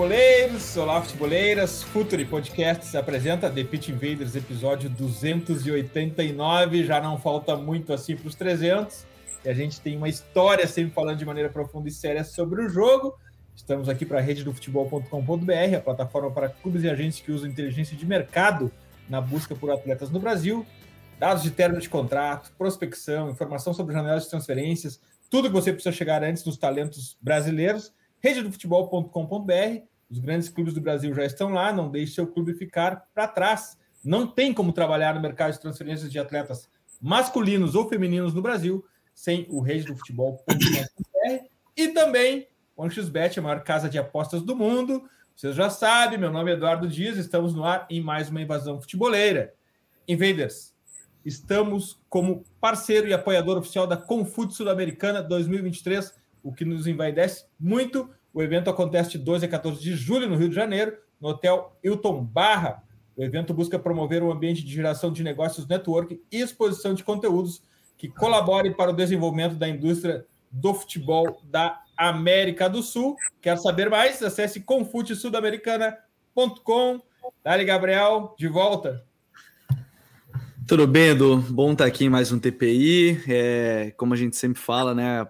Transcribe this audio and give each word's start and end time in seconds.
Futeboleiros! 0.00 0.76
Olá, 0.78 1.02
futeboleiras! 1.02 1.82
Futuri 1.82 2.24
Podcasts 2.24 2.94
apresenta 2.94 3.50
The 3.50 3.64
Pit 3.64 3.92
Invaders, 3.92 4.34
episódio 4.34 4.88
289. 4.88 6.84
Já 6.86 7.02
não 7.02 7.18
falta 7.18 7.54
muito 7.54 7.92
assim 7.92 8.16
para 8.16 8.26
os 8.26 8.34
300. 8.34 9.04
E 9.44 9.48
a 9.50 9.52
gente 9.52 9.78
tem 9.78 9.98
uma 9.98 10.08
história 10.08 10.66
sempre 10.66 10.94
falando 10.94 11.18
de 11.18 11.26
maneira 11.26 11.50
profunda 11.50 11.90
e 11.90 11.92
séria 11.92 12.24
sobre 12.24 12.64
o 12.64 12.68
jogo. 12.70 13.14
Estamos 13.54 13.90
aqui 13.90 14.06
para 14.06 14.20
a 14.20 14.22
rede 14.22 14.42
do 14.42 14.54
futebol.com.br, 14.54 15.76
a 15.76 15.80
plataforma 15.80 16.30
para 16.30 16.48
clubes 16.48 16.82
e 16.82 16.88
agentes 16.88 17.20
que 17.20 17.30
usam 17.30 17.50
inteligência 17.50 17.94
de 17.94 18.06
mercado 18.06 18.72
na 19.06 19.20
busca 19.20 19.54
por 19.54 19.70
atletas 19.70 20.08
no 20.08 20.18
Brasil. 20.18 20.64
Dados 21.18 21.42
de 21.42 21.50
término 21.50 21.78
de 21.78 21.90
contrato, 21.90 22.50
prospecção, 22.56 23.28
informação 23.28 23.74
sobre 23.74 23.92
janelas 23.92 24.24
de 24.24 24.30
transferências, 24.30 24.98
tudo 25.28 25.48
que 25.48 25.54
você 25.54 25.74
precisa 25.74 25.94
chegar 25.94 26.24
antes 26.24 26.42
dos 26.42 26.56
talentos 26.56 27.18
brasileiros 27.20 27.92
rededofutebol.com.br. 28.20 29.89
Os 30.10 30.18
grandes 30.18 30.48
clubes 30.48 30.74
do 30.74 30.80
Brasil 30.80 31.14
já 31.14 31.24
estão 31.24 31.50
lá, 31.50 31.72
não 31.72 31.90
deixe 31.90 32.14
seu 32.14 32.26
clube 32.26 32.54
ficar 32.54 33.06
para 33.14 33.28
trás. 33.28 33.78
Não 34.04 34.26
tem 34.26 34.52
como 34.52 34.72
trabalhar 34.72 35.14
no 35.14 35.20
mercado 35.20 35.52
de 35.52 35.60
transferências 35.60 36.10
de 36.10 36.18
atletas 36.18 36.68
masculinos 37.00 37.74
ou 37.74 37.88
femininos 37.88 38.34
no 38.34 38.42
Brasil 38.42 38.84
sem 39.14 39.46
o 39.50 39.60
rededofutebol.com.br 39.60 41.44
e 41.76 41.88
também 41.88 42.48
o 42.76 42.82
AnxosBet, 42.82 43.38
a 43.38 43.42
maior 43.42 43.62
casa 43.62 43.88
de 43.88 43.98
apostas 43.98 44.42
do 44.42 44.56
mundo. 44.56 45.08
Vocês 45.36 45.54
já 45.54 45.70
sabem, 45.70 46.18
meu 46.18 46.32
nome 46.32 46.50
é 46.50 46.54
Eduardo 46.54 46.88
Dias, 46.88 47.16
estamos 47.16 47.54
no 47.54 47.64
ar 47.64 47.86
em 47.88 48.00
mais 48.00 48.30
uma 48.30 48.40
invasão 48.40 48.80
futeboleira. 48.80 49.54
Invaders, 50.08 50.74
estamos 51.24 52.02
como 52.08 52.44
parceiro 52.60 53.06
e 53.06 53.12
apoiador 53.12 53.58
oficial 53.58 53.86
da 53.86 53.96
Confute 53.96 54.54
Sul-Americana 54.54 55.22
2023 55.22 56.18
o 56.42 56.52
que 56.52 56.64
nos 56.64 56.86
envaidece 56.86 57.44
muito. 57.58 58.10
O 58.32 58.40
evento 58.42 58.70
acontece 58.70 59.10
de 59.10 59.18
12 59.18 59.44
a 59.44 59.48
14 59.48 59.78
de 59.80 59.94
julho 59.96 60.28
no 60.28 60.36
Rio 60.36 60.48
de 60.48 60.54
Janeiro, 60.54 60.96
no 61.20 61.30
Hotel 61.30 61.76
Hilton 61.82 62.22
Barra. 62.24 62.84
O 63.16 63.24
evento 63.24 63.52
busca 63.52 63.76
promover 63.78 64.22
um 64.22 64.30
ambiente 64.30 64.64
de 64.64 64.72
geração 64.72 65.12
de 65.12 65.24
negócios, 65.24 65.66
network 65.66 66.22
e 66.30 66.40
exposição 66.40 66.94
de 66.94 67.02
conteúdos 67.02 67.60
que 67.98 68.08
colaborem 68.08 68.72
para 68.72 68.90
o 68.90 68.94
desenvolvimento 68.94 69.56
da 69.56 69.68
indústria 69.68 70.24
do 70.50 70.72
futebol 70.72 71.42
da 71.44 71.82
América 71.96 72.68
do 72.68 72.82
Sul. 72.82 73.16
Quer 73.42 73.58
saber 73.58 73.90
mais? 73.90 74.22
Acesse 74.22 74.60
confutesudamericana.com. 74.60 77.00
Dali, 77.44 77.64
Gabriel, 77.64 78.34
de 78.38 78.46
volta. 78.48 79.04
Tudo 80.66 80.86
bem, 80.86 81.08
Edu? 81.08 81.38
Bom 81.50 81.72
estar 81.72 81.86
aqui 81.86 82.04
em 82.04 82.08
mais 82.08 82.32
um 82.32 82.38
TPI. 82.38 83.22
É, 83.28 83.92
como 83.96 84.14
a 84.14 84.16
gente 84.16 84.36
sempre 84.36 84.62
fala, 84.62 84.94
né? 84.94 85.26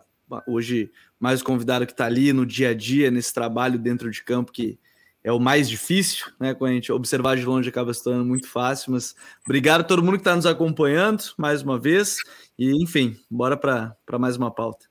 hoje 0.47 0.93
mais 1.21 1.43
o 1.43 1.45
convidado 1.45 1.87
que 1.87 1.93
está 1.93 2.07
ali 2.07 2.33
no 2.33 2.47
dia 2.47 2.71
a 2.71 2.75
dia, 2.75 3.11
nesse 3.11 3.33
trabalho 3.33 3.79
dentro 3.79 4.11
de 4.11 4.25
campo, 4.25 4.51
que 4.51 4.79
é 5.23 5.31
o 5.31 5.39
mais 5.39 5.69
difícil, 5.69 6.27
né? 6.41 6.55
Quando 6.55 6.71
a 6.71 6.75
gente 6.75 6.91
observar 6.91 7.37
de 7.37 7.45
longe 7.45 7.69
acaba 7.69 7.93
se 7.93 8.03
tornando 8.03 8.25
muito 8.25 8.49
fácil, 8.49 8.93
mas 8.93 9.15
obrigado 9.45 9.83
a 9.83 9.85
todo 9.85 10.03
mundo 10.03 10.15
que 10.15 10.21
está 10.21 10.35
nos 10.35 10.47
acompanhando 10.47 11.23
mais 11.37 11.63
uma 11.63 11.79
vez. 11.79 12.17
E, 12.59 12.83
enfim, 12.83 13.17
bora 13.31 13.55
para 13.57 14.19
mais 14.19 14.37
uma 14.37 14.51
pauta. 14.51 14.87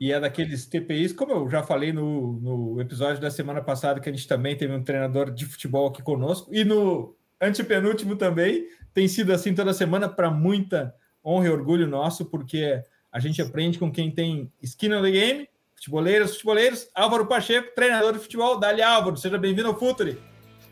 E 0.00 0.12
é 0.12 0.18
daqueles 0.18 0.66
TPIs, 0.66 1.12
como 1.12 1.32
eu 1.32 1.48
já 1.48 1.62
falei 1.62 1.92
no, 1.92 2.40
no 2.40 2.80
episódio 2.80 3.20
da 3.20 3.30
semana 3.30 3.60
passada, 3.60 4.00
que 4.00 4.08
a 4.08 4.12
gente 4.12 4.26
também 4.26 4.56
teve 4.56 4.72
um 4.72 4.82
treinador 4.82 5.30
de 5.30 5.44
futebol 5.44 5.88
aqui 5.88 6.02
conosco, 6.02 6.52
e 6.52 6.64
no 6.64 7.14
antepenúltimo 7.40 8.16
também, 8.16 8.66
tem 8.94 9.06
sido 9.06 9.32
assim 9.32 9.54
toda 9.54 9.74
semana, 9.74 10.08
para 10.08 10.30
muita 10.30 10.94
honra 11.24 11.46
e 11.46 11.50
orgulho 11.50 11.86
nosso, 11.86 12.24
porque 12.24 12.82
a 13.12 13.18
gente 13.18 13.42
aprende 13.42 13.78
com 13.78 13.90
quem 13.90 14.10
tem 14.10 14.50
in 14.62 14.88
the 14.88 15.10
game, 15.10 15.48
futeboleiros, 15.74 16.32
futeboleiros. 16.32 16.88
Álvaro 16.94 17.26
Pacheco, 17.26 17.74
treinador 17.74 18.12
de 18.12 18.20
futebol. 18.20 18.58
Dali 18.58 18.82
Álvaro, 18.82 19.16
seja 19.16 19.36
bem-vindo 19.36 19.68
ao 19.68 19.78
Futuri. 19.78 20.18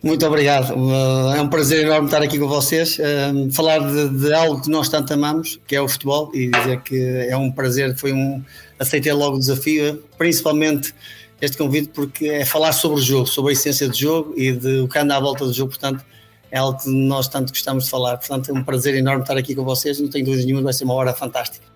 Muito 0.00 0.24
obrigado. 0.24 0.74
Uh, 0.76 1.34
é 1.34 1.42
um 1.42 1.48
prazer 1.48 1.84
enorme 1.84 2.06
estar 2.06 2.22
aqui 2.22 2.38
com 2.38 2.46
vocês. 2.46 2.98
Uh, 2.98 3.50
falar 3.52 3.80
de, 3.80 4.08
de, 4.10 4.32
algo 4.32 4.62
que 4.62 4.70
nós 4.70 4.88
tanto 4.88 5.12
amamos, 5.12 5.58
que 5.66 5.74
é 5.74 5.82
o 5.82 5.88
futebol, 5.88 6.30
e 6.32 6.48
dizer 6.48 6.80
que 6.82 6.96
é 7.28 7.36
um 7.36 7.50
prazer. 7.50 7.96
Foi 7.96 8.12
um. 8.12 8.42
Aceitei 8.78 9.12
logo 9.12 9.36
o 9.36 9.38
desafio, 9.40 10.04
principalmente 10.16 10.94
este 11.40 11.56
convite, 11.56 11.88
porque 11.88 12.26
é 12.26 12.44
falar 12.44 12.72
sobre 12.72 12.98
o 12.98 13.02
jogo, 13.02 13.26
sobre 13.26 13.50
a 13.50 13.52
essência 13.54 13.88
do 13.88 13.96
jogo 13.96 14.34
e 14.36 14.52
de 14.52 14.80
o 14.80 14.88
que 14.88 14.98
anda 15.00 15.16
à 15.16 15.20
volta 15.20 15.44
do 15.44 15.52
jogo. 15.52 15.70
Portanto, 15.70 16.04
é 16.48 16.58
algo 16.58 16.78
que 16.78 16.88
nós 16.88 17.26
tanto 17.26 17.50
gostamos 17.50 17.84
de 17.84 17.90
falar. 17.90 18.18
Portanto, 18.18 18.50
é 18.50 18.54
um 18.54 18.62
prazer 18.62 18.94
enorme 18.94 19.22
estar 19.22 19.36
aqui 19.36 19.52
com 19.52 19.64
vocês. 19.64 20.00
Não 20.00 20.08
tenho 20.08 20.24
dúvida 20.24 20.44
nenhuma, 20.44 20.62
vai 20.62 20.72
ser 20.72 20.84
uma 20.84 20.94
hora 20.94 21.12
fantástica. 21.12 21.67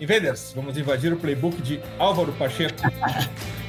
Invaders, 0.00 0.52
vamos 0.54 0.76
invadir 0.76 1.12
o 1.12 1.16
playbook 1.16 1.60
de 1.60 1.80
Álvaro 1.98 2.32
Pacheco. 2.32 2.76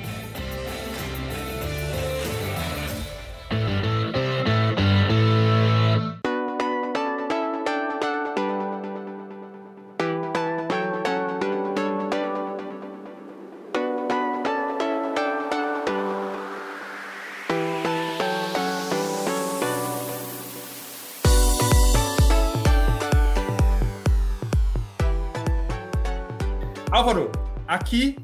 aqui 27.70 28.18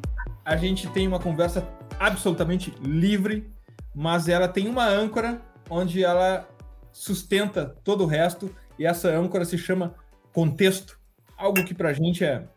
a 0.43 0.57
gente 0.57 0.89
tem 0.89 1.07
uma 1.07 1.19
conversa 1.19 1.67
absolutamente 1.99 2.73
livre, 2.81 3.47
mas 3.93 4.27
ela 4.27 4.47
tem 4.47 4.67
uma 4.67 4.87
âncora 4.87 5.39
onde 5.69 6.03
ela 6.03 6.49
sustenta 6.91 7.77
todo 7.83 8.03
o 8.03 8.07
resto 8.07 8.53
e 8.79 8.85
essa 8.87 9.09
âncora 9.09 9.45
se 9.45 9.55
chama 9.55 9.93
contexto, 10.33 10.99
algo 11.37 11.63
que 11.63 11.75
para 11.75 11.89
a 11.89 11.93
gente 11.93 12.25
é 12.25 12.47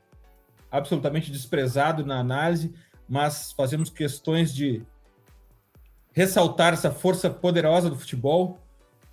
absolutamente 0.70 1.30
desprezado 1.30 2.06
na 2.06 2.18
análise, 2.18 2.74
mas 3.06 3.52
fazemos 3.52 3.90
questões 3.90 4.54
de 4.54 4.82
ressaltar 6.12 6.72
essa 6.72 6.90
força 6.90 7.28
poderosa 7.28 7.90
do 7.90 7.98
futebol, 7.98 8.58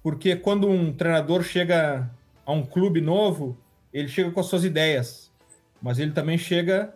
porque 0.02 0.36
quando 0.36 0.70
um 0.70 0.94
treinador 0.94 1.44
chega 1.44 2.10
a 2.46 2.52
um 2.54 2.64
clube 2.64 3.02
novo, 3.02 3.58
ele 3.92 4.08
chega 4.08 4.32
com 4.32 4.40
as 4.40 4.46
suas 4.46 4.64
ideias, 4.64 5.32
mas 5.82 6.00
ele 6.00 6.12
também 6.12 6.38
chega 6.38 6.94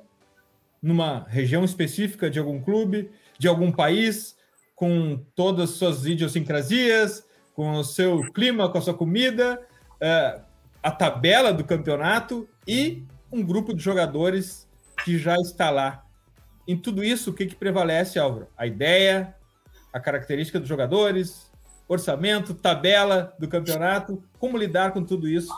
numa 0.81 1.25
região 1.27 1.63
específica 1.63 2.29
de 2.29 2.39
algum 2.39 2.61
clube, 2.61 3.11
de 3.37 3.47
algum 3.47 3.71
país, 3.71 4.35
com 4.75 5.23
todas 5.35 5.71
as 5.71 5.75
suas 5.77 6.05
idiosincrasias, 6.05 7.25
com 7.53 7.73
o 7.73 7.83
seu 7.83 8.21
clima, 8.31 8.69
com 8.69 8.77
a 8.77 8.81
sua 8.81 8.93
comida, 8.93 9.61
é, 9.99 10.39
a 10.81 10.91
tabela 10.91 11.51
do 11.51 11.63
campeonato 11.63 12.47
e 12.67 13.03
um 13.31 13.43
grupo 13.43 13.73
de 13.73 13.83
jogadores 13.83 14.67
que 15.03 15.17
já 15.17 15.35
está 15.35 15.69
lá. 15.69 16.05
Em 16.67 16.77
tudo 16.77 17.03
isso, 17.03 17.31
o 17.31 17.33
que, 17.33 17.45
que 17.45 17.55
prevalece, 17.55 18.19
Álvaro? 18.19 18.47
A 18.57 18.65
ideia, 18.65 19.35
a 19.91 19.99
característica 19.99 20.59
dos 20.59 20.69
jogadores, 20.69 21.51
orçamento, 21.87 22.53
tabela 22.53 23.33
do 23.39 23.47
campeonato, 23.47 24.23
como 24.37 24.57
lidar 24.57 24.91
com 24.91 25.03
tudo 25.03 25.27
isso 25.27 25.53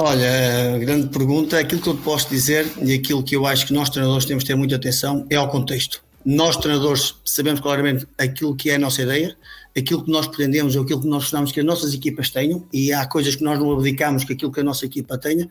Olha, 0.00 0.76
a 0.76 0.78
grande 0.78 1.08
pergunta, 1.08 1.56
é 1.56 1.60
aquilo 1.62 1.82
que 1.82 1.88
eu 1.88 1.96
posso 1.96 2.30
dizer 2.30 2.70
e 2.80 2.94
aquilo 2.94 3.20
que 3.20 3.34
eu 3.34 3.44
acho 3.44 3.66
que 3.66 3.72
nós 3.72 3.90
treinadores 3.90 4.24
temos 4.24 4.44
que 4.44 4.46
ter 4.46 4.54
muita 4.54 4.76
atenção 4.76 5.26
é 5.28 5.34
ao 5.34 5.48
contexto. 5.48 6.04
Nós 6.24 6.56
treinadores 6.56 7.16
sabemos 7.24 7.58
claramente 7.58 8.06
aquilo 8.16 8.54
que 8.54 8.70
é 8.70 8.76
a 8.76 8.78
nossa 8.78 9.02
ideia, 9.02 9.36
aquilo 9.76 10.04
que 10.04 10.10
nós 10.12 10.28
pretendemos 10.28 10.76
ou 10.76 10.84
aquilo 10.84 11.00
que 11.00 11.08
nós 11.08 11.24
gostamos 11.24 11.50
que 11.50 11.58
as 11.58 11.66
nossas 11.66 11.92
equipas 11.92 12.30
tenham 12.30 12.64
e 12.72 12.92
há 12.92 13.04
coisas 13.06 13.34
que 13.34 13.42
nós 13.42 13.58
não 13.58 13.72
abdicamos 13.72 14.22
que 14.22 14.34
aquilo 14.34 14.52
que 14.52 14.60
a 14.60 14.62
nossa 14.62 14.86
equipa 14.86 15.18
tenha, 15.18 15.48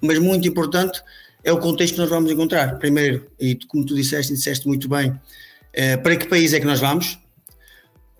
mas 0.00 0.20
muito 0.20 0.46
importante 0.46 1.02
é 1.42 1.52
o 1.52 1.58
contexto 1.58 1.94
que 1.94 2.00
nós 2.00 2.08
vamos 2.08 2.30
encontrar. 2.30 2.78
Primeiro, 2.78 3.26
e 3.40 3.56
como 3.66 3.84
tu 3.84 3.96
disseste 3.96 4.32
disseste 4.32 4.68
muito 4.68 4.88
bem, 4.88 5.12
eh, 5.72 5.96
para 5.96 6.14
que 6.16 6.28
país 6.28 6.52
é 6.52 6.60
que 6.60 6.66
nós 6.66 6.78
vamos? 6.78 7.18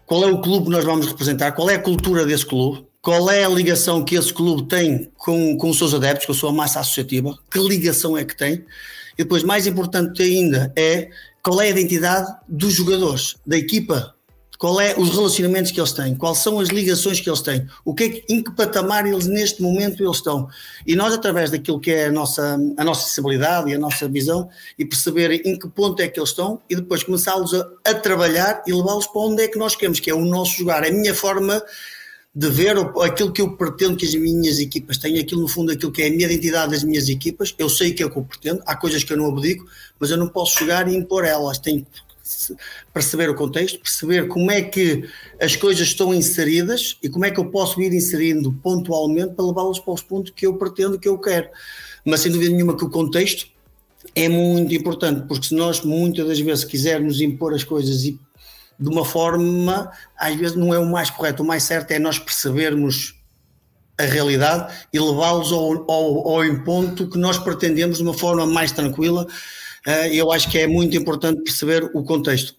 Qual 0.05 0.25
é 0.25 0.27
o 0.27 0.41
clube 0.41 0.65
que 0.65 0.73
nós 0.73 0.85
vamos 0.85 1.07
representar? 1.07 1.53
Qual 1.53 1.71
é 1.71 1.77
a 1.77 1.81
cultura 1.81 2.27
desse 2.27 2.45
clube? 2.45 2.88
Qual 3.09 3.31
é 3.31 3.43
a 3.43 3.49
ligação 3.49 4.05
que 4.05 4.17
esse 4.17 4.31
clube 4.31 4.69
tem 4.69 5.11
com, 5.17 5.57
com 5.57 5.71
os 5.71 5.79
seus 5.79 5.95
adeptos, 5.95 6.27
com 6.27 6.33
a 6.33 6.35
sua 6.35 6.53
massa 6.53 6.81
associativa, 6.81 7.39
que 7.51 7.59
ligação 7.59 8.19
é 8.19 8.23
que 8.23 8.37
tem, 8.37 8.67
e 9.15 9.23
depois, 9.23 9.43
mais 9.43 9.67
importante 9.67 10.23
ainda, 10.23 10.71
é 10.77 11.09
qual 11.43 11.59
é 11.63 11.69
a 11.69 11.71
identidade 11.71 12.31
dos 12.47 12.75
jogadores, 12.75 13.37
da 13.47 13.57
equipa, 13.57 14.15
qual 14.59 14.79
é 14.79 14.95
os 14.95 15.09
relacionamentos 15.09 15.71
que 15.71 15.81
eles 15.81 15.93
têm, 15.93 16.15
quais 16.17 16.37
são 16.37 16.61
as 16.61 16.69
ligações 16.69 17.19
que 17.19 17.31
eles 17.31 17.41
têm, 17.41 17.67
o 17.83 17.95
que 17.95 18.05
é 18.05 18.35
em 18.35 18.43
que 18.43 18.51
patamar 18.55 19.07
eles 19.07 19.27
neste 19.27 19.63
momento 19.63 20.03
eles 20.03 20.17
estão. 20.17 20.47
E 20.87 20.95
nós, 20.95 21.15
através 21.15 21.51
daquilo 21.51 21.81
que 21.81 21.91
é 21.91 22.09
a 22.09 22.13
nossa, 22.13 22.59
a 22.77 22.85
nossa 22.85 23.09
sensibilidade 23.09 23.71
e 23.71 23.75
a 23.75 23.79
nossa 23.79 24.07
visão, 24.07 24.51
e 24.79 24.85
perceber 24.85 25.31
em 25.47 25.59
que 25.59 25.67
ponto 25.67 26.03
é 26.03 26.09
que 26.09 26.21
eles 26.21 26.29
estão, 26.29 26.61
e 26.69 26.77
depois 26.77 27.03
começá-los 27.03 27.55
a, 27.55 27.67
a, 27.87 27.95
trabalhar 27.95 28.63
e 28.67 28.73
levá-los 28.75 29.07
para 29.07 29.23
onde 29.23 29.45
é 29.45 29.49
que 29.49 29.57
nós 29.57 29.75
queremos, 29.75 29.99
que 29.99 30.11
é 30.11 30.15
o 30.15 30.27
nosso 30.27 30.59
jogar, 30.59 30.85
a 30.85 30.91
minha 30.91 31.15
forma 31.15 31.63
de 32.39 32.49
ver 32.51 32.77
aquilo 33.03 33.33
que 33.33 33.43
eu 33.43 33.57
pretendo 33.57 33.97
que 33.97 34.07
as 34.07 34.15
minhas 34.15 34.61
equipas 34.61 34.97
tenham, 34.97 35.21
aquilo 35.21 35.41
no 35.41 35.49
fundo, 35.49 35.73
aquilo 35.73 35.91
que 35.91 36.03
é 36.03 36.07
a 36.07 36.11
minha 36.11 36.25
identidade 36.25 36.71
das 36.71 36.85
minhas 36.85 37.09
equipas, 37.09 37.53
eu 37.59 37.69
sei 37.69 37.93
que 37.93 38.01
é 38.01 38.07
o 38.07 38.11
que 38.13 38.17
eu 38.17 38.23
pretendo, 38.23 38.63
há 38.65 38.77
coisas 38.77 39.03
que 39.03 39.13
eu 39.13 39.17
não 39.17 39.27
abdico, 39.27 39.67
mas 39.99 40.13
eu 40.13 40.17
não 40.17 40.29
posso 40.29 40.57
chegar 40.57 40.87
e 40.87 40.95
impor 40.95 41.25
elas, 41.25 41.59
tenho 41.59 41.85
perceber 42.95 43.29
o 43.29 43.35
contexto, 43.35 43.81
perceber 43.81 44.29
como 44.29 44.53
é 44.53 44.63
que 44.63 45.09
as 45.41 45.57
coisas 45.57 45.89
estão 45.89 46.15
inseridas 46.15 46.97
e 47.03 47.09
como 47.09 47.25
é 47.25 47.33
que 47.33 47.41
eu 47.41 47.47
posso 47.47 47.83
ir 47.83 47.93
inserindo 47.93 48.53
pontualmente 48.63 49.35
para 49.35 49.45
levá-las 49.45 49.81
para 49.81 49.95
os 49.95 50.03
pontos 50.03 50.31
que 50.31 50.47
eu 50.47 50.55
pretendo, 50.55 50.97
que 50.97 51.09
eu 51.09 51.19
quero. 51.19 51.49
Mas 52.05 52.21
sem 52.21 52.31
dúvida 52.31 52.55
nenhuma 52.55 52.77
que 52.77 52.85
o 52.85 52.91
contexto 52.91 53.49
é 54.15 54.29
muito 54.29 54.73
importante, 54.73 55.27
porque 55.27 55.49
se 55.49 55.55
nós 55.57 55.83
muitas 55.83 56.29
das 56.29 56.39
vezes 56.39 56.65
quisermos 56.65 57.21
impor 57.21 57.53
as 57.53 57.65
coisas 57.65 58.05
e 58.05 58.21
de 58.79 58.89
uma 58.89 59.05
forma, 59.05 59.91
às 60.17 60.35
vezes 60.37 60.57
não 60.57 60.73
é 60.73 60.79
o 60.79 60.87
mais 60.87 61.11
correto, 61.11 61.43
o 61.43 61.47
mais 61.47 61.63
certo 61.65 61.91
é 61.91 61.99
nós 61.99 62.19
percebermos 62.19 63.15
a 63.99 64.05
realidade 64.05 64.73
e 64.93 65.01
levá-los 65.01 65.53
ao, 65.53 65.91
ao, 65.91 66.29
ao 66.29 66.65
ponto 66.65 67.11
que 67.11 67.19
nós 67.19 67.37
pretendemos 67.37 67.99
de 67.99 68.05
uma 68.05 68.15
forma 68.15 68.47
mais 68.47 68.71
tranquila 68.71 69.27
eh, 69.87 70.17
eu 70.17 70.31
acho 70.31 70.51
que 70.51 70.59
é 70.59 70.67
muito 70.67 70.97
importante 70.97 71.43
perceber 71.43 71.91
o 71.95 72.03
contexto. 72.03 72.55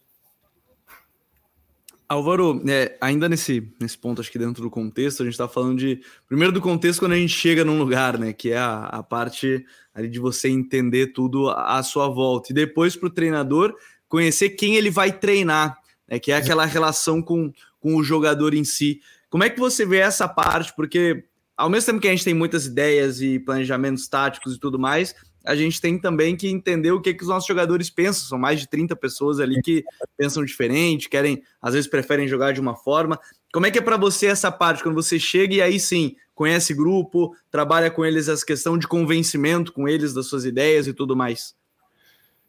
Álvaro, 2.07 2.59
é, 2.67 2.97
ainda 2.99 3.29
nesse, 3.29 3.71
nesse 3.79 3.95
ponto, 3.95 4.19
acho 4.19 4.31
que 4.31 4.39
dentro 4.39 4.63
do 4.63 4.69
contexto, 4.69 5.21
a 5.21 5.25
gente 5.25 5.33
está 5.33 5.47
falando 5.47 5.77
de. 5.77 6.01
Primeiro 6.27 6.51
do 6.51 6.59
contexto 6.59 7.01
quando 7.01 7.11
a 7.11 7.17
gente 7.17 7.33
chega 7.33 7.63
num 7.63 7.77
lugar, 7.77 8.17
né? 8.17 8.33
Que 8.33 8.51
é 8.51 8.57
a, 8.57 8.85
a 8.85 9.03
parte 9.03 9.63
ali 9.93 10.09
de 10.09 10.17
você 10.17 10.49
entender 10.49 11.13
tudo 11.13 11.49
à 11.49 11.83
sua 11.83 12.07
volta. 12.07 12.51
E 12.51 12.55
depois 12.55 12.95
para 12.95 13.07
o 13.07 13.11
treinador 13.11 13.75
conhecer 14.07 14.49
quem 14.49 14.75
ele 14.75 14.89
vai 14.89 15.11
treinar, 15.11 15.77
né? 16.09 16.19
Que 16.19 16.31
é 16.31 16.35
aquela 16.35 16.65
relação 16.65 17.21
com, 17.21 17.51
com 17.79 17.95
o 17.95 18.03
jogador 18.03 18.53
em 18.53 18.63
si. 18.63 18.99
Como 19.29 19.43
é 19.43 19.49
que 19.49 19.59
você 19.59 19.85
vê 19.85 19.97
essa 19.97 20.27
parte? 20.27 20.73
Porque 20.75 21.23
ao 21.55 21.69
mesmo 21.69 21.87
tempo 21.87 22.01
que 22.01 22.07
a 22.07 22.11
gente 22.11 22.23
tem 22.23 22.33
muitas 22.33 22.65
ideias 22.65 23.21
e 23.21 23.37
planejamentos 23.37 24.07
táticos 24.07 24.55
e 24.55 24.59
tudo 24.59 24.79
mais, 24.79 25.13
a 25.45 25.55
gente 25.55 25.79
tem 25.79 25.99
também 25.99 26.35
que 26.35 26.47
entender 26.47 26.91
o 26.91 27.01
que, 27.01 27.13
que 27.13 27.23
os 27.23 27.29
nossos 27.29 27.47
jogadores 27.47 27.89
pensam. 27.89 28.27
São 28.27 28.39
mais 28.39 28.59
de 28.59 28.67
30 28.67 28.95
pessoas 28.95 29.39
ali 29.39 29.61
que 29.61 29.83
pensam 30.17 30.43
diferente, 30.43 31.09
querem, 31.09 31.43
às 31.61 31.73
vezes 31.73 31.89
preferem 31.89 32.27
jogar 32.27 32.53
de 32.53 32.61
uma 32.61 32.75
forma. 32.75 33.19
Como 33.53 33.65
é 33.65 33.71
que 33.71 33.79
é 33.79 33.81
para 33.81 33.97
você 33.97 34.27
essa 34.27 34.51
parte, 34.51 34.83
quando 34.83 34.95
você 34.95 35.19
chega 35.19 35.55
e 35.55 35.61
aí 35.61 35.79
sim 35.79 36.15
conhece 36.33 36.73
grupo, 36.73 37.35
trabalha 37.51 37.91
com 37.91 38.05
eles 38.05 38.29
essa 38.29 38.45
questão 38.45 38.77
de 38.77 38.87
convencimento 38.87 39.73
com 39.73 39.87
eles 39.87 40.13
das 40.13 40.27
suas 40.27 40.45
ideias 40.45 40.87
e 40.87 40.93
tudo 40.93 41.15
mais? 41.15 41.53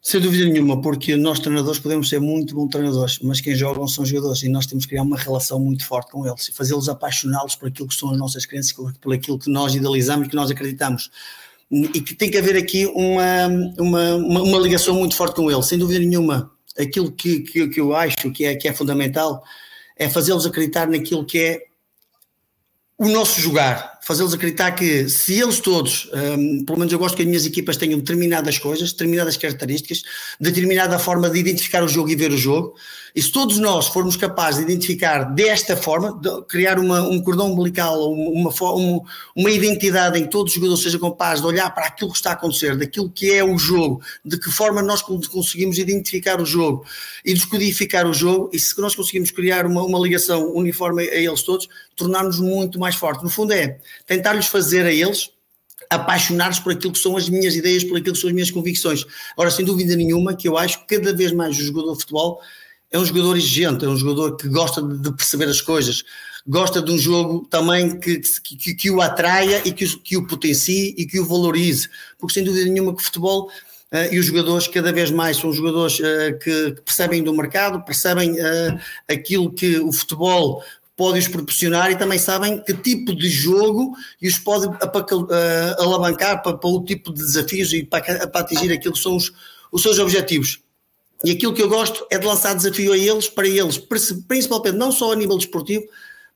Sem 0.03 0.19
dúvida 0.19 0.45
nenhuma, 0.45 0.81
porque 0.81 1.15
nós 1.15 1.39
treinadores 1.39 1.79
podemos 1.79 2.09
ser 2.09 2.19
muito 2.19 2.55
bons 2.55 2.69
treinadores, 2.69 3.19
mas 3.19 3.39
quem 3.39 3.55
jogam 3.55 3.87
são 3.87 4.03
jogadores 4.03 4.41
e 4.41 4.49
nós 4.49 4.65
temos 4.65 4.85
que 4.85 4.89
criar 4.89 5.03
uma 5.03 5.15
relação 5.15 5.59
muito 5.59 5.85
forte 5.85 6.11
com 6.11 6.25
eles 6.25 6.47
e 6.47 6.51
fazê-los 6.51 6.89
apaixoná-los 6.89 7.55
por 7.55 7.67
aquilo 7.67 7.87
que 7.87 7.93
são 7.93 8.09
as 8.09 8.17
nossas 8.17 8.43
crenças, 8.47 8.73
por 8.99 9.13
aquilo 9.13 9.37
que 9.37 9.49
nós 9.49 9.75
idealizamos 9.75 10.27
que 10.27 10.35
nós 10.35 10.49
acreditamos 10.49 11.11
e 11.71 12.01
que 12.01 12.15
tem 12.15 12.31
que 12.31 12.37
haver 12.37 12.57
aqui 12.57 12.87
uma, 12.87 13.47
uma, 13.77 14.15
uma, 14.15 14.41
uma 14.41 14.59
ligação 14.59 14.95
muito 14.95 15.15
forte 15.15 15.35
com 15.35 15.51
ele, 15.51 15.61
sem 15.61 15.77
dúvida 15.77 15.99
nenhuma. 15.99 16.51
Aquilo 16.79 17.11
que, 17.11 17.41
que, 17.41 17.67
que 17.69 17.79
eu 17.79 17.95
acho 17.95 18.31
que 18.31 18.43
é, 18.43 18.55
que 18.55 18.67
é 18.67 18.73
fundamental 18.73 19.43
é 19.95 20.09
fazê-los 20.09 20.47
acreditar 20.47 20.87
naquilo 20.87 21.23
que 21.23 21.37
é 21.37 21.63
o 22.97 23.07
nosso 23.07 23.39
jogar, 23.39 23.99
fazê-los 24.01 24.33
acreditar 24.33 24.71
que 24.71 25.07
se 25.07 25.39
eles 25.39 25.59
todos, 25.59 26.09
um, 26.13 26.65
pelo 26.65 26.79
menos 26.79 26.91
eu 26.91 26.97
gosto 26.97 27.15
que 27.15 27.21
as 27.21 27.27
minhas 27.27 27.45
equipas 27.45 27.77
tenham 27.77 27.99
determinadas 27.99 28.57
coisas, 28.57 28.91
determinadas 28.91 29.37
características, 29.37 30.03
determinada 30.39 30.97
forma 30.97 31.29
de 31.29 31.39
identificar 31.39 31.83
o 31.83 31.87
jogo 31.87 32.09
e 32.09 32.15
ver 32.15 32.31
o 32.31 32.37
jogo, 32.37 32.75
e 33.13 33.21
se 33.21 33.31
todos 33.31 33.57
nós 33.57 33.87
formos 33.87 34.15
capazes 34.15 34.65
de 34.65 34.71
identificar 34.71 35.23
desta 35.23 35.75
forma, 35.75 36.17
de 36.19 36.45
criar 36.45 36.79
uma, 36.79 37.01
um 37.01 37.21
cordão 37.21 37.51
umbilical, 37.51 38.11
uma, 38.11 38.49
uma, 38.49 39.01
uma 39.35 39.51
identidade 39.51 40.17
em 40.17 40.23
que 40.23 40.29
todos 40.29 40.51
os 40.51 40.55
jogadores 40.55 40.83
sejam 40.83 40.99
capazes 40.99 41.41
de 41.41 41.47
olhar 41.47 41.69
para 41.71 41.85
aquilo 41.85 42.09
que 42.09 42.17
está 42.17 42.31
a 42.31 42.33
acontecer, 42.33 42.77
daquilo 42.77 43.09
que 43.09 43.31
é 43.31 43.43
o 43.43 43.57
jogo, 43.57 44.01
de 44.23 44.39
que 44.39 44.49
forma 44.49 44.81
nós 44.81 45.01
conseguimos 45.01 45.77
identificar 45.77 46.41
o 46.41 46.45
jogo 46.45 46.85
e 47.23 47.33
descodificar 47.33 48.07
o 48.07 48.13
jogo, 48.13 48.49
e 48.53 48.59
se 48.59 48.79
nós 48.79 48.95
conseguimos 48.95 49.29
criar 49.29 49.65
uma, 49.65 49.83
uma 49.83 49.99
ligação 49.99 50.51
uniforme 50.53 51.03
a 51.03 51.15
eles 51.15 51.43
todos, 51.43 51.67
tornar-nos 51.95 52.39
muito 52.39 52.79
mais 52.79 52.95
fortes. 52.95 53.23
No 53.23 53.29
fundo 53.29 53.53
é 53.53 53.77
tentar-lhes 54.05 54.47
fazer 54.47 54.85
a 54.85 54.91
eles 54.91 55.29
apaixonar-se 55.89 56.61
por 56.61 56.71
aquilo 56.71 56.93
que 56.93 56.99
são 56.99 57.17
as 57.17 57.27
minhas 57.27 57.53
ideias, 57.53 57.83
por 57.83 57.97
aquilo 57.97 58.13
que 58.13 58.21
são 58.21 58.29
as 58.29 58.33
minhas 58.33 58.49
convicções. 58.49 59.05
Ora, 59.35 59.51
sem 59.51 59.65
dúvida 59.65 59.93
nenhuma, 59.95 60.33
que 60.33 60.47
eu 60.47 60.57
acho 60.57 60.79
que 60.85 60.95
cada 60.97 61.13
vez 61.13 61.33
mais 61.33 61.57
o 61.57 61.63
jogador 61.63 61.93
de 61.93 61.99
futebol 61.99 62.41
é 62.89 62.97
um 62.97 63.05
jogador 63.05 63.37
exigente, 63.37 63.85
é 63.85 63.87
um 63.87 63.97
jogador 63.97 64.37
que 64.37 64.47
gosta 64.47 64.81
de 64.81 65.11
perceber 65.13 65.45
as 65.45 65.61
coisas, 65.61 66.03
gosta 66.47 66.81
de 66.81 66.91
um 66.91 66.97
jogo 66.97 67.45
também 67.49 67.99
que, 67.99 68.19
que, 68.19 68.73
que 68.73 68.91
o 68.91 69.01
atraia 69.01 69.61
e 69.65 69.71
que, 69.71 69.85
que 69.97 70.17
o 70.17 70.25
potencie 70.25 70.93
e 70.97 71.05
que 71.05 71.19
o 71.19 71.25
valorize, 71.25 71.89
porque 72.17 72.33
sem 72.33 72.43
dúvida 72.43 72.69
nenhuma 72.69 72.93
que 72.95 73.01
o 73.01 73.05
futebol 73.05 73.49
uh, 73.91 74.13
e 74.13 74.19
os 74.19 74.25
jogadores 74.25 74.67
cada 74.67 74.91
vez 74.91 75.11
mais 75.11 75.37
são 75.37 75.53
jogadores 75.53 75.99
uh, 75.99 76.37
que, 76.41 76.75
percebem 76.83 77.23
do 77.23 77.33
mercado, 77.33 77.83
percebem 77.85 78.31
uh, 78.33 78.79
aquilo 79.07 79.51
que 79.51 79.77
o 79.79 79.91
futebol 79.91 80.63
pode-os 80.95 81.27
proporcionar 81.27 81.91
e 81.91 81.95
também 81.97 82.19
sabem 82.19 82.61
que 82.63 82.73
tipo 82.73 83.15
de 83.15 83.29
jogo 83.29 83.95
os 84.21 84.37
pode 84.39 84.67
alavancar 85.79 86.41
para, 86.43 86.57
o 86.63 86.83
tipo 86.83 87.13
de 87.13 87.21
desafios 87.21 87.73
e 87.73 87.83
para, 87.83 88.27
para 88.27 88.41
atingir 88.41 88.71
aquilo 88.71 88.93
que 88.93 88.99
são 88.99 89.15
os, 89.15 89.31
os 89.71 89.81
seus 89.81 89.99
objetivos. 89.99 90.59
E 91.23 91.31
aquilo 91.31 91.53
que 91.53 91.61
eu 91.61 91.69
gosto 91.69 92.05
é 92.09 92.17
de 92.17 92.25
lançar 92.25 92.55
desafio 92.55 92.93
a 92.93 92.97
eles, 92.97 93.27
para 93.29 93.47
eles, 93.47 93.77
principalmente 94.27 94.75
não 94.75 94.91
só 94.91 95.11
a 95.11 95.15
nível 95.15 95.37
desportivo, 95.37 95.83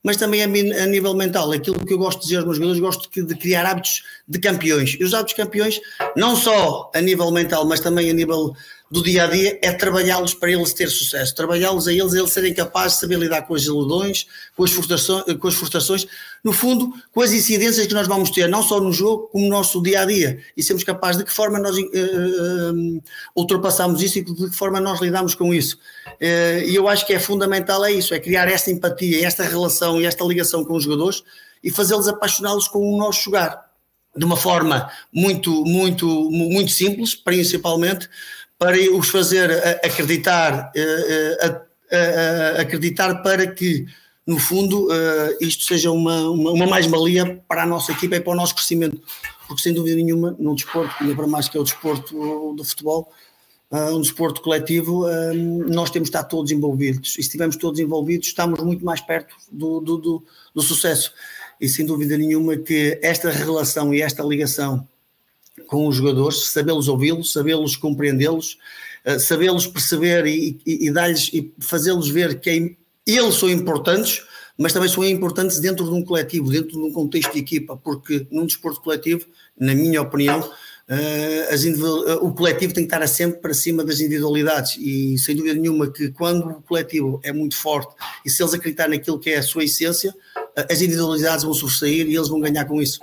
mas 0.03 0.17
também 0.17 0.43
a, 0.43 0.47
nível 0.85 1.15
mental. 1.15 1.51
Aquilo 1.51 1.83
que 1.83 1.91
eu 1.91 1.97
gosto 1.97 2.19
de 2.19 2.25
dizer 2.25 2.37
aos 2.37 2.59
meus 2.59 2.77
jogadores, 2.77 2.99
gosto 3.09 3.25
de 3.25 3.35
criar 3.35 3.65
hábitos 3.65 4.03
de 4.27 4.37
campeões. 4.37 4.95
E 4.99 5.03
os 5.03 5.15
hábitos 5.15 5.33
de 5.35 5.41
campeões, 5.41 5.81
não 6.15 6.35
só 6.35 6.91
a 6.93 7.01
nível 7.01 7.31
mental, 7.31 7.65
mas 7.65 7.79
também 7.79 8.11
a 8.11 8.13
nível 8.13 8.55
do 8.89 9.01
dia 9.01 9.23
a 9.23 9.27
dia 9.27 9.59
é 9.63 9.71
trabalhá-los 9.71 10.33
para 10.33 10.51
eles 10.51 10.73
ter 10.73 10.89
sucesso, 10.89 11.33
trabalhá-los 11.33 11.87
a 11.87 11.93
eles, 11.93 12.13
eles 12.13 12.31
serem 12.31 12.53
capazes 12.53 12.93
de 12.93 13.01
saber 13.01 13.17
lidar 13.17 13.41
com 13.41 13.55
as 13.55 13.63
ilusões, 13.63 14.27
com 14.55 14.63
as, 14.63 14.71
frustrações, 14.71 15.23
com 15.39 15.47
as 15.47 15.55
frustrações, 15.55 16.07
no 16.43 16.53
fundo, 16.53 16.93
com 17.11 17.21
as 17.21 17.31
incidências 17.31 17.87
que 17.87 17.93
nós 17.93 18.07
vamos 18.07 18.29
ter, 18.29 18.47
não 18.47 18.61
só 18.61 18.79
no 18.79 18.93
jogo, 18.93 19.27
como 19.27 19.45
no 19.45 19.49
nosso 19.49 19.81
dia 19.81 20.01
a 20.01 20.05
dia, 20.05 20.39
e 20.55 20.61
sermos 20.61 20.83
capazes 20.83 21.17
de 21.17 21.25
que 21.25 21.33
forma 21.33 21.57
nós 21.57 21.75
uh, 21.75 23.03
ultrapassamos 23.35 24.01
isso 24.03 24.19
e 24.19 24.23
de 24.23 24.33
que 24.33 24.55
forma 24.55 24.79
nós 24.79 25.01
lidamos 25.01 25.33
com 25.33 25.53
isso. 25.53 25.77
Uh, 26.07 26.63
e 26.67 26.75
eu 26.75 26.87
acho 26.87 27.05
que 27.07 27.13
é 27.13 27.19
fundamental 27.19 27.83
é 27.83 27.91
isso, 27.91 28.13
é 28.13 28.19
criar 28.19 28.47
esta 28.47 28.69
empatia, 28.69 29.25
esta 29.25 29.43
relação 29.43 29.99
e 29.99 30.05
esta 30.05 30.23
ligação 30.23 30.63
com 30.63 30.75
os 30.75 30.83
jogadores 30.83 31.23
e 31.63 31.71
fazê-los 31.71 32.07
apaixoná-los 32.07 32.67
com 32.67 32.79
o 32.79 32.97
nosso 32.97 33.23
jogar. 33.23 33.65
De 34.15 34.23
uma 34.23 34.37
forma 34.37 34.89
muito, 35.11 35.65
muito, 35.65 36.07
muito 36.31 36.71
simples, 36.71 37.15
principalmente, 37.15 38.07
para 38.57 38.77
os 38.93 39.09
fazer 39.09 39.51
acreditar, 39.83 40.71
eh, 40.75 41.61
eh, 41.91 42.55
acreditar 42.59 43.21
para 43.21 43.47
que, 43.47 43.85
no 44.25 44.39
fundo, 44.39 44.87
eh, 44.91 45.37
isto 45.41 45.65
seja 45.65 45.91
uma, 45.91 46.29
uma, 46.29 46.51
uma 46.51 46.67
mais-valia 46.67 47.43
para 47.47 47.63
a 47.63 47.65
nossa 47.65 47.91
equipa 47.91 48.15
e 48.15 48.21
para 48.21 48.33
o 48.33 48.35
nosso 48.35 48.55
crescimento. 48.55 49.01
Porque, 49.47 49.61
sem 49.61 49.73
dúvida 49.73 49.95
nenhuma, 49.97 50.35
no 50.39 50.55
desporto, 50.55 50.95
ainda 50.99 51.15
para 51.15 51.27
mais 51.27 51.49
que 51.49 51.57
é 51.57 51.61
o 51.61 51.63
desporto 51.63 52.53
do 52.55 52.63
futebol, 52.63 53.11
um 53.71 53.99
desporto 53.99 54.41
coletivo, 54.41 55.05
nós 55.67 55.89
temos 55.89 56.09
de 56.09 56.15
estar 56.15 56.23
todos 56.23 56.51
envolvidos. 56.51 57.09
E 57.09 57.13
se 57.15 57.21
estivermos 57.21 57.57
todos 57.57 57.79
envolvidos, 57.79 58.27
estamos 58.27 58.59
muito 58.61 58.85
mais 58.85 59.01
perto 59.01 59.35
do, 59.51 59.79
do, 59.81 59.97
do, 59.97 60.23
do 60.53 60.61
sucesso. 60.61 61.13
E 61.59 61.67
sem 61.67 61.85
dúvida 61.85 62.17
nenhuma 62.17 62.57
que 62.57 62.97
esta 63.03 63.29
relação 63.29 63.93
e 63.93 64.01
esta 64.01 64.23
ligação 64.23 64.87
com 65.67 65.87
os 65.87 65.95
jogadores, 65.95 66.49
sabê-los 66.49 66.87
ouvi-los, 66.87 67.31
sabê-los 67.31 67.75
compreendê-los, 67.75 68.57
uh, 69.05 69.19
sabê-los 69.19 69.67
perceber 69.67 70.25
e, 70.25 70.57
e, 70.65 70.89
e 70.89 70.93
e 71.33 71.53
fazê-los 71.59 72.09
ver 72.09 72.39
que 72.39 72.49
é, 72.49 72.75
eles 73.05 73.35
são 73.35 73.49
importantes, 73.49 74.23
mas 74.57 74.73
também 74.73 74.89
são 74.89 75.03
importantes 75.03 75.59
dentro 75.59 75.85
de 75.85 75.91
um 75.91 76.03
coletivo, 76.03 76.49
dentro 76.49 76.71
de 76.71 76.77
um 76.77 76.91
contexto 76.91 77.33
de 77.33 77.39
equipa, 77.39 77.77
porque 77.77 78.25
num 78.31 78.45
desporto 78.45 78.81
coletivo, 78.81 79.25
na 79.59 79.73
minha 79.73 80.01
opinião, 80.01 80.39
uh, 80.39 82.25
o 82.25 82.33
coletivo 82.33 82.73
tem 82.73 82.85
que 82.85 82.93
estar 82.93 83.05
sempre 83.07 83.39
para 83.39 83.53
cima 83.53 83.83
das 83.83 83.99
individualidades 83.99 84.77
e 84.77 85.17
sem 85.17 85.35
dúvida 85.35 85.59
nenhuma 85.59 85.91
que 85.91 86.09
quando 86.09 86.49
o 86.49 86.61
coletivo 86.61 87.19
é 87.23 87.31
muito 87.31 87.55
forte 87.55 87.93
e 88.25 88.29
se 88.29 88.41
eles 88.41 88.53
acreditarem 88.53 88.97
naquilo 88.97 89.19
que 89.19 89.29
é 89.29 89.37
a 89.37 89.43
sua 89.43 89.63
essência, 89.63 90.13
as 90.69 90.81
individualidades 90.81 91.43
vão 91.43 91.53
sobressair 91.53 92.07
e 92.07 92.15
eles 92.15 92.27
vão 92.27 92.39
ganhar 92.39 92.65
com 92.65 92.81
isso. 92.81 92.99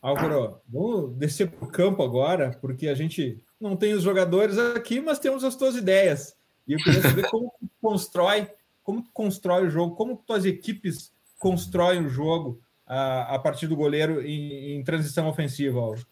Álvaro, 0.00 0.60
vamos 0.68 1.16
descer 1.16 1.50
para 1.50 1.66
o 1.66 1.70
campo 1.70 2.02
agora, 2.02 2.56
porque 2.60 2.86
a 2.88 2.94
gente 2.94 3.42
não 3.60 3.76
tem 3.76 3.94
os 3.94 4.02
jogadores 4.02 4.56
aqui, 4.56 5.00
mas 5.00 5.18
temos 5.18 5.42
as 5.42 5.56
tuas 5.56 5.74
ideias. 5.74 6.36
E 6.66 6.74
eu 6.74 6.78
queria 6.78 7.02
saber 7.02 7.28
como 7.28 7.52
tu 7.60 7.68
constrói, 7.80 8.48
como 8.82 9.02
tu 9.02 9.10
constrói 9.12 9.66
o 9.66 9.70
jogo, 9.70 9.96
como 9.96 10.22
tuas 10.24 10.44
equipes 10.44 11.12
constroem 11.38 12.04
o 12.04 12.08
jogo 12.08 12.60
a, 12.86 13.34
a 13.34 13.38
partir 13.38 13.66
do 13.66 13.76
goleiro 13.76 14.24
em, 14.24 14.76
em 14.76 14.84
transição 14.84 15.28
ofensiva, 15.28 15.78
Álvaro. 15.78 16.06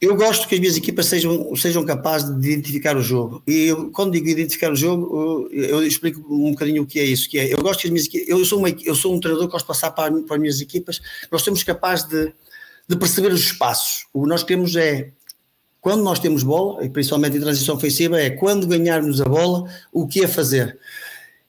Eu 0.00 0.16
gosto 0.16 0.48
que 0.48 0.56
as 0.56 0.60
minhas 0.60 0.76
equipas 0.76 1.06
sejam, 1.06 1.54
sejam 1.54 1.84
capazes 1.84 2.36
de 2.40 2.50
identificar 2.50 2.96
o 2.96 3.02
jogo. 3.02 3.40
E 3.46 3.66
eu, 3.66 3.88
quando 3.92 4.10
digo 4.10 4.26
identificar 4.26 4.72
o 4.72 4.74
jogo, 4.74 5.48
eu, 5.52 5.64
eu 5.64 5.86
explico 5.86 6.20
um 6.28 6.50
bocadinho 6.50 6.82
o 6.82 6.86
que 6.86 6.98
é 6.98 7.04
isso. 7.04 7.30
Que 7.30 7.38
é, 7.38 7.54
eu 7.54 7.58
gosto 7.58 7.82
que 7.82 7.86
as 7.86 7.92
minhas 7.92 8.28
eu 8.28 8.44
sou, 8.44 8.58
uma, 8.58 8.68
eu 8.68 8.96
sou 8.96 9.14
um 9.14 9.20
treinador 9.20 9.46
que 9.46 9.52
gosto 9.52 9.64
de 9.64 9.68
passar 9.68 9.92
para, 9.92 10.12
para 10.22 10.34
as 10.34 10.40
minhas 10.40 10.60
equipas. 10.60 11.00
Nós 11.30 11.42
somos 11.42 11.62
capazes 11.62 12.08
de, 12.08 12.32
de 12.88 12.96
perceber 12.96 13.32
os 13.32 13.40
espaços. 13.40 14.06
O 14.12 14.22
que 14.22 14.28
nós 14.28 14.42
queremos 14.42 14.74
é, 14.76 15.10
quando 15.80 16.02
nós 16.02 16.18
temos 16.18 16.42
bola, 16.42 16.84
e 16.84 16.88
principalmente 16.88 17.36
em 17.36 17.40
transição 17.40 17.74
ofensiva, 17.74 18.20
é 18.20 18.30
quando 18.30 18.66
ganharmos 18.66 19.20
a 19.20 19.24
bola, 19.24 19.68
o 19.92 20.06
que 20.06 20.22
é 20.24 20.28
fazer. 20.28 20.78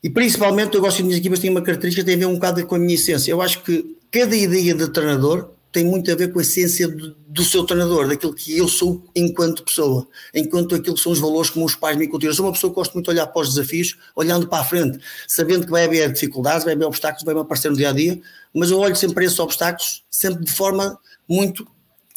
E 0.03 0.09
principalmente 0.09 0.75
eu 0.75 0.81
gosto 0.81 0.97
as 0.97 1.03
minhas 1.03 1.19
equipas 1.19 1.39
têm 1.39 1.49
uma 1.49 1.61
característica 1.61 2.03
que 2.03 2.05
tem 2.05 2.15
a 2.15 2.27
ver 2.27 2.31
um 2.31 2.35
bocado 2.35 2.65
com 2.65 2.75
a 2.75 2.79
minha 2.79 2.95
essência. 2.95 3.31
Eu 3.31 3.41
acho 3.41 3.63
que 3.63 3.95
cada 4.11 4.35
ideia 4.35 4.73
de 4.73 4.87
treinador 4.89 5.51
tem 5.73 5.83
muito 5.83 6.11
a 6.11 6.15
ver 6.15 6.31
com 6.31 6.37
a 6.37 6.41
essência 6.43 6.87
do, 6.87 7.15
do, 7.27 7.43
seu 7.43 7.63
treinador, 7.63 8.07
daquilo 8.07 8.33
que 8.33 8.55
eu 8.55 8.67
sou 8.67 9.03
enquanto 9.15 9.63
pessoa, 9.63 10.07
enquanto 10.33 10.75
aquilo 10.75 10.95
que 10.95 11.01
são 11.01 11.11
os 11.11 11.19
valores 11.19 11.49
que 11.49 11.57
meus 11.57 11.73
pais 11.73 11.97
me 11.97 12.05
inculcaram. 12.05 12.29
Eu 12.31 12.35
sou 12.35 12.45
uma 12.45 12.51
pessoa 12.51 12.69
que 12.69 12.75
gosto 12.75 12.93
muito 12.93 13.05
de 13.05 13.11
olhar 13.11 13.25
para 13.25 13.41
os 13.41 13.55
desafios, 13.55 13.97
olhando 14.15 14.47
para 14.47 14.61
a 14.61 14.65
frente, 14.65 14.99
sabendo 15.27 15.65
que 15.65 15.71
vai 15.71 15.85
haver 15.85 16.11
dificuldades, 16.11 16.63
vai 16.63 16.75
haver 16.75 16.85
obstáculos, 16.85 17.23
vai-me 17.23 17.41
aparecer 17.41 17.71
no 17.71 17.77
dia 17.77 17.89
a 17.89 17.91
dia, 17.91 18.21
mas 18.53 18.69
eu 18.69 18.77
olho 18.77 18.95
sempre 18.95 19.15
para 19.15 19.25
esses 19.25 19.39
obstáculos, 19.39 20.03
sempre 20.11 20.45
de 20.45 20.51
forma 20.51 20.99
muito 21.27 21.67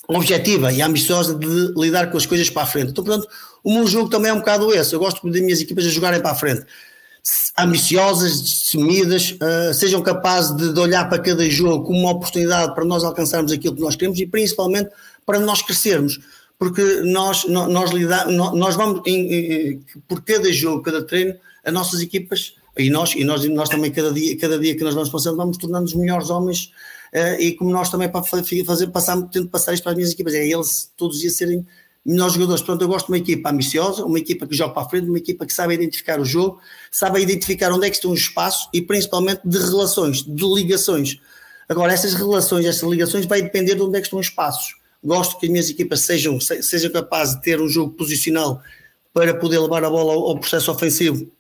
objetiva 0.09 0.73
e 0.73 0.81
ambiciosa 0.83 1.35
de 1.35 1.73
lidar 1.77 2.11
com 2.11 2.17
as 2.17 2.27
coisas 2.27 2.49
para 2.49 2.63
a 2.63 2.67
frente. 2.67 2.91
Então, 2.91 3.05
portanto, 3.05 3.29
o 3.63 3.73
meu 3.73 3.87
jogo 3.87 4.09
também 4.09 4.31
é 4.31 4.35
um 4.35 4.39
bocado 4.39 4.73
esse. 4.73 4.95
Eu 4.95 5.01
gosto 5.01 5.29
das 5.29 5.41
minhas 5.41 5.61
equipas 5.61 5.85
a 5.85 5.89
jogarem 5.89 6.21
para 6.21 6.31
a 6.31 6.35
frente 6.35 6.65
ambiciosas, 7.59 8.41
destemidas, 8.41 9.33
uh, 9.33 9.75
sejam 9.75 10.01
capazes 10.01 10.57
de, 10.57 10.73
de, 10.73 10.79
olhar 10.79 11.09
para 11.09 11.19
cada 11.19 11.49
jogo 11.51 11.85
como 11.85 11.99
uma 11.99 12.13
oportunidade 12.13 12.75
para 12.75 12.85
nós 12.85 13.03
alcançarmos 13.03 13.51
aquilo 13.51 13.75
que 13.75 13.81
nós 13.81 13.97
queremos 13.97 14.19
e 14.21 14.27
principalmente 14.27 14.91
para 15.25 15.41
nós 15.41 15.61
crescermos, 15.61 16.21
porque 16.59 16.83
nós, 17.03 17.45
nós, 17.47 17.91
lidar, 17.91 18.29
nós 18.29 18.77
vamos, 18.77 19.03
em, 19.07 19.33
em, 19.33 19.81
por 20.07 20.23
cada 20.23 20.53
jogo, 20.53 20.83
cada 20.83 21.03
treino, 21.03 21.35
as 21.65 21.73
nossas 21.73 22.01
equipas, 22.01 22.55
e 22.79 22.91
nós, 22.91 23.15
e 23.17 23.25
nós, 23.25 23.45
nós 23.47 23.69
também 23.69 23.91
cada 23.91 24.13
dia, 24.13 24.39
cada 24.39 24.59
dia 24.59 24.77
que 24.77 24.85
nós 24.85 24.95
vamos 24.95 25.09
passando, 25.09 25.37
vamos 25.37 25.57
tornando-nos 25.57 25.95
melhores 25.95 26.31
homens 26.31 26.71
uh, 27.17 27.41
e 27.41 27.53
como 27.53 27.71
nós 27.71 27.89
também 27.89 28.09
para 28.09 28.23
fazer, 28.23 28.87
passar, 28.89 29.21
tento 29.29 29.49
passar 29.49 29.73
isto 29.73 29.83
para 29.83 29.93
as 29.93 29.97
minhas 29.97 30.13
equipas, 30.13 30.35
é 30.35 30.47
eles 30.47 30.93
todos 30.97 31.17
os 31.17 31.23
dias 31.23 31.35
serem 31.35 31.67
melhores 32.05 32.35
jogadores. 32.35 32.63
Portanto, 32.63 32.83
eu 32.83 32.89
gosto 32.89 33.07
de 33.07 33.13
uma 33.13 33.19
equipa 33.19 33.51
ambiciosa, 33.51 34.05
uma 34.05 34.19
equipa 34.19 34.47
que 34.47 34.55
joga 34.55 34.73
para 34.73 34.83
a 34.85 34.89
frente, 34.89 35.09
uma 35.09 35.19
equipa 35.19 35.45
que 35.45 35.53
sabe 35.53 35.75
identificar 35.75 36.21
o 36.21 36.25
jogo, 36.25 36.61
sabe 36.91 37.21
identificar 37.21 37.73
onde 37.73 37.87
é 37.87 37.91
que 37.91 37.97
estão 37.97 38.13
os 38.13 38.21
espaços 38.21 38.69
e 38.73 38.81
principalmente 38.81 39.41
de 39.45 39.59
relações, 39.59 40.23
de 40.23 40.45
ligações. 40.45 41.19
Agora, 41.69 41.93
essas 41.93 42.15
relações, 42.15 42.65
essas 42.65 42.89
ligações 42.89 43.27
vai 43.27 43.43
depender 43.43 43.75
de 43.75 43.83
onde 43.83 43.97
é 43.97 44.01
que 44.01 44.07
estão 44.07 44.21
os 44.21 44.27
espaços. 44.27 44.77
Gosto 45.03 45.39
que 45.39 45.47
as 45.47 45.53
minhas 45.53 45.69
equipas 45.69 46.01
sejam, 46.01 46.39
sejam 46.41 46.91
capazes 46.91 47.35
de 47.35 47.43
ter 47.43 47.61
um 47.61 47.69
jogo 47.69 47.93
posicional 47.95 48.63
para 49.13 49.35
poder 49.35 49.59
levar 49.59 49.83
a 49.85 49.91
bola 49.91 50.13
ao, 50.13 50.29
ao 50.29 50.39
processo 50.39 50.71
ofensivo 50.71 51.31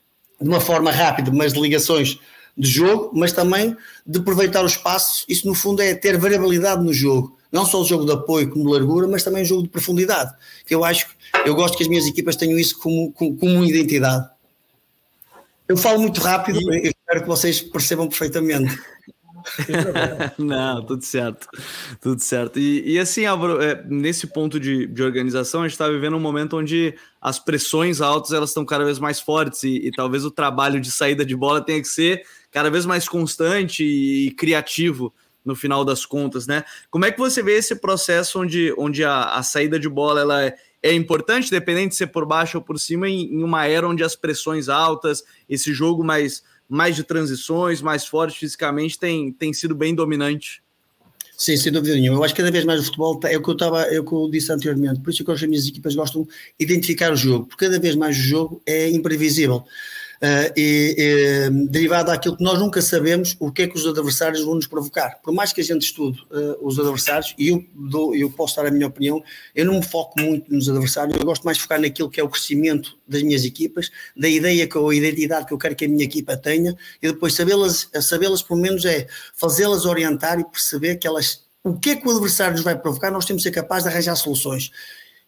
de 0.41 0.49
uma 0.49 0.61
forma 0.61 0.91
rápida, 0.91 1.31
mas 1.33 1.53
de 1.53 1.61
ligações 1.61 2.19
de 2.57 2.71
jogo, 2.71 3.11
mas 3.15 3.33
também 3.33 3.77
de 4.07 4.19
aproveitar 4.19 4.63
o 4.63 4.67
espaço. 4.67 5.25
Isso, 5.29 5.47
no 5.47 5.55
fundo, 5.55 5.83
é 5.83 5.95
ter 5.95 6.17
variabilidade 6.19 6.83
no 6.83 6.93
jogo 6.93 7.37
não 7.57 7.65
só 7.65 7.81
o 7.81 7.85
jogo 7.85 8.05
de 8.05 8.13
apoio 8.13 8.51
como 8.51 8.67
de 8.67 8.73
largura, 8.73 9.09
mas 9.09 9.23
também 9.23 9.43
o 9.43 9.47
jogo 9.47 9.63
de 9.63 9.69
profundidade. 9.69 10.33
Que 10.67 10.75
eu 10.75 10.85
acho, 10.85 11.07
eu 11.45 11.55
gosto 11.55 11.77
que 11.77 11.83
as 11.83 11.89
minhas 11.89 12.07
equipas 12.07 12.37
tenham 12.37 12.59
isso 12.59 12.79
como, 12.79 13.13
como, 13.13 13.37
como 13.37 13.65
identidade. 13.65 14.29
Eu 15.69 15.77
falo 15.77 16.01
muito 16.01 16.21
rápido, 16.21 16.61
e... 16.75 16.89
espero 16.89 17.23
que 17.23 17.29
vocês 17.29 17.61
percebam 17.61 18.09
perfeitamente. 18.09 18.79
Não, 20.39 20.85
tudo 20.85 21.05
certo, 21.05 21.49
tudo 22.01 22.21
certo. 22.21 22.59
E, 22.59 22.95
e 22.95 22.99
assim, 22.99 23.27
Álvaro, 23.27 23.63
é, 23.63 23.81
nesse 23.87 24.27
ponto 24.27 24.59
de, 24.59 24.87
de 24.87 25.03
organização, 25.03 25.61
a 25.61 25.65
gente 25.65 25.73
está 25.73 25.89
vivendo 25.89 26.17
um 26.17 26.21
momento 26.21 26.57
onde 26.57 26.95
as 27.21 27.39
pressões 27.39 28.01
altas 28.01 28.33
elas 28.33 28.51
estão 28.51 28.65
cada 28.65 28.85
vez 28.85 28.99
mais 28.99 29.21
fortes 29.21 29.63
e, 29.63 29.87
e, 29.87 29.91
talvez 29.93 30.25
o 30.25 30.33
trabalho 30.33 30.81
de 30.81 30.91
saída 30.91 31.25
de 31.25 31.37
bola 31.37 31.61
tenha 31.61 31.81
que 31.81 31.89
ser 31.89 32.23
cada 32.57 32.71
vez 32.71 32.87
mais 32.87 33.07
constante 33.07 33.85
e 33.85 34.31
criativo 34.31 35.13
no 35.45 35.55
final 35.55 35.85
das 35.85 36.07
contas, 36.07 36.47
né? 36.47 36.65
Como 36.91 37.05
é 37.05 37.13
que 37.13 37.19
você 37.19 37.43
vê 37.43 37.59
esse 37.59 37.77
processo 37.77 38.41
onde, 38.41 38.75
onde 38.79 39.05
a, 39.05 39.25
a 39.35 39.43
saída 39.43 39.79
de 39.79 39.91
bola 39.91 40.23
ela 40.23 40.43
é, 40.43 40.57
é, 40.83 40.95
importante, 40.95 41.51
dependente 41.51 41.91
de 41.91 41.97
ser 41.97 42.07
por 42.07 42.25
baixo 42.25 42.57
ou 42.57 42.65
por 42.65 42.81
cima, 42.81 43.11
em, 43.11 43.25
em, 43.27 43.45
uma 43.45 43.67
era 43.67 43.87
onde 43.87 44.03
as 44.03 44.17
pressões 44.17 44.71
altas, 44.71 45.23
esse 45.47 45.71
jogo 45.75 46.03
mais, 46.03 46.43
mais 46.67 46.97
de 46.97 47.05
transições, 47.05 47.83
mais 47.83 48.07
forte 48.07 48.39
fisicamente, 48.39 48.99
tem, 48.99 49.31
tem 49.33 49.53
sido 49.53 49.75
bem 49.75 49.95
dominante? 49.95 50.63
Sim, 51.37 51.59
sem 51.59 51.71
dúvida 51.71 51.95
nenhuma. 51.95 52.21
Eu 52.21 52.25
acho 52.25 52.35
que 52.35 52.41
cada 52.41 52.51
vez 52.51 52.65
mais 52.65 52.81
o 52.81 52.85
futebol 52.85 53.21
é 53.25 53.37
o 53.37 53.43
que 53.43 53.51
eu 53.51 53.53
estava, 53.53 53.83
é 53.83 54.01
o 54.01 54.05
que 54.05 54.15
eu 54.15 54.31
disse 54.31 54.51
anteriormente. 54.51 55.01
Por 55.01 55.11
isso 55.11 55.23
é 55.23 55.27
que 55.27 55.31
as 55.31 55.43
minhas 55.43 55.67
equipas 55.67 55.95
gostam 55.95 56.23
de 56.25 56.31
identificar 56.59 57.13
o 57.13 57.17
jogo, 57.17 57.45
porque 57.45 57.67
cada 57.67 57.79
vez 57.79 57.95
mais 57.95 58.17
o 58.17 58.21
jogo 58.21 58.63
é 58.65 58.89
imprevisível. 58.89 59.63
Uh, 60.17 60.49
e, 60.57 60.95
e, 60.97 61.69
derivado 61.69 62.11
daquilo 62.11 62.37
que 62.37 62.43
nós 62.43 62.59
nunca 62.59 62.81
sabemos 62.81 63.37
o 63.39 63.53
que 63.53 63.63
é 63.63 63.67
que 63.67 63.77
os 63.77 63.87
adversários 63.87 64.43
vão 64.43 64.55
nos 64.55 64.67
provocar. 64.67 65.21
Por 65.23 65.35
mais 65.35 65.53
que 65.53 65.61
a 65.61 65.65
gente 65.65 65.83
estude 65.83 66.19
uh, 66.31 66.67
os 66.67 66.79
adversários, 66.79 67.35
e 67.39 67.49
eu, 67.49 67.65
dou, 67.75 68.15
eu 68.15 68.31
posso 68.31 68.57
dar 68.57 68.67
a 68.67 68.71
minha 68.71 68.87
opinião, 68.87 69.23
eu 69.55 69.67
não 69.67 69.75
me 69.75 69.85
foco 69.85 70.19
muito 70.19 70.53
nos 70.53 70.69
adversários, 70.69 71.17
eu 71.19 71.25
gosto 71.25 71.45
mais 71.45 71.59
de 71.59 71.63
focar 71.63 71.81
naquilo 71.81 72.09
que 72.09 72.19
é 72.19 72.25
o 72.25 72.29
crescimento 72.29 72.97
das 73.07 73.23
minhas 73.23 73.45
equipas, 73.45 73.91
da 74.17 74.29
ideia 74.29 74.67
que, 74.67 74.79
ou 74.79 74.93
identidade 74.93 75.47
que 75.47 75.53
eu 75.53 75.59
quero 75.59 75.77
que 75.77 75.85
a 75.85 75.89
minha 75.89 76.05
equipa 76.05 76.37
tenha, 76.37 76.75
e 77.03 77.09
depois 77.09 77.35
sabê-las, 77.35 77.89
sabê-las 78.01 78.43
pelo 78.43 78.61
menos 78.61 78.85
é 78.87 79.07
fazê-las 79.35 79.85
orientar 79.85 80.41
e 80.41 80.45
perceber 80.45 80.97
que 80.97 81.07
elas 81.07 81.45
o 81.63 81.75
que 81.75 81.91
é 81.91 81.97
que 81.97 82.07
o 82.07 82.11
adversário 82.13 82.55
nos 82.55 82.63
vai 82.63 82.79
provocar, 82.79 83.11
nós 83.11 83.25
temos 83.25 83.43
que 83.43 83.49
ser 83.49 83.55
capazes 83.55 83.85
de 83.85 83.91
arranjar 83.91 84.15
soluções. 84.15 84.71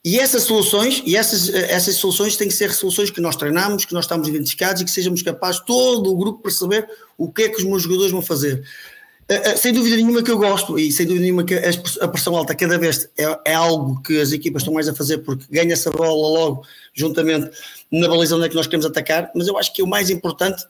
E 0.04 0.18
essas 0.18 0.44
soluções, 0.44 1.02
e 1.04 1.16
essas, 1.16 1.48
essas 1.48 1.96
soluções 1.96 2.36
têm 2.36 2.48
que 2.48 2.54
ser 2.54 2.72
soluções 2.72 3.10
que 3.10 3.20
nós 3.20 3.36
treinamos, 3.36 3.84
que 3.84 3.92
nós 3.92 4.04
estamos 4.04 4.28
identificados 4.28 4.80
e 4.80 4.84
que 4.84 4.90
sejamos 4.90 5.22
capazes, 5.22 5.60
todo 5.66 6.10
o 6.10 6.16
grupo, 6.16 6.42
perceber 6.42 6.88
o 7.16 7.30
que 7.30 7.42
é 7.42 7.48
que 7.48 7.58
os 7.58 7.64
meus 7.64 7.82
jogadores 7.82 8.12
vão 8.12 8.22
fazer. 8.22 8.64
Eh, 9.28 9.50
eh, 9.50 9.56
sem 9.56 9.72
dúvida 9.72 9.96
nenhuma 9.96 10.22
que 10.22 10.30
eu 10.30 10.38
gosto, 10.38 10.78
e 10.78 10.90
sem 10.90 11.04
dúvida 11.04 11.22
nenhuma 11.22 11.44
que 11.44 11.54
a 11.54 12.08
pressão 12.08 12.34
alta 12.34 12.54
cada 12.54 12.78
vez 12.78 13.10
é, 13.18 13.50
é 13.50 13.54
algo 13.54 14.00
que 14.00 14.18
as 14.18 14.32
equipas 14.32 14.62
estão 14.62 14.72
mais 14.72 14.88
a 14.88 14.94
fazer, 14.94 15.18
porque 15.18 15.44
ganha-se 15.50 15.86
a 15.88 15.92
bola 15.92 16.12
logo, 16.12 16.64
juntamente 16.94 17.50
na 17.90 18.08
baliza 18.08 18.36
onde 18.36 18.46
é 18.46 18.48
que 18.48 18.54
nós 18.54 18.66
queremos 18.66 18.86
atacar, 18.86 19.30
mas 19.34 19.46
eu 19.46 19.58
acho 19.58 19.72
que 19.74 19.82
o 19.82 19.86
mais 19.86 20.08
importante 20.08 20.64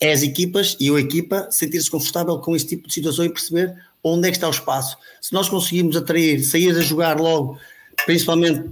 é 0.00 0.12
as 0.12 0.22
equipas 0.22 0.76
e 0.80 0.90
a 0.90 0.98
equipa 0.98 1.48
sentir-se 1.50 1.90
confortável 1.90 2.38
com 2.38 2.56
este 2.56 2.70
tipo 2.70 2.88
de 2.88 2.94
situação 2.94 3.24
e 3.24 3.28
perceber 3.28 3.74
onde 4.02 4.26
é 4.26 4.30
que 4.30 4.36
está 4.36 4.48
o 4.48 4.50
espaço. 4.50 4.96
Se 5.20 5.32
nós 5.34 5.48
conseguimos 5.48 5.94
atrair, 5.94 6.42
sair 6.42 6.76
a 6.76 6.80
jogar 6.80 7.20
logo 7.20 7.58
principalmente 8.06 8.70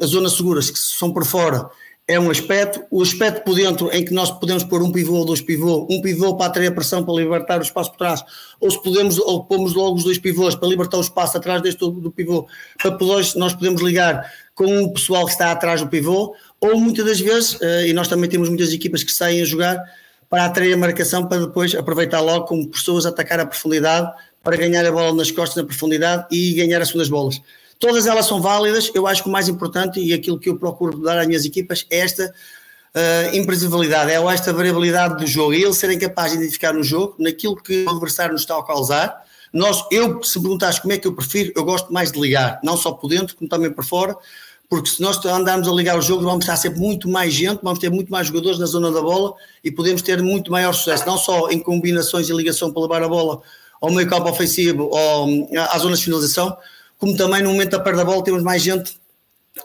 as 0.00 0.10
zonas 0.10 0.32
seguras 0.32 0.70
que 0.70 0.78
são 0.78 1.12
por 1.12 1.24
fora, 1.24 1.68
é 2.06 2.20
um 2.20 2.30
aspecto. 2.30 2.82
O 2.90 3.02
aspecto 3.02 3.42
por 3.44 3.54
dentro, 3.54 3.90
em 3.92 4.04
que 4.04 4.12
nós 4.12 4.30
podemos 4.30 4.62
pôr 4.62 4.82
um 4.82 4.92
pivô 4.92 5.14
ou 5.14 5.24
dois 5.24 5.40
pivôs, 5.40 5.86
um 5.90 6.00
pivô 6.02 6.36
para 6.36 6.46
atrair 6.46 6.68
a 6.68 6.72
pressão 6.72 7.04
para 7.04 7.14
libertar 7.14 7.58
o 7.58 7.62
espaço 7.62 7.90
por 7.90 7.98
trás, 7.98 8.22
ou 8.60 8.70
se 8.70 8.82
podemos, 8.82 9.18
ou 9.18 9.44
pomos 9.44 9.74
logo 9.74 9.96
os 9.96 10.04
dois 10.04 10.18
pivôs 10.18 10.54
para 10.54 10.68
libertar 10.68 10.98
o 10.98 11.00
espaço 11.00 11.36
atrás 11.36 11.62
deste 11.62 11.78
do 11.78 12.10
pivô, 12.10 12.46
para 12.80 12.90
depois 12.90 13.34
nós 13.34 13.54
podemos 13.54 13.80
ligar 13.80 14.30
com 14.54 14.82
o 14.82 14.92
pessoal 14.92 15.24
que 15.24 15.32
está 15.32 15.50
atrás 15.50 15.80
do 15.80 15.88
pivô, 15.88 16.34
ou 16.60 16.78
muitas 16.78 17.04
das 17.04 17.20
vezes, 17.20 17.58
eh, 17.60 17.88
e 17.88 17.92
nós 17.92 18.06
também 18.06 18.28
temos 18.28 18.48
muitas 18.48 18.72
equipas 18.72 19.02
que 19.02 19.10
saem 19.10 19.40
a 19.40 19.44
jogar 19.44 19.82
para 20.28 20.44
atrair 20.44 20.74
a 20.74 20.76
marcação, 20.76 21.26
para 21.26 21.46
depois 21.46 21.74
aproveitar 21.74 22.20
logo 22.20 22.46
como 22.46 22.68
pessoas 22.68 23.06
atacar 23.06 23.40
a 23.40 23.46
profundidade, 23.46 24.10
para 24.42 24.56
ganhar 24.56 24.84
a 24.84 24.92
bola 24.92 25.14
nas 25.14 25.30
costas 25.30 25.56
na 25.56 25.64
profundidade 25.64 26.26
e 26.30 26.52
ganhar 26.52 26.80
as 26.82 26.88
segundas 26.88 27.08
bolas. 27.08 27.40
Todas 27.84 28.06
elas 28.06 28.24
são 28.24 28.40
válidas. 28.40 28.90
Eu 28.94 29.06
acho 29.06 29.22
que 29.22 29.28
o 29.28 29.32
mais 29.32 29.46
importante 29.46 30.00
e 30.00 30.14
aquilo 30.14 30.38
que 30.38 30.48
eu 30.48 30.56
procuro 30.56 30.96
dar 31.02 31.18
às 31.18 31.26
minhas 31.26 31.44
equipas 31.44 31.84
é 31.90 31.98
esta 31.98 32.24
uh, 32.24 33.36
imprevisibilidade, 33.36 34.10
é 34.10 34.14
esta 34.32 34.54
variabilidade 34.54 35.22
do 35.22 35.26
jogo. 35.26 35.52
E 35.52 35.62
eles 35.62 35.76
serem 35.76 35.98
capazes 35.98 36.32
de 36.32 36.38
identificar 36.38 36.72
no 36.72 36.82
jogo, 36.82 37.14
naquilo 37.18 37.54
que 37.54 37.84
o 37.84 37.90
adversário 37.90 38.32
nos 38.32 38.40
está 38.40 38.56
a 38.58 38.62
causar. 38.62 39.22
Nós, 39.52 39.84
eu, 39.92 40.22
se 40.22 40.38
me 40.38 40.44
perguntares 40.44 40.78
como 40.78 40.94
é 40.94 40.98
que 40.98 41.06
eu 41.06 41.12
prefiro, 41.12 41.52
eu 41.54 41.62
gosto 41.62 41.92
mais 41.92 42.10
de 42.10 42.18
ligar, 42.18 42.58
não 42.64 42.74
só 42.74 42.90
por 42.90 43.06
dentro, 43.06 43.36
como 43.36 43.50
também 43.50 43.70
por 43.70 43.84
fora, 43.84 44.16
porque 44.66 44.88
se 44.88 45.02
nós 45.02 45.22
andarmos 45.26 45.68
a 45.68 45.72
ligar 45.72 45.98
o 45.98 46.00
jogo, 46.00 46.22
vamos 46.22 46.46
estar 46.46 46.56
sempre 46.56 46.80
muito 46.80 47.06
mais 47.06 47.34
gente, 47.34 47.60
vamos 47.62 47.78
ter 47.78 47.90
muito 47.90 48.10
mais 48.10 48.28
jogadores 48.28 48.58
na 48.58 48.64
zona 48.64 48.90
da 48.90 49.02
bola 49.02 49.34
e 49.62 49.70
podemos 49.70 50.00
ter 50.00 50.22
muito 50.22 50.50
maior 50.50 50.72
sucesso, 50.72 51.04
não 51.06 51.18
só 51.18 51.50
em 51.50 51.60
combinações 51.60 52.30
e 52.30 52.32
ligação 52.32 52.72
para 52.72 52.80
levar 52.80 53.02
a 53.02 53.08
bola 53.08 53.42
ao 53.78 53.90
meio 53.90 54.08
campo 54.08 54.30
ofensivo 54.30 54.88
ou 54.90 55.50
à 55.70 55.78
zona 55.78 55.94
de 55.96 56.02
finalização, 56.02 56.56
como 56.98 57.16
também 57.16 57.42
no 57.42 57.50
momento 57.50 57.72
da 57.72 57.80
perda 57.80 57.98
da 57.98 58.04
bola 58.04 58.24
temos 58.24 58.42
mais 58.42 58.62
gente 58.62 58.98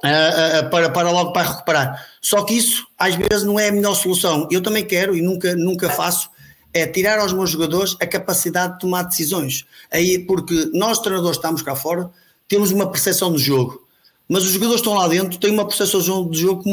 uh, 0.03 0.65
uh, 0.65 0.69
para, 0.69 0.89
para 0.89 1.12
logo 1.12 1.33
para 1.33 1.50
recuperar. 1.50 2.07
Só 2.21 2.43
que 2.43 2.55
isso 2.55 2.88
às 2.98 3.15
vezes 3.15 3.43
não 3.43 3.59
é 3.59 3.69
a 3.69 3.71
melhor 3.71 3.95
solução. 3.95 4.48
Eu 4.51 4.62
também 4.62 4.86
quero 4.86 5.15
e 5.15 5.21
nunca, 5.21 5.55
nunca 5.55 5.89
faço 5.89 6.29
é 6.74 6.86
tirar 6.86 7.19
aos 7.19 7.33
meus 7.33 7.50
jogadores 7.50 7.95
a 8.00 8.05
capacidade 8.05 8.74
de 8.74 8.79
tomar 8.79 9.03
decisões. 9.03 9.65
Aí, 9.91 10.19
porque 10.19 10.69
nós, 10.74 11.00
treinadores, 11.00 11.38
estamos 11.38 11.62
cá 11.62 11.75
fora, 11.75 12.09
temos 12.48 12.71
uma 12.71 12.91
percepção 12.91 13.31
do 13.31 13.39
jogo, 13.39 13.88
mas 14.27 14.43
os 14.43 14.51
jogadores 14.51 14.81
estão 14.81 14.93
lá 14.93 15.07
dentro 15.07 15.39
têm 15.39 15.51
uma 15.51 15.65
percepção 15.65 16.24
do 16.24 16.38
jogo 16.38 16.63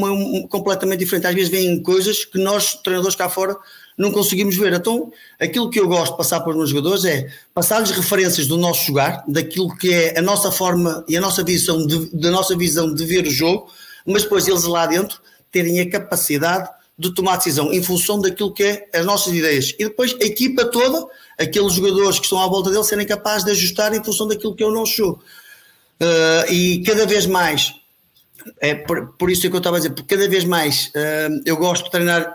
completamente 0.49 0.99
diferente. 1.01 1.27
Às 1.27 1.35
vezes 1.35 1.49
veem 1.51 1.83
coisas 1.83 2.25
que 2.25 2.39
nós, 2.39 2.75
treinadores 2.75 3.17
cá 3.17 3.29
fora, 3.29 3.57
não 3.97 4.11
conseguimos 4.11 4.57
ver. 4.57 4.73
Então, 4.73 5.11
aquilo 5.41 5.71
que 5.71 5.81
eu 5.81 5.89
gosto 5.89 6.13
de 6.13 6.19
passar 6.19 6.41
para 6.41 6.51
os 6.51 6.57
meus 6.57 6.71
jogadores 6.71 7.05
é 7.05 7.31
passar-lhes 7.55 7.91
referências 7.91 8.47
do 8.47 8.57
nosso 8.59 8.85
jogar, 8.87 9.25
daquilo 9.27 9.75
que 9.77 9.93
é 9.93 10.19
a 10.19 10.23
nossa 10.23 10.51
forma 10.51 11.05
e 11.09 11.17
a 11.17 11.21
nossa 11.21 11.43
visão 11.43 11.87
de, 11.87 12.11
da 12.15 12.31
nossa 12.31 12.57
visão 12.57 12.93
de 12.93 13.05
ver 13.05 13.27
o 13.27 13.31
jogo, 13.31 13.71
mas 14.05 14.23
depois 14.23 14.47
eles 14.47 14.65
lá 14.65 14.87
dentro 14.87 15.19
terem 15.51 15.81
a 15.81 15.89
capacidade 15.89 16.69
de 16.99 17.15
tomar 17.15 17.37
decisão 17.37 17.73
em 17.73 17.83
função 17.83 18.21
daquilo 18.21 18.53
que 18.53 18.63
é 18.63 18.89
as 18.95 19.05
nossas 19.05 19.33
ideias. 19.33 19.75
E 19.79 19.85
depois 19.85 20.15
a 20.21 20.25
equipa 20.25 20.65
toda, 20.65 21.07
aqueles 21.39 21.73
jogadores 21.73 22.19
que 22.19 22.25
estão 22.25 22.41
à 22.41 22.47
volta 22.47 22.71
dele, 22.71 22.85
serem 22.85 23.07
capazes 23.07 23.45
de 23.45 23.51
ajustar 23.51 23.95
em 23.95 24.03
função 24.03 24.27
daquilo 24.27 24.55
que 24.55 24.63
é 24.63 24.67
o 24.67 24.71
nosso 24.71 24.97
jogo. 24.97 25.23
Uh, 26.01 26.53
e 26.53 26.83
cada 26.85 27.07
vez 27.07 27.27
mais, 27.27 27.75
é 28.61 28.75
por, 28.75 29.15
por, 29.19 29.31
isso 29.31 29.47
é 29.47 29.51
que 29.51 29.57
eu 29.57 29.59
estava 29.59 29.77
a 29.77 29.79
dizer, 29.79 29.91
porque 29.91 30.15
cada 30.15 30.29
vez 30.29 30.45
mais 30.45 30.87
uh, 30.89 31.43
eu 31.45 31.57
gosto 31.57 31.85
de 31.85 31.91
treinar 31.91 32.33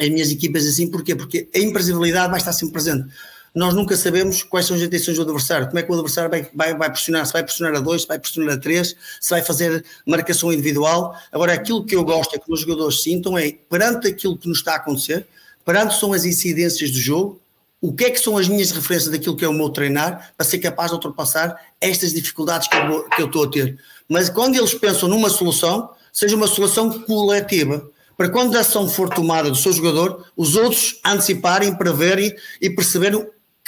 as 0.00 0.08
minhas 0.08 0.30
equipas 0.30 0.66
assim, 0.66 0.90
porquê? 0.90 1.14
Porque 1.14 1.48
a 1.54 1.58
imprevisibilidade 1.58 2.30
vai 2.30 2.38
estar 2.38 2.52
sempre 2.52 2.72
presente. 2.72 3.06
Nós 3.54 3.72
nunca 3.72 3.96
sabemos 3.96 4.42
quais 4.42 4.66
são 4.66 4.76
as 4.76 4.82
intenções 4.82 5.16
do 5.16 5.22
adversário, 5.22 5.68
como 5.68 5.78
é 5.78 5.82
que 5.82 5.90
o 5.90 5.94
adversário 5.94 6.28
vai, 6.28 6.48
vai, 6.52 6.76
vai 6.76 6.90
pressionar, 6.90 7.24
se 7.24 7.32
vai 7.32 7.44
pressionar 7.44 7.76
a 7.76 7.80
dois, 7.80 8.02
se 8.02 8.08
vai 8.08 8.18
pressionar 8.18 8.56
a 8.56 8.58
três, 8.58 8.96
se 9.20 9.30
vai 9.30 9.42
fazer 9.42 9.84
marcação 10.04 10.52
individual. 10.52 11.16
Agora, 11.30 11.52
aquilo 11.52 11.84
que 11.84 11.94
eu 11.94 12.02
gosto 12.02 12.34
é 12.34 12.38
que 12.38 12.52
os 12.52 12.60
jogadores 12.60 13.02
sintam 13.02 13.38
é, 13.38 13.52
perante 13.70 14.08
aquilo 14.08 14.36
que 14.36 14.48
nos 14.48 14.58
está 14.58 14.72
a 14.72 14.76
acontecer, 14.76 15.24
perante 15.64 15.94
são 15.94 16.12
as 16.12 16.24
incidências 16.24 16.90
do 16.90 16.98
jogo, 16.98 17.40
o 17.80 17.92
que 17.92 18.06
é 18.06 18.10
que 18.10 18.18
são 18.18 18.36
as 18.36 18.48
minhas 18.48 18.72
referências 18.72 19.12
daquilo 19.12 19.36
que 19.36 19.44
é 19.44 19.48
o 19.48 19.52
meu 19.52 19.68
treinar 19.68 20.32
para 20.36 20.44
ser 20.44 20.58
capaz 20.58 20.90
de 20.90 20.96
ultrapassar 20.96 21.54
estas 21.80 22.12
dificuldades 22.12 22.66
que 22.66 22.76
eu, 22.76 23.04
que 23.10 23.22
eu 23.22 23.26
estou 23.26 23.44
a 23.44 23.50
ter. 23.50 23.78
Mas 24.08 24.28
quando 24.28 24.56
eles 24.56 24.74
pensam 24.74 25.08
numa 25.08 25.30
solução, 25.30 25.90
seja 26.12 26.34
uma 26.34 26.48
solução 26.48 27.00
coletiva, 27.02 27.88
para 28.16 28.28
quando 28.28 28.56
a 28.56 28.60
ação 28.60 28.88
for 28.88 29.08
tomada 29.08 29.50
do 29.50 29.56
seu 29.56 29.72
jogador, 29.72 30.26
os 30.36 30.56
outros 30.56 31.00
anteciparem, 31.04 31.74
preverem 31.74 32.34
e 32.60 32.70
perceberem 32.70 33.26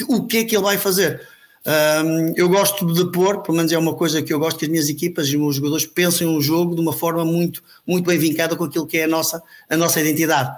o 0.09 0.27
que 0.27 0.39
é 0.39 0.45
que 0.45 0.57
ele 0.57 0.65
vai 0.65 0.79
fazer. 0.79 1.27
Um, 1.67 2.33
eu 2.37 2.49
gosto 2.49 2.87
de 2.93 3.11
pôr, 3.11 3.43
pelo 3.43 3.57
menos 3.57 3.73
é 3.73 3.79
uma 3.79 3.95
coisa 3.95 4.23
que 4.23 4.33
eu 4.33 4.39
gosto, 4.39 4.59
que 4.59 4.67
as 4.67 4.71
minhas 4.71 4.89
equipas 4.89 5.27
e 5.27 5.37
os 5.37 5.43
meus 5.43 5.57
jogadores 5.57 5.85
pensem 5.85 6.27
um 6.27 6.41
jogo 6.41 6.77
de 6.77 6.81
uma 6.81 6.93
forma 6.93 7.25
muito, 7.25 7.61
muito 7.85 8.07
bem 8.07 8.17
vincada 8.17 8.55
com 8.55 8.65
aquilo 8.65 8.87
que 8.87 8.99
é 8.99 9.05
a 9.05 9.09
nossa, 9.09 9.43
a 9.69 9.77
nossa 9.77 10.01
identidade. 10.01 10.57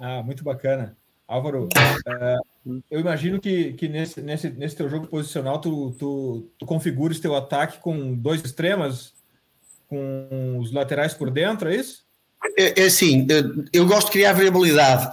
Ah, 0.00 0.22
muito 0.24 0.42
bacana. 0.42 0.96
Álvaro, 1.28 1.68
uh, 1.68 2.82
eu 2.90 2.98
imagino 2.98 3.40
que, 3.40 3.74
que 3.74 3.86
nesse, 3.86 4.20
nesse, 4.20 4.50
nesse 4.50 4.74
teu 4.74 4.88
jogo 4.88 5.06
posicional 5.06 5.60
tu, 5.60 5.94
tu, 5.96 6.50
tu 6.58 6.66
configures 6.66 7.20
teu 7.20 7.36
ataque 7.36 7.78
com 7.78 8.14
dois 8.14 8.42
extremos, 8.42 9.14
com 9.90 10.58
os 10.60 10.72
laterais 10.72 11.12
por 11.12 11.30
dentro, 11.30 11.68
é 11.68 11.76
isso? 11.76 12.04
É, 12.56 12.82
é 12.82 12.86
assim, 12.86 13.26
eu 13.72 13.84
gosto 13.84 14.06
de 14.06 14.12
criar 14.12 14.32
variabilidade. 14.32 15.12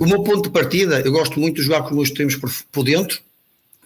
O 0.00 0.06
meu 0.06 0.24
ponto 0.24 0.42
de 0.42 0.50
partida, 0.50 1.00
eu 1.00 1.12
gosto 1.12 1.38
muito 1.38 1.56
de 1.56 1.62
jogar 1.62 1.82
com 1.82 1.90
os 1.90 1.94
meus 1.94 2.08
extremos 2.08 2.34
por, 2.34 2.50
por 2.72 2.84
dentro 2.84 3.20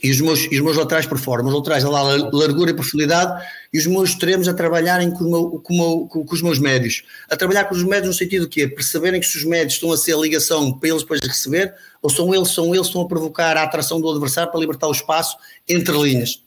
e 0.03 0.11
os, 0.11 0.21
meus, 0.21 0.41
e 0.51 0.57
os 0.57 0.61
meus 0.61 0.77
laterais 0.77 1.07
por 1.07 1.19
fora. 1.19 1.43
Os 1.43 1.47
meus 1.47 1.57
laterais 1.57 1.85
a 1.85 1.91
lá 1.91 2.03
largura 2.33 2.71
e 2.71 2.75
profundidade 2.75 3.45
e 3.73 3.79
os 3.79 3.87
meus 3.87 4.11
extremos 4.11 4.47
a 4.49 4.55
trabalharem 4.55 5.11
com, 5.11 5.61
com, 5.61 6.09
com, 6.09 6.25
com, 6.25 6.35
os 6.35 6.41
meus 6.41 6.59
médios. 6.59 7.03
A 7.29 7.37
trabalhar 7.37 7.65
com 7.65 7.75
os 7.75 7.83
médios 7.83 8.09
no 8.09 8.15
sentido 8.15 8.49
que 8.49 8.63
é 8.63 8.69
perceberem 8.69 9.21
que 9.21 9.27
se 9.27 9.37
os 9.37 9.45
médios 9.45 9.75
estão 9.75 9.93
a 9.93 9.97
ser 9.97 10.15
a 10.15 10.19
ligação 10.19 10.73
para 10.73 10.89
eles 10.89 11.03
depois 11.03 11.21
receber 11.21 11.75
ou 12.01 12.09
são 12.09 12.35
eles, 12.35 12.49
são 12.49 12.75
eles 12.75 12.87
estão 12.87 13.03
a 13.03 13.09
provocar 13.09 13.57
a 13.57 13.65
atração 13.65 14.01
do 14.01 14.11
adversário 14.11 14.51
para 14.51 14.61
libertar 14.61 14.87
o 14.87 14.93
espaço 14.93 15.37
entre 15.69 15.97
linhas. 15.97 16.43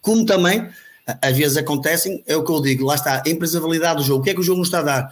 Como 0.00 0.26
também 0.26 0.68
às 1.06 1.36
vezes 1.36 1.56
acontecem, 1.56 2.22
é 2.26 2.36
o 2.36 2.44
que 2.44 2.50
eu 2.50 2.60
digo, 2.60 2.86
lá 2.86 2.94
está, 2.94 3.22
a 3.24 3.28
imprevisibilidade 3.28 3.98
do 3.98 4.04
jogo. 4.04 4.20
O 4.20 4.24
que 4.24 4.30
é 4.30 4.34
que 4.34 4.40
o 4.40 4.42
jogo 4.42 4.58
nos 4.58 4.68
está 4.68 4.80
a 4.80 4.82
dar? 4.82 5.10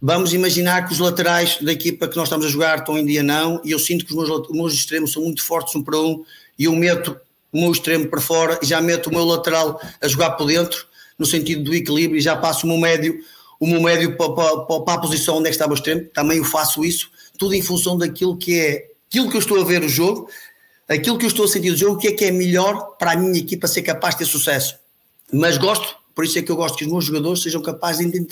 Vamos 0.00 0.34
imaginar 0.34 0.86
que 0.86 0.92
os 0.92 0.98
laterais 0.98 1.58
da 1.60 1.72
equipa 1.72 2.08
que 2.08 2.16
nós 2.16 2.26
estamos 2.26 2.44
a 2.44 2.48
jogar 2.48 2.78
estão 2.78 2.98
em 2.98 3.06
dia 3.06 3.22
não, 3.22 3.60
e 3.64 3.70
eu 3.70 3.78
sinto 3.78 4.04
que 4.04 4.12
os 4.12 4.28
meus, 4.28 4.48
os 4.48 4.56
meus 4.56 4.74
extremos 4.74 5.12
são 5.12 5.22
muito 5.22 5.44
fortes 5.44 5.74
um 5.76 5.82
para 5.82 5.96
um, 5.96 6.24
e 6.58 6.64
eu 6.64 6.74
meto 6.74 7.16
o 7.52 7.60
meu 7.60 7.70
extremo 7.70 8.08
para 8.08 8.20
fora 8.20 8.58
e 8.62 8.66
já 8.66 8.80
meto 8.80 9.08
o 9.08 9.10
meu 9.10 9.24
lateral 9.24 9.80
a 10.00 10.08
jogar 10.08 10.32
por 10.32 10.46
dentro, 10.46 10.86
no 11.18 11.24
sentido 11.24 11.62
do 11.62 11.74
equilíbrio, 11.74 12.18
e 12.18 12.20
já 12.20 12.36
passo 12.36 12.66
o 12.66 12.68
meu 12.68 12.78
médio, 12.78 13.16
o 13.60 13.66
meu 13.66 13.80
médio 13.80 14.16
para, 14.16 14.32
para, 14.32 14.80
para 14.80 14.94
a 14.94 14.98
posição 14.98 15.36
onde 15.36 15.46
é 15.46 15.50
que 15.50 15.54
estava 15.54 15.70
o 15.70 15.74
extremo, 15.74 16.04
também 16.12 16.38
eu 16.38 16.44
faço 16.44 16.84
isso, 16.84 17.10
tudo 17.38 17.54
em 17.54 17.62
função 17.62 17.96
daquilo 17.96 18.36
que 18.36 18.58
é 18.58 18.88
aquilo 19.06 19.30
que 19.30 19.36
eu 19.36 19.40
estou 19.40 19.60
a 19.60 19.64
ver 19.64 19.84
o 19.84 19.88
jogo, 19.88 20.28
aquilo 20.88 21.16
que 21.16 21.26
eu 21.26 21.28
estou 21.28 21.44
a 21.44 21.48
sentir 21.48 21.70
o 21.70 21.76
jogo, 21.76 21.94
o 21.94 21.98
que 21.98 22.08
é 22.08 22.12
que 22.12 22.24
é 22.24 22.32
melhor 22.32 22.96
para 22.98 23.12
a 23.12 23.16
minha 23.16 23.38
equipa 23.38 23.68
ser 23.68 23.82
capaz 23.82 24.14
de 24.14 24.20
ter 24.20 24.24
sucesso. 24.24 24.81
Mas 25.32 25.56
gosto, 25.56 25.96
por 26.14 26.24
isso 26.24 26.38
é 26.38 26.42
que 26.42 26.50
eu 26.52 26.56
gosto 26.56 26.76
que 26.76 26.84
os 26.84 26.90
meus 26.90 27.04
jogadores 27.04 27.42
sejam 27.42 27.62
capazes 27.62 28.10
de 28.10 28.26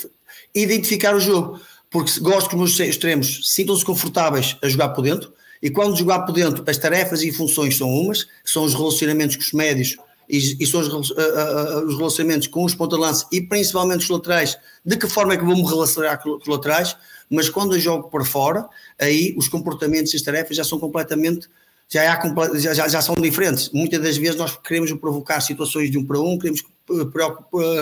identificar 0.53 1.15
o 1.15 1.19
jogo, 1.19 1.59
porque 1.89 2.19
gosto 2.19 2.49
que 2.49 2.55
os 2.55 2.59
meus 2.59 2.79
extremos 2.79 3.41
sintam-se 3.49 3.83
confortáveis 3.83 4.55
a 4.61 4.69
jogar 4.69 4.89
por 4.89 5.01
dentro, 5.01 5.33
e 5.61 5.69
quando 5.69 5.97
jogar 5.97 6.21
por 6.21 6.33
dentro, 6.33 6.63
as 6.67 6.77
tarefas 6.77 7.21
e 7.21 7.31
funções 7.31 7.77
são 7.77 7.89
umas, 7.89 8.27
são 8.43 8.63
os 8.63 8.73
relacionamentos 8.73 9.35
com 9.35 9.43
os 9.43 9.53
médios 9.53 9.97
e, 10.27 10.63
e 10.63 10.65
são 10.65 10.79
os, 10.79 10.87
uh, 10.87 11.13
uh, 11.13 11.85
os, 11.85 11.97
relacionamentos 11.97 12.47
com 12.47 12.63
os 12.63 12.73
ponta-lança 12.73 13.27
e 13.31 13.41
principalmente 13.41 14.03
os 14.03 14.09
laterais, 14.09 14.57
de 14.83 14.97
que 14.97 15.07
forma 15.07 15.33
é 15.33 15.37
que 15.37 15.43
vou 15.43 15.55
me 15.55 15.63
relacionar 15.63 16.17
com 16.17 16.37
os 16.37 16.47
laterais, 16.47 16.95
mas 17.29 17.49
quando 17.49 17.75
eu 17.75 17.79
jogo 17.79 18.09
por 18.09 18.25
fora, 18.25 18.67
aí 18.99 19.35
os 19.37 19.47
comportamentos 19.47 20.13
e 20.13 20.15
as 20.15 20.21
tarefas 20.21 20.55
já 20.55 20.63
são 20.63 20.79
completamente 20.79 21.47
já, 21.91 22.13
há, 22.13 22.57
já, 22.57 22.87
já, 22.87 23.01
são 23.01 23.15
diferentes. 23.15 23.69
Muitas 23.73 24.01
das 24.01 24.15
vezes 24.15 24.37
nós 24.37 24.57
queremos 24.57 24.91
provocar 24.93 25.41
situações 25.41 25.91
de 25.91 25.97
um 25.97 26.05
para 26.05 26.19
um, 26.19 26.37
queremos 26.37 26.63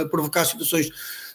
provocar 0.09 0.45
situações 0.45 0.89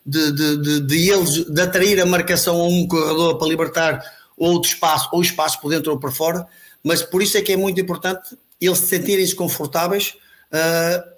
de, 0.05 0.33
de, 0.33 0.57
de, 0.59 0.81
de, 0.81 1.11
eles, 1.11 1.45
de 1.45 1.61
atrair 1.61 2.01
a 2.01 2.07
marcação 2.07 2.61
a 2.61 2.69
um 2.69 2.87
corredor 2.87 3.39
para 3.39 3.49
libertar 3.49 4.03
outro 4.37 4.71
espaço, 4.71 5.09
ou 5.13 5.23
espaço 5.23 5.61
por 5.61 5.71
dentro 5.71 5.93
ou 5.93 5.99
por 5.99 6.13
fora, 6.13 6.47
mas 6.83 7.03
por 7.03 7.23
isso 7.23 7.39
é 7.39 7.43
que 7.43 7.53
é 7.53 7.57
muito 7.57 7.81
importante 7.81 8.37
eles 8.61 8.79
sentirem-se 8.79 9.35
confortáveis 9.35 10.15
uh, 10.53 11.15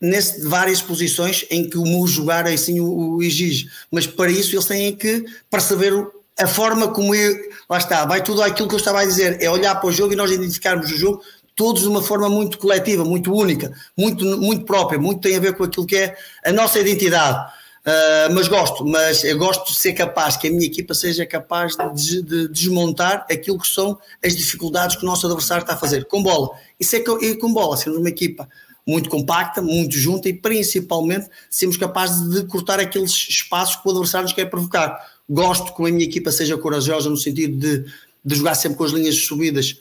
nesse, 0.00 0.46
várias 0.46 0.80
posições 0.80 1.44
em 1.50 1.68
que 1.68 1.78
o 1.78 1.84
meu 1.84 2.06
jogar 2.06 2.46
assim 2.46 2.80
o, 2.80 3.16
o 3.16 3.22
exige, 3.22 3.68
mas 3.90 4.06
para 4.06 4.30
isso 4.30 4.54
eles 4.54 4.66
têm 4.66 4.94
que 4.94 5.24
perceber 5.50 5.92
a 6.38 6.46
forma 6.46 6.88
como 6.88 7.14
eu, 7.14 7.36
lá 7.68 7.78
está, 7.78 8.04
vai 8.04 8.22
tudo 8.22 8.42
aquilo 8.42 8.68
que 8.68 8.74
eu 8.74 8.78
estava 8.78 9.00
a 9.00 9.04
dizer, 9.04 9.40
é 9.40 9.50
olhar 9.50 9.74
para 9.76 9.88
o 9.88 9.92
jogo 9.92 10.12
e 10.12 10.16
nós 10.16 10.30
identificarmos 10.30 10.90
o 10.90 10.96
jogo 10.96 11.22
todos 11.54 11.82
de 11.82 11.88
uma 11.88 12.02
forma 12.02 12.28
muito 12.28 12.58
coletiva, 12.58 13.04
muito 13.04 13.32
única, 13.32 13.72
muito, 13.96 14.24
muito 14.38 14.64
própria, 14.64 14.98
muito 14.98 15.20
tem 15.20 15.36
a 15.36 15.40
ver 15.40 15.56
com 15.56 15.64
aquilo 15.64 15.86
que 15.86 15.96
é 15.96 16.16
a 16.44 16.52
nossa 16.52 16.78
identidade. 16.78 17.52
Uh, 17.84 18.32
mas 18.32 18.46
gosto, 18.46 18.84
mas 18.86 19.24
eu 19.24 19.36
gosto 19.36 19.72
de 19.72 19.76
ser 19.76 19.92
capaz, 19.92 20.36
que 20.36 20.46
a 20.46 20.50
minha 20.50 20.66
equipa 20.66 20.94
seja 20.94 21.26
capaz 21.26 21.76
de, 21.96 22.22
de, 22.22 22.48
desmontar 22.48 23.26
aquilo 23.28 23.58
que 23.58 23.66
são 23.66 23.98
as 24.24 24.36
dificuldades 24.36 24.94
que 24.94 25.02
o 25.02 25.06
nosso 25.06 25.26
adversário 25.26 25.62
está 25.62 25.74
a 25.74 25.76
fazer 25.76 26.04
com 26.04 26.22
bola. 26.22 26.50
Isso 26.78 26.94
é 26.94 27.00
que, 27.00 27.34
com 27.34 27.52
bola, 27.52 27.76
sermos 27.76 27.98
uma 27.98 28.08
equipa 28.08 28.48
muito 28.86 29.10
compacta, 29.10 29.60
muito 29.60 29.96
junta 29.96 30.28
e 30.28 30.32
principalmente 30.32 31.28
sermos 31.50 31.76
capazes 31.76 32.28
de 32.30 32.44
cortar 32.46 32.78
aqueles 32.78 33.10
espaços 33.10 33.74
que 33.76 33.88
o 33.88 33.90
adversário 33.90 34.24
nos 34.24 34.32
quer 34.32 34.46
provocar. 34.46 34.96
Gosto 35.28 35.74
que 35.74 35.82
a 35.82 35.86
minha 35.86 36.04
equipa 36.04 36.30
seja 36.30 36.56
corajosa 36.56 37.10
no 37.10 37.16
sentido 37.16 37.56
de, 37.56 37.84
de 38.24 38.34
jogar 38.34 38.54
sempre 38.54 38.78
com 38.78 38.84
as 38.84 38.92
linhas 38.92 39.16
subidas 39.16 39.76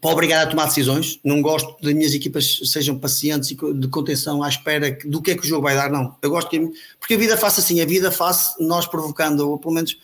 para 0.00 0.10
obrigar 0.10 0.46
a 0.46 0.50
tomar 0.50 0.66
decisões. 0.66 1.18
Não 1.24 1.40
gosto 1.40 1.76
das 1.82 1.92
minhas 1.92 2.14
equipas 2.14 2.60
sejam 2.64 2.98
pacientes 2.98 3.50
e 3.50 3.54
de 3.54 3.88
contenção 3.88 4.42
à 4.42 4.48
espera 4.48 4.96
do 5.04 5.22
que 5.22 5.32
é 5.32 5.34
que 5.34 5.42
o 5.42 5.46
jogo 5.46 5.62
vai 5.62 5.74
dar, 5.74 5.90
não. 5.90 6.16
Eu 6.22 6.30
gosto 6.30 6.50
que. 6.50 6.60
Porque 6.98 7.14
a 7.14 7.18
vida 7.18 7.36
faz 7.36 7.58
assim, 7.58 7.80
a 7.80 7.86
vida 7.86 8.10
faz 8.10 8.54
nós 8.58 8.86
provocando, 8.86 9.50
ou 9.50 9.58
pelo 9.58 9.74
menos. 9.74 9.96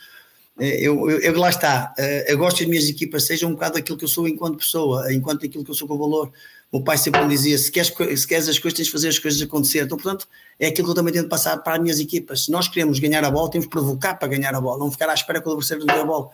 Eh, 0.59 0.87
eu, 0.87 1.11
eu, 1.11 1.18
eu, 1.20 1.38
lá 1.38 1.48
está, 1.48 1.94
eh, 1.96 2.33
eu 2.33 2.37
gosto 2.37 2.59
que 2.59 2.64
as 2.64 2.68
minhas 2.68 2.88
equipas 2.88 3.24
sejam 3.24 3.50
um 3.50 3.55
bocado 3.55 3.78
aquilo 3.78 3.96
que 3.96 4.05
eu 4.05 4.09
sou 4.09 4.28
enquanto 4.28 4.59
pessoa, 4.59 5.12
enquanto 5.12 5.46
aquilo 5.46 5.64
que 5.64 5.70
eu 5.70 5.74
sou 5.74 5.88
com 5.88 5.96
valor. 5.96 6.31
O 6.70 6.83
pai 6.83 6.96
sempre 6.98 7.22
me 7.22 7.28
dizia: 7.28 7.57
se 7.59 7.70
queres, 7.70 7.88
se 7.88 8.26
queres 8.26 8.48
as 8.48 8.59
coisas, 8.59 8.76
tens 8.76 8.87
de 8.87 8.92
fazer 8.92 9.09
as 9.09 9.18
coisas 9.18 9.40
acontecer. 9.42 9.85
Então, 9.85 9.96
portanto, 9.98 10.26
é 10.59 10.68
aquilo 10.68 10.87
que 10.87 10.90
eu 10.92 10.94
também 10.94 11.12
tento 11.12 11.28
passar 11.28 11.57
para 11.59 11.74
as 11.74 11.83
minhas 11.83 12.00
equipas. 12.00 12.44
Se 12.44 12.50
nós 12.50 12.68
queremos 12.68 12.98
ganhar 12.98 13.24
a 13.24 13.31
bola, 13.31 13.50
temos 13.50 13.66
de 13.66 13.70
provocar 13.70 14.14
para 14.14 14.28
ganhar 14.28 14.55
a 14.55 14.61
bola, 14.61 14.78
não 14.78 14.90
ficar 14.90 15.09
à 15.09 15.14
espera 15.14 15.40
que 15.40 15.48
o 15.48 15.52
adversário 15.52 15.85
nos 15.85 15.94
dê 15.94 16.00
a 16.00 16.05
bola 16.05 16.31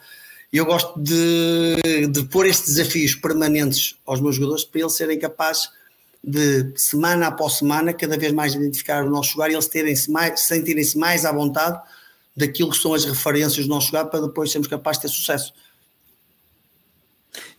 eu 0.53 0.65
gosto 0.65 0.99
de, 0.99 2.07
de 2.11 2.23
pôr 2.25 2.47
estes 2.47 2.75
desafios 2.75 3.15
permanentes 3.15 3.97
aos 4.07 4.21
meus 4.21 4.37
jogadores 4.37 4.65
para 4.65 4.81
eles 4.81 4.95
serem 4.95 5.19
capazes 5.19 5.69
de, 6.25 6.73
semana 6.77 7.29
após 7.29 7.55
semana, 7.55 7.93
cada 7.93 8.17
vez 8.17 8.33
mais 8.33 8.55
identificar 8.55 9.05
o 9.05 9.11
nosso 9.11 9.33
jogar 9.33 9.51
e 9.51 9.55
eles 9.55 9.67
terem-se 9.67 10.11
mais, 10.11 10.41
sentirem-se 10.41 10.97
mais 10.97 11.25
à 11.25 11.33
vontade 11.33 11.81
daquilo 12.37 12.71
que 12.71 12.79
são 12.79 12.95
as 12.95 13.05
referências 13.05 13.67
do 13.67 13.69
nosso 13.69 13.89
jogar 13.89 14.07
para 14.07 14.27
depois 14.27 14.51
sermos 14.51 14.69
capazes 14.69 15.03
de 15.03 15.09
ter 15.09 15.15
sucesso. 15.15 15.53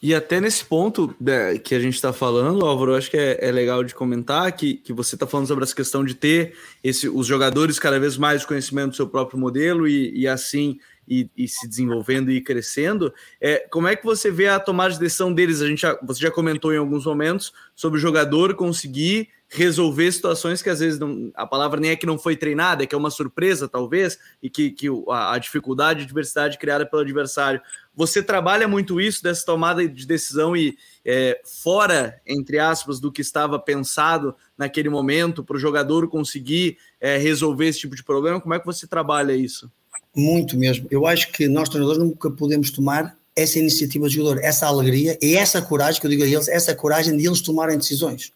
E 0.02 0.16
até 0.16 0.40
nesse 0.40 0.64
ponto 0.64 1.14
né, 1.20 1.58
que 1.58 1.76
a 1.76 1.80
gente 1.80 1.96
está 1.96 2.14
falando, 2.14 2.66
Álvaro, 2.66 2.96
acho 2.96 3.12
que 3.12 3.18
é, 3.18 3.38
é, 3.42 3.52
legal 3.52 3.84
de 3.84 3.94
comentar 3.94 4.52
que, 4.54 4.76
que 4.76 4.94
você 4.94 5.16
está 5.16 5.28
falando 5.28 5.48
sobre 5.48 5.64
essa 5.64 5.76
questão 5.76 6.04
de 6.04 6.16
ter 6.16 6.54
esse, 6.84 7.08
os 7.08 7.28
jogadores 7.28 7.78
cada 7.78 8.00
vez 8.00 8.18
mais 8.18 8.46
conhecimento 8.46 8.92
do 8.92 8.96
seu 8.96 9.08
próprio 9.08 9.38
modelo 9.38 9.88
e, 9.88 10.18
e 10.18 10.28
assim 10.28 10.80
e, 11.10 11.30
e, 11.36 11.48
se 11.48 11.68
desenvolvendo 11.68 12.30
e 12.30 12.40
crescendo. 12.40 13.12
É, 13.42 13.68
como 13.72 13.88
é 13.88 13.96
que 13.96 14.06
você 14.06 14.30
vê 14.30 14.48
a 14.48 14.60
tomada 14.60 14.94
de 14.94 15.00
decisão 15.00 15.34
deles? 15.34 15.62
A 15.62 15.68
gente 15.68 15.82
já, 15.82 15.98
você 16.04 16.22
já 16.22 16.30
comentou 16.30 16.72
em 16.72 16.78
alguns 16.78 17.06
momentos 17.06 17.52
sobre 17.76 17.98
o 17.98 18.02
jogador 18.02 18.54
conseguir 18.54 19.30
resolver 19.52 20.12
situações 20.12 20.62
que 20.62 20.70
às 20.70 20.80
vezes 20.80 21.00
não, 21.00 21.32
a 21.34 21.46
palavra 21.46 21.80
nem 21.80 21.90
é 21.90 21.96
que 21.96 22.06
não 22.06 22.20
foi 22.20 22.36
treinada, 22.36 22.84
é 22.84 22.86
que 22.86 22.94
é 22.94 22.98
uma 22.98 23.10
surpresa, 23.10 23.68
talvez, 23.68 24.20
e 24.44 24.50
que, 24.50 24.70
que 24.70 24.88
a, 25.10 25.34
a 25.34 25.38
dificuldade, 25.40 26.04
a 26.04 26.08
diversidade 26.08 26.60
criada 26.60 26.86
pelo 26.86 27.02
adversário. 27.02 27.60
Você 27.96 28.22
trabalha 28.22 28.68
muito 28.68 29.02
isso, 29.02 29.24
dessa 29.24 29.44
tomada 29.44 29.88
de 29.88 30.06
decisão 30.06 30.56
e 30.56 30.78
é, 31.04 31.42
fora, 31.44 32.22
entre 32.28 32.60
aspas, 32.60 33.00
do 33.00 33.12
que 33.12 33.22
estava 33.22 33.58
pensado 33.58 34.36
naquele 34.56 34.88
momento, 34.88 35.44
para 35.44 35.58
o 35.58 35.60
jogador 35.60 36.08
conseguir 36.08 36.78
é, 37.02 37.18
resolver 37.18 37.68
esse 37.68 37.80
tipo 37.80 37.96
de 37.96 38.04
problema? 38.04 38.40
Como 38.40 38.54
é 38.54 38.60
que 38.60 38.66
você 38.68 38.86
trabalha 38.86 39.34
isso? 39.34 39.72
Muito 40.16 40.58
mesmo. 40.58 40.88
Eu 40.90 41.06
acho 41.06 41.32
que 41.32 41.48
nós, 41.48 41.70
treinadores, 41.70 42.02
nunca 42.02 42.30
podemos 42.32 42.72
tomar 42.72 43.18
essa 43.36 43.60
iniciativa 43.60 44.06
do 44.06 44.12
jogador, 44.12 44.44
essa 44.44 44.66
alegria 44.66 45.18
e 45.22 45.36
essa 45.36 45.62
coragem, 45.62 46.02
que 46.02 46.08
eu 46.08 46.12
digo 46.12 46.24
a 46.24 46.28
eles, 46.28 46.48
essa 46.48 46.76
coragem 46.76 47.16
de 47.16 47.26
eles 47.26 47.42
tomarem 47.42 47.78
decisões 47.78 48.34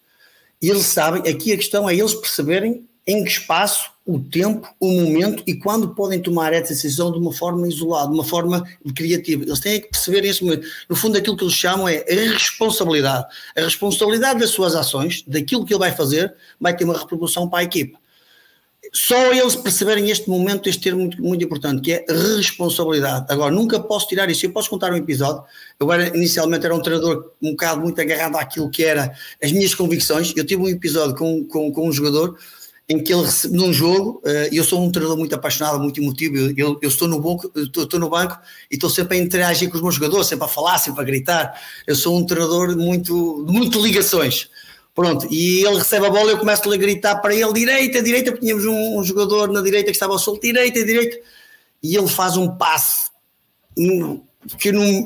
eles 0.68 0.86
sabem, 0.86 1.22
aqui 1.30 1.52
a 1.52 1.56
questão 1.56 1.88
é 1.88 1.94
eles 1.94 2.14
perceberem 2.14 2.86
em 3.06 3.22
que 3.22 3.30
espaço, 3.30 3.92
o 4.06 4.18
tempo, 4.18 4.68
o 4.78 4.90
momento 4.92 5.42
e 5.46 5.54
quando 5.54 5.94
podem 5.94 6.20
tomar 6.20 6.52
essa 6.52 6.74
decisão 6.74 7.10
de 7.10 7.18
uma 7.18 7.32
forma 7.32 7.66
isolada, 7.66 8.08
de 8.08 8.14
uma 8.14 8.24
forma 8.24 8.62
criativa. 8.94 9.44
Eles 9.44 9.60
têm 9.60 9.80
que 9.80 9.88
perceber 9.88 10.24
esse 10.26 10.44
momento. 10.44 10.66
No 10.88 10.96
fundo, 10.96 11.16
aquilo 11.16 11.36
que 11.36 11.44
eles 11.44 11.54
chamam 11.54 11.88
é 11.88 12.04
a 12.08 12.32
responsabilidade. 12.32 13.26
A 13.56 13.60
responsabilidade 13.62 14.40
das 14.40 14.50
suas 14.50 14.74
ações, 14.74 15.22
daquilo 15.26 15.64
que 15.64 15.72
ele 15.72 15.80
vai 15.80 15.92
fazer, 15.92 16.34
vai 16.60 16.76
ter 16.76 16.84
uma 16.84 16.98
repercussão 16.98 17.48
para 17.48 17.60
a 17.60 17.64
equipa 17.64 17.98
só 18.96 19.32
eles 19.32 19.56
perceberem 19.56 20.08
este 20.08 20.30
momento, 20.30 20.68
este 20.68 20.82
termo 20.82 21.00
muito, 21.00 21.20
muito 21.20 21.44
importante, 21.44 21.82
que 21.82 21.92
é 21.92 22.04
responsabilidade. 22.08 23.26
Agora, 23.28 23.52
nunca 23.52 23.80
posso 23.80 24.06
tirar 24.06 24.30
isso. 24.30 24.46
Eu 24.46 24.52
posso 24.52 24.70
contar 24.70 24.92
um 24.92 24.96
episódio. 24.96 25.42
Eu 25.80 25.92
era, 25.92 26.16
inicialmente 26.16 26.64
era 26.64 26.72
um 26.72 26.80
treinador 26.80 27.32
um 27.42 27.50
bocado 27.50 27.80
muito 27.80 28.00
agarrado 28.00 28.36
àquilo 28.36 28.70
que 28.70 28.84
era 28.84 29.12
as 29.42 29.50
minhas 29.50 29.74
convicções. 29.74 30.32
Eu 30.36 30.46
tive 30.46 30.62
um 30.62 30.68
episódio 30.68 31.16
com, 31.16 31.44
com, 31.44 31.72
com 31.72 31.88
um 31.88 31.92
jogador 31.92 32.38
em 32.88 33.02
que 33.02 33.12
ele 33.12 33.24
recebe 33.24 33.56
num 33.56 33.72
jogo, 33.72 34.22
uh, 34.26 34.54
eu 34.54 34.62
sou 34.62 34.84
um 34.84 34.92
treinador 34.92 35.16
muito 35.16 35.34
apaixonado, 35.34 35.80
muito 35.80 35.98
emotivo, 36.02 36.36
eu, 36.54 36.78
eu 36.82 36.88
estou, 36.90 37.08
no 37.08 37.18
banco, 37.18 37.50
estou, 37.56 37.84
estou, 37.84 37.98
no 37.98 38.10
banco 38.10 38.38
e 38.70 38.74
estou 38.74 38.90
sempre 38.90 39.16
a 39.16 39.20
interagir 39.20 39.70
com 39.70 39.76
os 39.76 39.82
meus 39.82 39.94
jogadores, 39.94 40.26
sempre 40.26 40.44
a 40.44 40.48
falar, 40.48 40.76
sempre 40.76 41.00
a 41.00 41.04
gritar. 41.04 41.60
Eu 41.86 41.96
sou 41.96 42.16
um 42.16 42.26
treinador 42.26 42.76
muito, 42.76 43.44
muito 43.48 43.80
ligações. 43.80 44.50
Pronto, 44.94 45.26
e 45.28 45.66
ele 45.66 45.78
recebe 45.78 46.06
a 46.06 46.10
bola 46.10 46.30
eu 46.30 46.38
começo 46.38 46.72
a 46.72 46.76
gritar 46.76 47.16
para 47.16 47.34
ele, 47.34 47.52
direita, 47.52 48.00
direita, 48.00 48.30
porque 48.30 48.46
tínhamos 48.46 48.64
um, 48.64 48.98
um, 48.98 49.02
jogador 49.02 49.50
na 49.50 49.60
direita 49.60 49.86
que 49.86 49.96
estava 49.96 50.12
ao 50.12 50.38
direita, 50.38 50.84
direita, 50.84 51.18
e 51.82 51.96
ele 51.96 52.06
faz 52.06 52.36
um 52.36 52.48
passe 52.56 53.10
que 54.58 54.68
eu 54.68 54.72
não, 54.72 55.04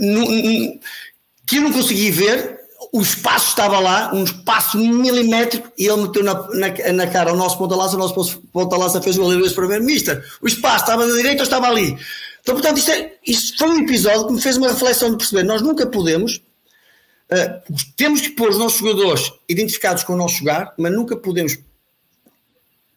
que 1.47 1.57
eu 1.57 1.63
não 1.63 1.73
consegui 1.73 2.11
ver, 2.11 2.61
o 2.93 3.01
espaço 3.01 3.49
estava 3.49 3.79
lá, 3.79 4.13
um 4.13 4.25
espaço 4.25 4.77
milimétrico, 4.77 5.73
e 5.79 5.87
ele 5.87 6.03
meteu 6.03 6.23
na, 6.23 6.35
na, 6.35 6.93
na 6.93 7.07
cara 7.07 7.33
o 7.33 7.37
nosso 7.37 7.57
ponta-lança, 7.57 7.97
o 7.97 7.99
nosso 7.99 8.43
ponta-lança 8.53 9.01
fez 9.01 9.17
o 9.17 9.23
goleiro 9.23 9.55
para 9.55 9.67
ver, 9.67 9.81
mister, 9.81 10.23
o 10.43 10.47
espaço 10.47 10.85
estava 10.85 11.07
na 11.07 11.17
direita 11.17 11.39
ou 11.39 11.45
estava 11.45 11.67
ali? 11.67 11.99
Então, 12.43 12.55
portanto, 12.55 12.77
isto, 12.77 12.91
é, 12.91 13.15
isto 13.27 13.57
foi 13.57 13.69
um 13.69 13.79
episódio 13.81 14.27
que 14.27 14.33
me 14.35 14.41
fez 14.41 14.59
uma 14.59 14.69
reflexão 14.69 15.11
de 15.11 15.17
perceber, 15.17 15.45
nós 15.45 15.63
nunca 15.63 15.87
podemos 15.87 16.43
Uh, 17.31 17.75
temos 17.97 18.21
que 18.23 18.31
pôr 18.31 18.49
os 18.49 18.59
nossos 18.59 18.79
jogadores 18.79 19.33
identificados 19.49 20.03
com 20.03 20.15
o 20.15 20.17
nosso 20.17 20.39
jogar, 20.39 20.73
mas 20.79 20.93
nunca 20.93 21.17
podemos 21.17 21.59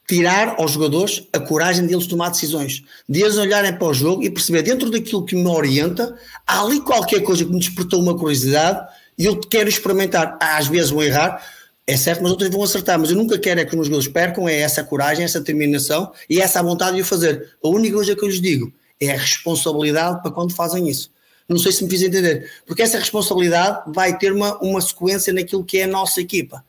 tirar 0.07 0.55
aos 0.57 0.71
jogadores 0.71 1.27
a 1.31 1.39
coragem 1.39 1.87
de 1.87 1.93
eles 1.93 2.07
tomar 2.07 2.29
decisões, 2.29 2.83
de 3.07 3.21
eles 3.21 3.37
olharem 3.37 3.73
para 3.73 3.87
o 3.87 3.93
jogo 3.93 4.23
e 4.23 4.29
perceber 4.29 4.61
dentro 4.61 4.89
daquilo 4.89 5.25
que 5.25 5.35
me 5.35 5.47
orienta, 5.47 6.17
há 6.45 6.61
ali 6.61 6.81
qualquer 6.81 7.21
coisa 7.21 7.45
que 7.45 7.51
me 7.51 7.59
despertou 7.59 8.01
uma 8.01 8.17
curiosidade 8.17 8.87
e 9.17 9.25
eu 9.25 9.39
quero 9.39 9.69
experimentar. 9.69 10.37
Às 10.41 10.67
vezes 10.67 10.89
vou 10.89 11.03
errar, 11.03 11.41
é 11.87 11.95
certo, 11.95 12.23
mas 12.23 12.31
outras 12.31 12.49
vão 12.49 12.63
acertar. 12.63 12.99
Mas 12.99 13.09
eu 13.09 13.15
nunca 13.15 13.37
quero 13.37 13.59
é 13.59 13.65
que 13.65 13.69
os 13.69 13.75
meus 13.75 13.87
jogadores 13.87 14.11
percam, 14.11 14.49
é 14.49 14.59
essa 14.59 14.83
coragem, 14.83 15.23
essa 15.23 15.39
determinação 15.39 16.11
e 16.29 16.41
essa 16.41 16.61
vontade 16.61 16.95
de 16.95 17.01
o 17.01 17.05
fazer. 17.05 17.55
A 17.63 17.67
única 17.67 17.95
coisa 17.95 18.15
que 18.15 18.23
eu 18.23 18.27
lhes 18.27 18.41
digo 18.41 18.71
é 18.99 19.11
a 19.11 19.17
responsabilidade 19.17 20.21
para 20.21 20.31
quando 20.31 20.53
fazem 20.53 20.89
isso. 20.89 21.09
Não 21.51 21.59
sei 21.59 21.71
se 21.71 21.83
me 21.83 21.89
fiz 21.89 22.01
entender. 22.01 22.49
Porque 22.65 22.81
essa 22.81 22.97
responsabilidade 22.97 23.91
vai 23.93 24.17
ter 24.17 24.31
uma, 24.31 24.57
uma 24.59 24.81
sequência 24.81 25.33
naquilo 25.33 25.63
que 25.63 25.79
é 25.79 25.83
a 25.83 25.87
nossa 25.87 26.21
equipa. 26.21 26.63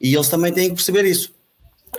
E 0.00 0.14
eles 0.14 0.28
também 0.28 0.52
têm 0.52 0.68
que 0.68 0.76
perceber 0.76 1.04
isso. 1.04 1.34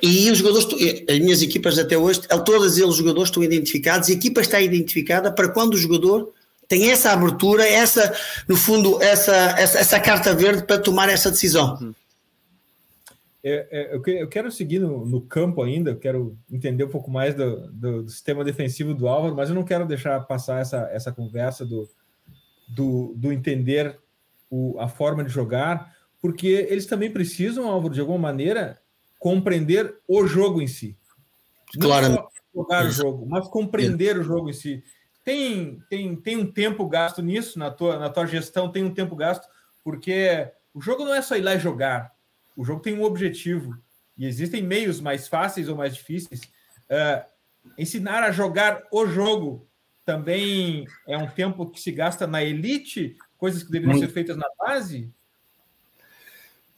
E 0.02 0.30
os 0.30 0.38
jogadores, 0.38 0.68
as 1.10 1.20
minhas 1.20 1.42
equipas 1.42 1.78
até 1.78 1.98
hoje, 1.98 2.22
todos 2.46 2.78
eles 2.78 2.90
os 2.90 2.98
jogadores 2.98 3.30
estão 3.30 3.44
identificados 3.44 4.10
e 4.10 4.14
a 4.14 4.16
equipa 4.16 4.42
está 4.42 4.60
identificada 4.60 5.32
para 5.32 5.50
quando 5.50 5.74
o 5.74 5.78
jogador 5.78 6.34
tem 6.68 6.92
essa 6.92 7.12
abertura, 7.12 7.68
essa, 7.68 8.14
no 8.48 8.56
fundo, 8.56 9.02
essa, 9.02 9.34
essa, 9.58 9.80
essa 9.80 10.00
carta 10.00 10.34
verde 10.34 10.64
para 10.64 10.80
tomar 10.80 11.10
essa 11.10 11.30
decisão. 11.30 11.78
Uhum. 11.82 11.94
É, 13.48 13.68
é, 13.72 13.96
eu 13.96 14.28
quero 14.28 14.52
seguir 14.52 14.80
no, 14.80 15.06
no, 15.06 15.22
campo 15.22 15.62
ainda, 15.62 15.92
eu 15.92 15.98
quero 15.98 16.36
entender 16.52 16.84
um 16.84 16.90
pouco 16.90 17.12
mais 17.12 17.36
do, 17.36 17.68
do, 17.72 18.02
do, 18.02 18.10
sistema 18.10 18.44
defensivo 18.44 18.92
do 18.92 19.08
Álvaro, 19.08 19.36
mas 19.36 19.50
eu 19.50 19.56
não 19.56 19.64
quero 19.64 19.86
deixar 19.86 20.20
passar 20.22 20.60
essa, 20.62 20.90
essa 20.92 21.12
conversa 21.12 21.64
do, 21.64 21.88
do, 22.68 23.14
do 23.16 23.32
entender 23.32 24.00
o, 24.50 24.80
a 24.80 24.88
forma 24.88 25.24
de 25.24 25.30
jogar, 25.30 25.96
porque 26.22 26.48
eles 26.48 26.86
também 26.86 27.12
precisam, 27.12 27.70
Álvaro, 27.70 27.94
de 27.94 28.00
alguma 28.00 28.18
maneira, 28.18 28.80
compreender 29.20 29.98
o 30.08 30.26
jogo 30.26 30.62
em 30.62 30.68
si. 30.68 30.98
Claro. 31.80 32.10
Não 32.10 32.16
só 32.16 32.30
jogar 32.54 32.86
o 32.86 32.92
jogo, 32.92 33.26
mas 33.28 33.48
compreender 33.48 34.18
o 34.18 34.24
jogo 34.24 34.50
em 34.50 34.54
si. 34.54 34.84
Tem, 35.24 35.82
tem, 35.90 36.16
tem 36.16 36.38
um 36.38 36.52
tempo 36.52 36.88
gasto 36.88 37.22
nisso, 37.22 37.58
na 37.58 37.72
tua, 37.72 37.98
na 37.98 38.10
tua 38.10 38.26
gestão, 38.26 38.72
tem 38.72 38.84
um 38.84 38.94
tempo 38.94 39.16
gasto, 39.16 39.48
porque 39.84 40.52
o 40.74 40.82
jogo 40.82 41.04
não 41.04 41.14
é 41.14 41.22
só 41.22 41.36
ir 41.36 41.42
lá 41.42 41.56
e 41.56 41.60
jogar. 41.60 42.14
O 42.56 42.64
jogo 42.64 42.82
tem 42.82 42.98
um 42.98 43.04
objetivo. 43.04 43.76
E 44.18 44.26
existem 44.26 44.62
meios 44.62 45.02
mais 45.02 45.28
fáceis 45.28 45.68
ou 45.68 45.76
mais 45.76 45.96
difíceis. 45.96 46.42
Uh, 46.90 47.26
ensinar 47.78 48.24
a 48.24 48.32
jogar 48.32 48.84
o 48.92 49.06
jogo 49.06 49.68
também 50.06 50.88
é 51.08 51.18
um 51.18 51.28
tempo 51.28 51.66
que 51.66 51.82
se 51.82 51.92
gasta 51.92 52.28
na 52.28 52.44
elite, 52.44 53.18
coisas 53.38 53.64
que 53.64 53.72
deveriam 53.72 53.98
muito. 53.98 54.08
ser 54.08 54.14
feitas 54.14 54.38
na 54.38 54.48
base? 54.60 55.10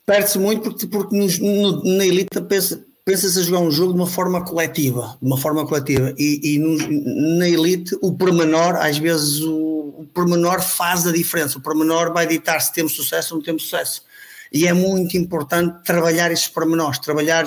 Perde-se 0.06 0.40
muito 0.40 0.62
porque, 0.62 0.88
porque 0.88 1.16
no, 1.16 1.84
na 1.84 2.06
elite 2.06 2.42
pensa, 2.42 2.82
pensa-se 3.04 3.40
a 3.40 3.42
jogar 3.42 3.60
um 3.60 3.70
jogo 3.70 3.92
de 3.94 4.00
uma 4.00 4.08
forma 4.08 4.44
coletiva, 4.44 5.18
de 5.22 5.28
uma 5.28 5.38
forma 5.38 5.68
coletiva, 5.68 6.14
e, 6.18 6.56
e 6.56 7.38
na 7.38 7.48
elite 7.48 7.98
o 8.02 8.14
pormenor, 8.14 8.76
às 8.78 8.98
vezes 8.98 9.42
o, 9.42 9.96
o 9.98 10.08
pormenor 10.14 10.62
faz 10.62 11.06
a 11.06 11.12
diferença, 11.12 11.58
o 11.58 11.62
pormenor 11.62 12.14
vai 12.14 12.26
ditar 12.26 12.62
se 12.62 12.72
temos 12.72 12.94
sucesso 12.94 13.34
ou 13.34 13.40
não 13.40 13.46
temos 13.46 13.64
sucesso, 13.64 14.04
e 14.52 14.66
é 14.66 14.72
muito 14.72 15.18
importante 15.18 15.84
trabalhar 15.84 16.32
esses 16.32 16.48
pormenores, 16.48 17.00
trabalhar 17.00 17.46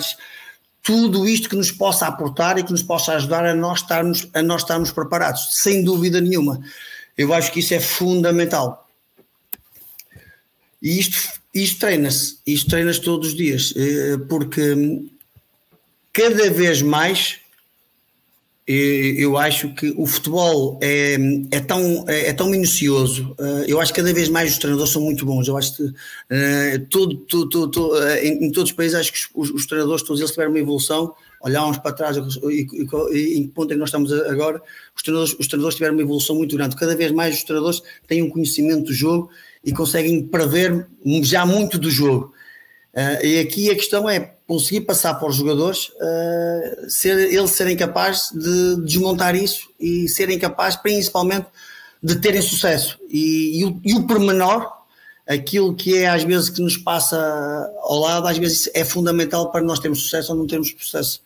tudo 0.83 1.29
isto 1.29 1.49
que 1.49 1.57
nos 1.57 1.71
possa 1.71 2.07
aportar 2.07 2.59
e 2.59 2.63
que 2.63 2.73
nos 2.73 2.83
possa 2.83 3.13
ajudar 3.13 3.45
a 3.45 3.55
nós 3.55 3.81
estarmos, 3.81 4.29
a 4.33 4.43
nós 4.43 4.63
estarmos 4.63 4.91
preparados, 4.91 5.57
sem 5.59 5.85
dúvida 5.85 6.21
nenhuma. 6.21 6.61
Eu 7.17 7.35
acho 7.35 7.53
que 7.53 7.61
isso 7.61 7.75
é 7.75 7.81
fundamental. 7.81 8.89
E 10.81 10.99
isto, 10.99 11.19
isto 11.55 11.81
treina-se, 11.81 12.39
isto 12.47 12.71
treina-se 12.71 13.01
todos 13.01 13.29
os 13.29 13.35
dias, 13.35 13.75
eh, 13.77 14.17
porque 14.29 15.03
cada 16.13 16.51
vez 16.51 16.81
mais 16.81 17.40
eu 18.73 19.37
acho 19.37 19.75
que 19.75 19.93
o 19.97 20.07
futebol 20.07 20.79
é, 20.81 21.17
é, 21.51 21.61
tão, 21.61 22.05
é, 22.07 22.29
é, 22.29 22.33
tão 22.33 22.49
minucioso. 22.49 23.35
Eh, 23.39 23.65
eu 23.69 23.81
acho 23.81 23.93
que 23.93 24.01
cada 24.01 24.13
vez 24.13 24.29
mais 24.29 24.53
os 24.53 24.59
treinadores 24.59 24.93
são 24.93 25.03
muito 25.03 25.27
bons. 25.27 25.49
Eu 25.49 25.57
acho 25.57 25.77
que 25.77 25.93
todo, 26.89 27.17
todo, 27.17 28.09
em, 28.23 28.47
em, 28.47 28.53
todos 28.53 28.71
os 28.71 28.77
países, 28.77 28.95
acho 28.95 29.13
que 29.13 29.19
os, 29.35 29.51
os, 29.51 29.67
treinadores, 29.67 30.03
todos 30.03 30.21
eles 30.21 30.31
tiveram 30.31 30.51
uma 30.51 30.59
evolução. 30.61 31.13
Olhávamos 31.43 31.79
para 31.79 31.93
trás 31.93 32.17
e, 32.17 32.21
e, 32.21 32.67
e, 33.13 33.39
em 33.39 33.43
que 33.45 33.49
ponto 33.49 33.71
é 33.71 33.75
que 33.75 33.81
nós 33.81 33.89
estamos 33.89 34.13
agora, 34.13 34.63
os 34.95 35.03
treinadores, 35.03 35.35
os 35.39 35.47
treinadores 35.49 35.75
tiveram 35.75 35.95
uma 35.95 36.03
evolução 36.03 36.37
muito 36.37 36.55
grande. 36.55 36.77
Cada 36.77 36.95
vez 36.95 37.11
mais 37.11 37.39
os 37.39 37.45
treinadores 37.45 37.83
têm 38.07 38.23
um 38.23 38.31
conhecimento 38.31 38.85
do 38.85 38.93
jogo 38.93 39.31
e 39.65 39.73
conseguem 39.73 40.23
prever 40.23 40.87
já 41.23 41.45
muito 41.45 41.79
do 41.79 41.91
jogo. 41.91 42.33
E 43.23 43.39
aqui 43.39 43.71
a 43.71 43.75
questão 43.75 44.09
é 44.09 44.35
conseguir 44.51 44.81
passar 44.81 45.15
para 45.15 45.29
os 45.29 45.37
jogadores, 45.37 45.91
uh, 45.91 46.91
ser, 46.91 47.33
eles 47.33 47.53
serem 47.53 47.77
capazes 47.77 48.33
de 48.33 48.83
desmontar 48.85 49.37
isso 49.37 49.71
e 49.79 50.09
serem 50.09 50.41
capazes, 50.41 50.75
principalmente, 50.75 51.47
de 52.03 52.17
terem 52.17 52.43
sucesso. 52.43 52.99
E, 53.09 53.61
e, 53.61 53.65
o, 53.65 53.81
e 53.85 53.95
o 53.95 54.09
pormenor, 54.09 54.69
aquilo 55.25 55.73
que 55.73 55.97
é 55.99 56.09
às 56.09 56.25
vezes 56.25 56.49
que 56.49 56.61
nos 56.61 56.77
passa 56.77 57.17
ao 57.83 58.01
lado, 58.01 58.27
às 58.27 58.39
vezes 58.39 58.69
é 58.75 58.85
fundamental 58.85 59.53
para 59.53 59.63
nós 59.63 59.79
termos 59.79 60.03
sucesso 60.03 60.33
ou 60.33 60.39
não 60.39 60.49
termos 60.49 60.75
sucesso. 60.77 61.23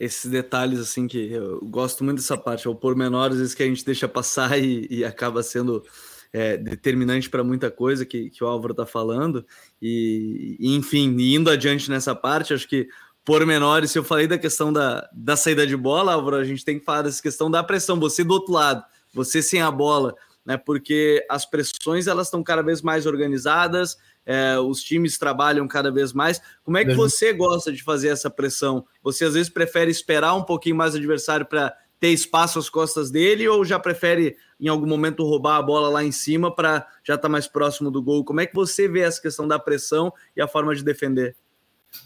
Esses 0.00 0.28
detalhes, 0.28 0.80
assim, 0.80 1.06
que 1.06 1.30
eu 1.30 1.60
gosto 1.66 2.02
muito 2.02 2.16
dessa 2.16 2.36
parte, 2.36 2.66
é 2.66 2.70
o 2.70 2.74
pormenor, 2.74 3.30
às 3.30 3.38
vezes 3.38 3.54
que 3.54 3.62
a 3.62 3.66
gente 3.66 3.84
deixa 3.84 4.08
passar 4.08 4.58
e, 4.58 4.88
e 4.90 5.04
acaba 5.04 5.40
sendo 5.40 5.84
é, 6.32 6.56
determinante 6.56 7.28
para 7.28 7.42
muita 7.42 7.70
coisa 7.70 8.06
que, 8.06 8.30
que 8.30 8.42
o 8.42 8.46
Álvaro 8.46 8.72
está 8.72 8.86
falando. 8.86 9.44
E, 9.80 10.56
enfim, 10.60 11.16
indo 11.18 11.50
adiante 11.50 11.90
nessa 11.90 12.14
parte, 12.14 12.54
acho 12.54 12.68
que 12.68 12.88
pormenores. 13.24 13.90
Se 13.90 13.98
eu 13.98 14.04
falei 14.04 14.26
da 14.26 14.38
questão 14.38 14.72
da, 14.72 15.08
da 15.12 15.36
saída 15.36 15.66
de 15.66 15.76
bola, 15.76 16.14
Álvaro, 16.14 16.36
a 16.36 16.44
gente 16.44 16.64
tem 16.64 16.78
que 16.78 16.84
falar 16.84 17.02
dessa 17.02 17.22
questão 17.22 17.50
da 17.50 17.62
pressão. 17.62 17.98
Você 18.00 18.24
do 18.24 18.34
outro 18.34 18.52
lado, 18.52 18.84
você 19.12 19.42
sem 19.42 19.60
a 19.60 19.70
bola, 19.70 20.14
né? 20.44 20.56
Porque 20.56 21.24
as 21.28 21.44
pressões 21.44 22.06
elas 22.06 22.26
estão 22.28 22.42
cada 22.42 22.62
vez 22.62 22.82
mais 22.82 23.06
organizadas, 23.06 23.96
é, 24.24 24.58
os 24.58 24.82
times 24.82 25.18
trabalham 25.18 25.66
cada 25.66 25.90
vez 25.90 26.12
mais. 26.12 26.40
Como 26.62 26.76
é 26.76 26.84
que 26.84 26.94
você 26.94 27.32
gosta 27.32 27.72
de 27.72 27.82
fazer 27.82 28.08
essa 28.08 28.30
pressão? 28.30 28.84
Você 29.02 29.24
às 29.24 29.34
vezes 29.34 29.48
prefere 29.48 29.90
esperar 29.90 30.34
um 30.34 30.42
pouquinho 30.42 30.76
mais 30.76 30.94
o 30.94 30.96
adversário 30.96 31.46
para 31.46 31.74
ter 32.00 32.08
espaço 32.08 32.58
às 32.58 32.70
costas 32.70 33.10
dele 33.10 33.46
ou 33.46 33.64
já 33.64 33.78
prefere 33.78 34.36
em 34.58 34.68
algum 34.68 34.86
momento 34.86 35.22
roubar 35.22 35.56
a 35.56 35.62
bola 35.62 35.88
lá 35.88 36.02
em 36.02 36.10
cima 36.10 36.54
para 36.54 36.86
já 37.04 37.14
estar 37.14 37.18
tá 37.18 37.28
mais 37.28 37.46
próximo 37.46 37.90
do 37.90 38.02
gol? 38.02 38.24
Como 38.24 38.40
é 38.40 38.46
que 38.46 38.54
você 38.54 38.88
vê 38.88 39.00
essa 39.00 39.20
questão 39.20 39.46
da 39.46 39.58
pressão 39.58 40.12
e 40.34 40.40
a 40.40 40.48
forma 40.48 40.74
de 40.74 40.82
defender? 40.82 41.36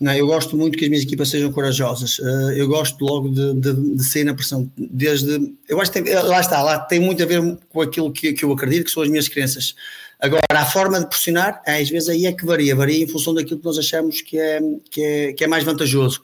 Não, 0.00 0.12
eu 0.14 0.26
gosto 0.26 0.57
muito 0.57 0.76
que 0.76 0.85
as 0.85 0.90
minhas 0.90 1.04
equipas 1.04 1.28
sejam 1.28 1.52
corajosas. 1.52 2.18
Uh, 2.18 2.52
eu 2.57 2.66
gosto 2.66 3.04
logo 3.04 3.28
de, 3.28 3.54
de, 3.54 3.96
de, 3.96 4.04
sair 4.04 4.24
na 4.24 4.35
pressão. 4.35 4.70
Desde, 4.76 5.54
eu 5.68 5.80
acho 5.80 5.92
que 5.92 6.02
tem, 6.02 6.14
lá 6.14 6.40
está, 6.40 6.62
lá 6.62 6.78
tem 6.78 6.98
muito 6.98 7.22
a 7.22 7.26
ver 7.26 7.59
com 7.68 7.80
aquilo 7.80 8.11
que, 8.11 8.33
que 8.33 8.44
eu 8.44 8.52
acredito, 8.52 8.87
que 8.87 8.90
são 8.90 9.02
as 9.02 9.09
minhas 9.09 9.28
crenças. 9.28 9.74
Agora, 10.18 10.42
a 10.50 10.64
forma 10.64 10.98
de 10.98 11.07
pressionar, 11.07 11.62
às 11.66 11.88
vezes 11.90 12.09
aí 12.09 12.26
é 12.26 12.33
que 12.33 12.46
varia, 12.46 12.74
varia 12.74 13.04
em 13.04 13.07
função 13.07 13.35
daquilo 13.35 13.61
que 13.61 13.66
nós 13.66 13.78
achamos 13.78 14.22
que 14.22 14.38
é, 14.38 14.59
que 14.90 15.02
é, 15.02 15.33
que 15.35 15.44
é 15.44 15.46
mais 15.46 15.64
vantajoso. 15.64 16.22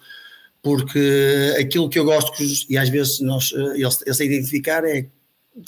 Porque 0.63 1.55
aquilo 1.59 1.89
que 1.89 1.99
eu 1.99 2.05
gosto, 2.05 2.33
e 2.69 2.77
às 2.77 2.89
vezes 2.89 3.21
nós, 3.21 3.53
eh, 3.55 3.81
eles, 3.81 4.03
eles 4.05 4.21
identificar, 4.21 4.85
é 4.85 5.07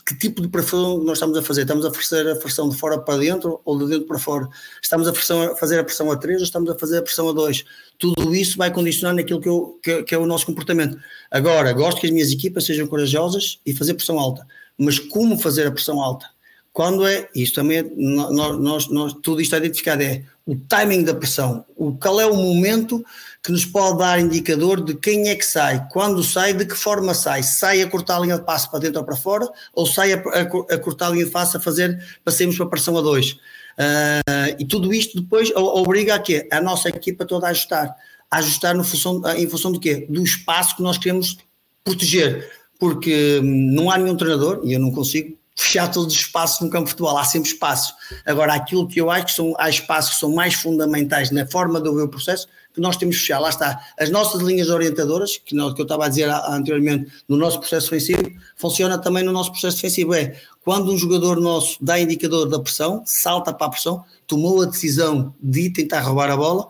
que 0.07 0.17
tipo 0.17 0.41
de 0.41 0.49
pressão 0.49 1.03
nós 1.03 1.19
estamos 1.19 1.37
a 1.37 1.43
fazer? 1.43 1.63
Estamos 1.63 1.85
a 1.85 1.93
fazer 1.93 2.31
a 2.31 2.37
pressão 2.37 2.69
de 2.69 2.77
fora 2.77 2.99
para 2.99 3.19
dentro 3.19 3.61
ou 3.65 3.79
de 3.79 3.87
dentro 3.87 4.07
para 4.07 4.19
fora? 4.19 4.49
Estamos 4.83 5.09
a, 5.09 5.13
pressão, 5.13 5.43
a 5.43 5.57
fazer 5.57 5.79
a 5.79 5.85
pressão 5.85 6.11
a 6.11 6.17
3 6.17 6.39
ou 6.39 6.45
estamos 6.45 6.71
a 6.71 6.79
fazer 6.79 6.99
a 6.99 7.03
pressão 7.03 7.29
a 7.29 7.33
2? 7.33 7.65
Tudo 7.99 8.35
isso 8.35 8.57
vai 8.57 8.73
condicionar 8.73 9.15
naquilo 9.15 9.41
que, 9.41 9.49
eu, 9.49 9.79
que, 9.83 10.03
que, 10.05 10.15
é 10.15 10.19
o 10.19 10.27
nosso 10.27 10.47
comportamento. 10.47 10.99
Agora, 11.31 11.73
gosto 11.73 12.01
que 12.01 12.07
as 12.07 12.13
minhas 12.13 12.31
equipas 12.31 12.65
sejam 12.65 12.87
corajosas 12.87 13.61
e 13.67 13.75
fazer 13.75 13.95
pressão 13.95 14.19
alta. 14.19 14.47
Mas 14.79 14.99
como 14.99 15.39
fazer 15.39 15.67
a 15.67 15.73
pressão 15.73 16.01
alta? 16.01 16.27
Quando 16.73 17.07
é, 17.07 17.29
isto 17.35 17.57
também, 17.57 17.79
é, 17.79 17.83
nós, 17.83 18.59
nós, 18.59 18.89
nós, 18.89 19.13
tudo 19.15 19.43
isto 19.43 19.55
é 19.55 19.59
identificado, 19.59 20.03
é 20.03 20.25
o 20.47 20.57
timing 20.57 21.05
da 21.05 21.15
pressão, 21.15 21.65
o, 21.77 21.93
qual 21.93 22.21
é 22.21 22.27
o 22.27 22.35
momento 22.35 23.05
que 23.43 23.51
nos 23.51 23.65
pode 23.65 23.99
dar 23.99 24.21
indicador 24.21 24.81
de 24.81 24.95
quem 24.95 25.29
é 25.29 25.35
que 25.35 25.45
sai, 25.45 25.89
quando 25.91 26.23
sai, 26.23 26.55
de 26.55 26.65
que 26.65 26.77
forma 26.77 27.13
sai, 27.13 27.43
sai 27.43 27.83
a 27.83 27.91
cortar 27.91 28.17
a 28.17 28.21
linha 28.21 28.39
de 28.39 28.45
passo 28.45 28.71
para 28.71 28.79
dentro 28.79 29.01
ou 29.01 29.05
para 29.05 29.17
fora, 29.17 29.49
ou 29.75 29.85
sai 29.85 30.13
a, 30.13 30.17
a, 30.17 30.75
a 30.75 30.79
cortar 30.79 31.09
a 31.09 31.11
linha 31.11 31.25
de 31.25 31.31
passo 31.31 31.57
a 31.57 31.61
fazer, 31.61 32.01
passemos 32.25 32.57
para 32.57 32.67
a 32.67 32.71
pressão 32.71 32.97
a 32.97 33.01
dois. 33.01 33.33
Uh, 33.73 34.55
e 34.59 34.65
tudo 34.67 34.93
isto 34.95 35.21
depois 35.21 35.51
obriga 35.57 36.15
a 36.15 36.19
quê? 36.19 36.47
A 36.53 36.61
nossa 36.61 36.89
equipa 36.89 37.25
toda 37.25 37.47
a 37.47 37.51
ajustar. 37.51 37.97
A 38.31 38.39
ajustar 38.39 38.75
no 38.75 38.85
função, 38.85 39.21
em 39.37 39.49
função 39.49 39.73
do 39.73 39.81
quê? 39.81 40.07
Do 40.09 40.23
espaço 40.23 40.77
que 40.77 40.83
nós 40.83 40.97
queremos 40.97 41.37
proteger. 41.83 42.51
Porque 42.79 43.41
hum, 43.43 43.73
não 43.75 43.91
há 43.91 43.99
nenhum 43.99 44.17
treinador, 44.17 44.61
e 44.65 44.73
eu 44.73 44.81
não 44.81 44.93
consigo, 44.93 45.37
fechar 45.55 45.91
todos 45.91 46.15
os 46.15 46.21
espaços 46.21 46.61
no 46.61 46.71
campo 46.71 46.85
de 46.85 46.91
futebol, 46.91 47.17
há 47.17 47.25
sempre 47.25 47.51
espaço. 47.51 47.95
Agora, 48.25 48.55
aquilo 48.55 48.89
que 48.89 49.01
eu 49.01 49.11
acho 49.11 49.27
que 49.27 49.33
são, 49.33 49.55
há 49.59 49.69
espaços 49.69 50.15
que 50.15 50.21
são 50.21 50.33
mais 50.33 50.55
fundamentais 50.55 51.31
na 51.31 51.47
forma 51.47 51.81
de 51.81 51.91
ver 51.91 52.03
o 52.03 52.09
processo, 52.09 52.49
que 52.73 52.81
nós 52.81 52.97
temos 52.97 53.17
que 53.17 53.23
fechar. 53.23 53.39
Lá 53.39 53.49
está. 53.49 53.81
As 53.99 54.11
nossas 54.11 54.41
linhas 54.41 54.69
orientadoras, 54.69 55.37
que, 55.37 55.55
nós, 55.55 55.75
que 55.75 55.81
eu 55.81 55.85
estava 55.85 56.07
a 56.07 56.09
dizer 56.09 56.29
anteriormente, 56.31 57.13
no 57.29 57.37
nosso 57.37 57.59
processo 57.59 57.91
defensivo, 57.91 58.33
funciona 58.57 58.99
também 58.99 59.23
no 59.23 59.33
nosso 59.33 59.51
processo 59.51 59.77
defensivo. 59.77 60.15
É 60.15 60.37
quando 60.65 60.93
um 60.93 60.97
jogador 60.97 61.41
nosso 61.41 61.77
dá 61.81 61.99
indicador 61.99 62.49
da 62.49 62.59
pressão, 62.59 63.03
salta 63.05 63.53
para 63.53 63.67
a 63.67 63.71
pressão, 63.71 64.05
tomou 64.27 64.63
a 64.63 64.67
decisão 64.67 65.35
de 65.43 65.71
tentar 65.71 66.01
roubar 66.01 66.31
a 66.31 66.37
bola, 66.37 66.69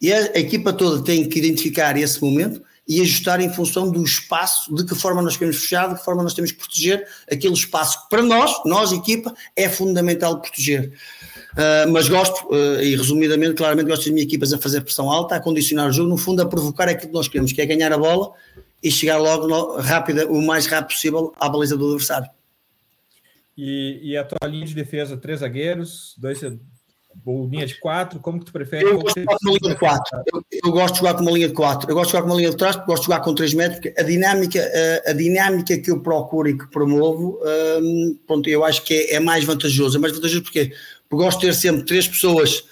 e 0.00 0.12
a, 0.12 0.38
equipa 0.38 0.72
toda 0.72 1.02
tem 1.02 1.28
que 1.28 1.38
identificar 1.38 1.96
esse 1.96 2.22
momento 2.22 2.62
e 2.86 3.02
ajustar 3.02 3.40
em 3.40 3.52
função 3.52 3.90
do 3.90 4.02
espaço, 4.02 4.74
de 4.74 4.84
que 4.84 4.94
forma 4.94 5.20
nós 5.20 5.36
queremos 5.36 5.60
fechar, 5.60 5.88
de 5.88 5.96
que 5.96 6.04
forma 6.04 6.22
nós 6.22 6.32
temos 6.32 6.52
que 6.52 6.58
proteger 6.58 7.06
aquele 7.30 7.52
espaço 7.52 8.02
que 8.02 8.08
para 8.08 8.22
nós, 8.22 8.50
nós 8.64 8.92
equipa, 8.92 9.34
é 9.54 9.68
fundamental 9.68 10.40
proteger. 10.40 10.94
Uh, 11.58 11.90
mas 11.90 12.08
gosto, 12.08 12.46
uh, 12.54 12.80
e 12.80 12.94
resumidamente, 12.94 13.54
claramente 13.54 13.88
gosto 13.88 14.04
das 14.04 14.12
minhas 14.12 14.28
equipas 14.28 14.52
a 14.52 14.58
fazer 14.58 14.80
pressão 14.80 15.10
alta, 15.10 15.34
a 15.34 15.40
condicionar 15.40 15.88
o 15.88 15.92
jogo, 15.92 16.08
no 16.08 16.16
fundo 16.16 16.40
a 16.40 16.46
provocar 16.46 16.88
aquilo 16.88 17.08
que 17.08 17.14
nós 17.14 17.26
queremos, 17.26 17.52
que 17.52 17.60
é 17.60 17.66
ganhar 17.66 17.92
a 17.92 17.98
bola 17.98 18.30
e 18.80 18.92
chegar 18.92 19.18
logo 19.18 19.48
no, 19.48 19.76
rápida, 19.78 20.24
o 20.28 20.40
mais 20.40 20.66
rápido 20.66 20.94
possível 20.94 21.34
à 21.36 21.48
baliza 21.48 21.76
do 21.76 21.86
adversário. 21.86 22.30
E, 23.56 23.98
e 24.04 24.16
a 24.16 24.22
tua 24.22 24.48
linha 24.48 24.66
de 24.66 24.74
defesa, 24.74 25.16
três 25.16 25.40
zagueiros, 25.40 26.14
dois, 26.16 26.40
ou 27.24 27.46
linha 27.46 27.66
de 27.66 27.78
4? 27.78 28.20
Como 28.20 28.38
que 28.38 28.46
tu 28.46 28.52
prefere? 28.52 28.84
Eu 28.84 28.98
gosto 28.98 29.14
de 29.16 29.24
jogar 29.24 29.36
com 29.38 29.48
uma 29.48 29.58
linha 29.58 29.74
de 29.74 29.78
4. 29.78 30.22
Eu, 30.26 30.44
eu, 30.64 30.72
gosto 30.72 30.94
de 30.94 31.00
jogar 31.00 31.14
com 31.14 31.22
uma 31.22 31.30
linha 31.32 31.48
de 31.48 31.54
4. 31.54 31.90
Eu 31.90 31.94
gosto 31.94 32.06
de 32.06 32.12
jogar 32.12 32.22
com 32.22 32.30
uma 32.30 32.36
linha 32.36 32.50
de 32.50 32.56
trás 32.56 32.76
porque 32.76 32.90
gosto 32.90 33.02
de 33.02 33.06
jogar 33.06 33.20
com 33.20 33.34
3 33.34 33.54
metros, 33.54 33.80
porque 33.80 34.00
a 34.00 34.02
dinâmica, 34.04 34.60
a, 35.06 35.10
a, 35.10 35.12
dinâmica 35.12 35.78
que 35.78 35.90
eu 35.90 36.00
procuro 36.00 36.48
e 36.48 36.56
que 36.56 36.66
promovo, 36.70 37.40
hum, 37.82 38.18
pronto, 38.26 38.48
eu 38.48 38.64
acho 38.64 38.82
que 38.84 38.94
é, 38.94 39.14
é, 39.14 39.20
mais 39.20 39.44
vantajoso. 39.44 39.98
É 39.98 40.00
mais 40.00 40.14
vantajoso 40.14 40.42
porque, 40.42 40.72
porque 41.08 41.24
gosto 41.24 41.40
de 41.40 41.46
ter 41.46 41.54
sempre 41.54 41.84
três 41.84 42.06
pessoas 42.06 42.64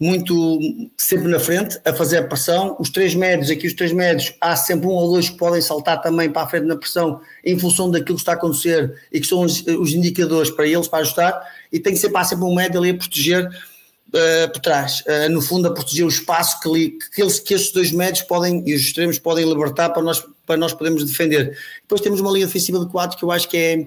muito 0.00 0.58
sempre 0.96 1.28
na 1.28 1.38
frente 1.38 1.78
a 1.84 1.92
fazer 1.92 2.18
a 2.18 2.24
pressão. 2.24 2.74
Os 2.80 2.88
três 2.88 3.14
médios, 3.14 3.50
aqui 3.50 3.66
os 3.66 3.74
três 3.74 3.92
médios, 3.92 4.32
há 4.40 4.56
sempre 4.56 4.86
um 4.86 4.92
ou 4.92 5.12
dois 5.12 5.28
que 5.28 5.36
podem 5.36 5.60
saltar 5.60 6.00
também 6.00 6.30
para 6.30 6.42
a 6.42 6.48
frente 6.48 6.64
na 6.64 6.76
pressão 6.76 7.20
em 7.44 7.58
função 7.58 7.90
daquilo 7.90 8.16
que 8.16 8.22
está 8.22 8.32
a 8.32 8.34
acontecer 8.34 8.98
e 9.12 9.20
que 9.20 9.26
são 9.26 9.42
os, 9.42 9.62
os 9.66 9.92
indicadores 9.92 10.50
para 10.50 10.66
eles 10.66 10.88
para 10.88 11.00
ajustar. 11.00 11.42
E 11.70 11.78
tem 11.78 11.94
sempre, 11.94 12.16
há 12.16 12.24
sempre 12.24 12.46
um 12.46 12.54
médio 12.54 12.80
ali 12.80 12.90
a 12.90 12.94
proteger 12.94 13.46
uh, 13.46 14.50
por 14.50 14.60
trás, 14.60 15.02
uh, 15.02 15.30
no 15.30 15.42
fundo 15.42 15.68
a 15.68 15.74
proteger 15.74 16.06
o 16.06 16.08
espaço 16.08 16.58
que, 16.60 16.68
li, 16.70 16.98
que, 17.14 17.20
eles, 17.20 17.38
que 17.38 17.52
esses 17.52 17.70
dois 17.70 17.92
médios 17.92 18.22
podem 18.22 18.62
e 18.66 18.74
os 18.74 18.80
extremos 18.80 19.18
podem 19.18 19.46
libertar 19.46 19.90
para 19.90 20.02
nós, 20.02 20.24
para 20.46 20.56
nós 20.56 20.72
podermos 20.72 21.04
defender. 21.04 21.58
Depois 21.82 22.00
temos 22.00 22.20
uma 22.20 22.30
linha 22.30 22.46
defensiva 22.46 22.78
de 22.78 22.90
4 22.90 23.18
que 23.18 23.24
eu 23.24 23.30
acho 23.30 23.46
que 23.50 23.56
é 23.58 23.84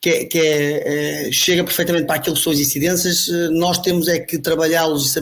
que, 0.00 0.26
que 0.26 0.38
é, 0.38 1.26
é, 1.26 1.32
chega 1.32 1.64
perfeitamente 1.64 2.06
para 2.06 2.16
aquilo 2.16 2.36
que 2.36 2.42
são 2.42 2.52
as 2.52 2.60
incidências, 2.60 3.28
nós 3.50 3.78
temos 3.78 4.06
é 4.06 4.18
que 4.18 4.38
trabalhá-los 4.38 5.16
e 5.16 5.20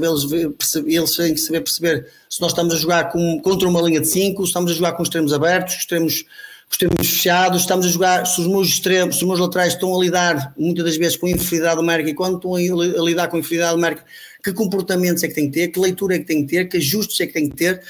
perceber, 0.50 0.94
eles 0.94 1.16
têm 1.16 1.34
que 1.34 1.40
saber 1.40 1.60
perceber 1.62 2.06
se 2.28 2.40
nós 2.40 2.52
estamos 2.52 2.74
a 2.74 2.76
jogar 2.76 3.10
com, 3.10 3.40
contra 3.40 3.68
uma 3.68 3.80
linha 3.80 4.00
de 4.00 4.08
5, 4.08 4.42
se 4.42 4.48
estamos 4.48 4.70
a 4.70 4.74
jogar 4.74 4.92
com 4.92 5.02
extremos 5.02 5.32
abertos, 5.32 5.76
extremos 5.76 6.24
extremos 6.70 7.08
fechados, 7.08 7.60
estamos 7.60 7.86
a 7.86 7.88
jogar, 7.88 8.26
se 8.26 8.40
os 8.40 8.46
meus 8.46 8.68
extremos, 8.68 9.16
se 9.16 9.22
os 9.22 9.28
meus 9.28 9.40
laterais 9.40 9.74
estão 9.74 9.96
a 9.96 10.02
lidar 10.02 10.52
muitas 10.58 10.84
das 10.84 10.96
vezes 10.96 11.16
com 11.16 11.28
inferioridade 11.28 11.76
numérica 11.76 12.10
e 12.10 12.14
quando 12.14 12.36
estão 12.36 12.54
a 12.54 13.04
lidar 13.04 13.28
com 13.28 13.38
inferioridade 13.38 13.76
numérica, 13.76 14.04
que 14.42 14.52
comportamentos 14.52 15.22
é 15.22 15.28
que 15.28 15.34
tem 15.34 15.46
que 15.46 15.52
ter, 15.52 15.68
que 15.68 15.78
leitura 15.78 16.16
é 16.16 16.18
que 16.18 16.24
tem 16.24 16.44
que 16.44 16.50
ter, 16.50 16.68
que 16.68 16.76
ajustes 16.76 17.20
é 17.20 17.26
que 17.26 17.32
tem 17.32 17.48
que 17.48 17.56
ter. 17.56 17.82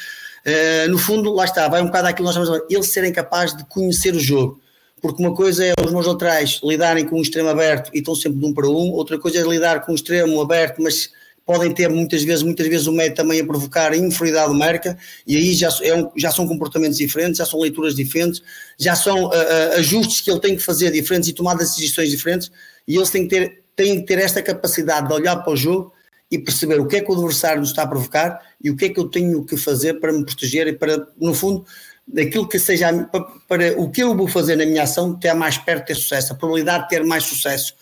Uh, 0.46 0.88
no 0.90 0.98
fundo, 0.98 1.32
lá 1.32 1.44
está, 1.44 1.68
vai 1.68 1.82
um 1.82 1.86
bocado 1.86 2.06
àquilo 2.06 2.28
que 2.28 2.34
nós 2.34 2.44
estamos 2.46 2.62
a 2.62 2.66
eles 2.72 2.86
serem 2.88 3.12
capazes 3.12 3.56
de 3.56 3.64
conhecer 3.64 4.14
o 4.14 4.20
jogo. 4.20 4.60
Porque 5.06 5.22
uma 5.22 5.32
coisa 5.32 5.64
é 5.64 5.72
os 5.84 5.92
meus 5.92 6.04
laterais 6.04 6.60
lidarem 6.64 7.06
com 7.06 7.16
um 7.16 7.22
extremo 7.22 7.48
aberto 7.48 7.92
e 7.94 7.98
estão 7.98 8.12
sempre 8.12 8.40
de 8.40 8.44
um 8.44 8.52
para 8.52 8.68
um, 8.68 8.90
outra 8.90 9.16
coisa 9.16 9.38
é 9.38 9.42
lidar 9.42 9.86
com 9.86 9.92
um 9.92 9.94
extremo 9.94 10.40
aberto, 10.40 10.82
mas 10.82 11.10
podem 11.44 11.72
ter 11.72 11.88
muitas 11.88 12.24
vezes, 12.24 12.42
muitas 12.42 12.66
vezes 12.66 12.88
o 12.88 12.92
médio 12.92 13.14
também 13.14 13.40
a 13.40 13.46
provocar 13.46 13.94
inferioridade 13.94 14.52
numérica 14.52 14.98
e 15.24 15.36
aí 15.36 15.54
já, 15.54 15.68
é 15.82 15.94
um, 15.94 16.10
já 16.16 16.32
são 16.32 16.44
comportamentos 16.48 16.98
diferentes, 16.98 17.38
já 17.38 17.46
são 17.46 17.60
leituras 17.60 17.94
diferentes, 17.94 18.42
já 18.76 18.96
são 18.96 19.26
uh, 19.26 19.28
uh, 19.28 19.78
ajustes 19.78 20.22
que 20.22 20.28
ele 20.28 20.40
tem 20.40 20.56
que 20.56 20.62
fazer 20.62 20.90
diferentes 20.90 21.28
e 21.28 21.32
tomadas 21.32 21.76
de 21.76 21.82
decisões 21.82 22.10
diferentes 22.10 22.50
e 22.88 22.96
eles 22.96 23.08
têm 23.08 23.28
que, 23.28 23.36
ter, 23.36 23.62
têm 23.76 24.00
que 24.00 24.06
ter 24.08 24.18
esta 24.18 24.42
capacidade 24.42 25.06
de 25.06 25.14
olhar 25.14 25.36
para 25.36 25.52
o 25.52 25.56
jogo 25.56 25.92
e 26.28 26.36
perceber 26.36 26.80
o 26.80 26.88
que 26.88 26.96
é 26.96 27.00
que 27.00 27.12
o 27.12 27.14
adversário 27.14 27.60
nos 27.60 27.70
está 27.70 27.84
a 27.84 27.86
provocar 27.86 28.40
e 28.60 28.70
o 28.70 28.76
que 28.76 28.86
é 28.86 28.88
que 28.88 28.98
eu 28.98 29.04
tenho 29.04 29.44
que 29.44 29.56
fazer 29.56 30.00
para 30.00 30.12
me 30.12 30.24
proteger 30.24 30.66
e 30.66 30.72
para, 30.72 31.06
no 31.16 31.32
fundo, 31.32 31.64
daquilo 32.06 32.48
que 32.48 32.58
seja 32.58 32.92
para, 33.04 33.24
para 33.48 33.80
o 33.80 33.90
que 33.90 34.02
eu 34.02 34.16
vou 34.16 34.28
fazer 34.28 34.56
na 34.56 34.64
minha 34.64 34.84
ação 34.84 35.14
ter 35.14 35.34
mais 35.34 35.58
perto 35.58 35.80
de 35.80 35.86
ter 35.88 35.94
sucesso, 35.96 36.32
a 36.32 36.36
probabilidade 36.36 36.84
de 36.84 36.88
ter 36.90 37.04
mais 37.04 37.24
sucesso, 37.24 37.74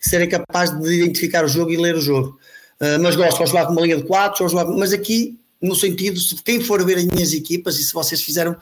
serem 0.00 0.28
capaz 0.28 0.70
de 0.70 0.94
identificar 0.94 1.44
o 1.44 1.48
jogo 1.48 1.70
e 1.70 1.76
ler 1.76 1.94
o 1.94 2.00
jogo. 2.00 2.38
Uh, 2.80 3.00
mas 3.00 3.16
gosto, 3.16 3.42
de 3.42 3.50
jogar 3.50 3.66
com 3.66 3.72
uma 3.72 3.82
linha 3.82 3.96
de 3.96 4.04
4, 4.04 4.48
jogar, 4.48 4.66
mas 4.66 4.92
aqui, 4.92 5.38
no 5.60 5.74
sentido, 5.74 6.18
se 6.20 6.40
quem 6.42 6.60
for 6.60 6.84
ver 6.84 6.98
as 6.98 7.04
minhas 7.04 7.32
equipas 7.32 7.78
e 7.78 7.84
se 7.84 7.92
vocês 7.92 8.22
fizeram, 8.22 8.56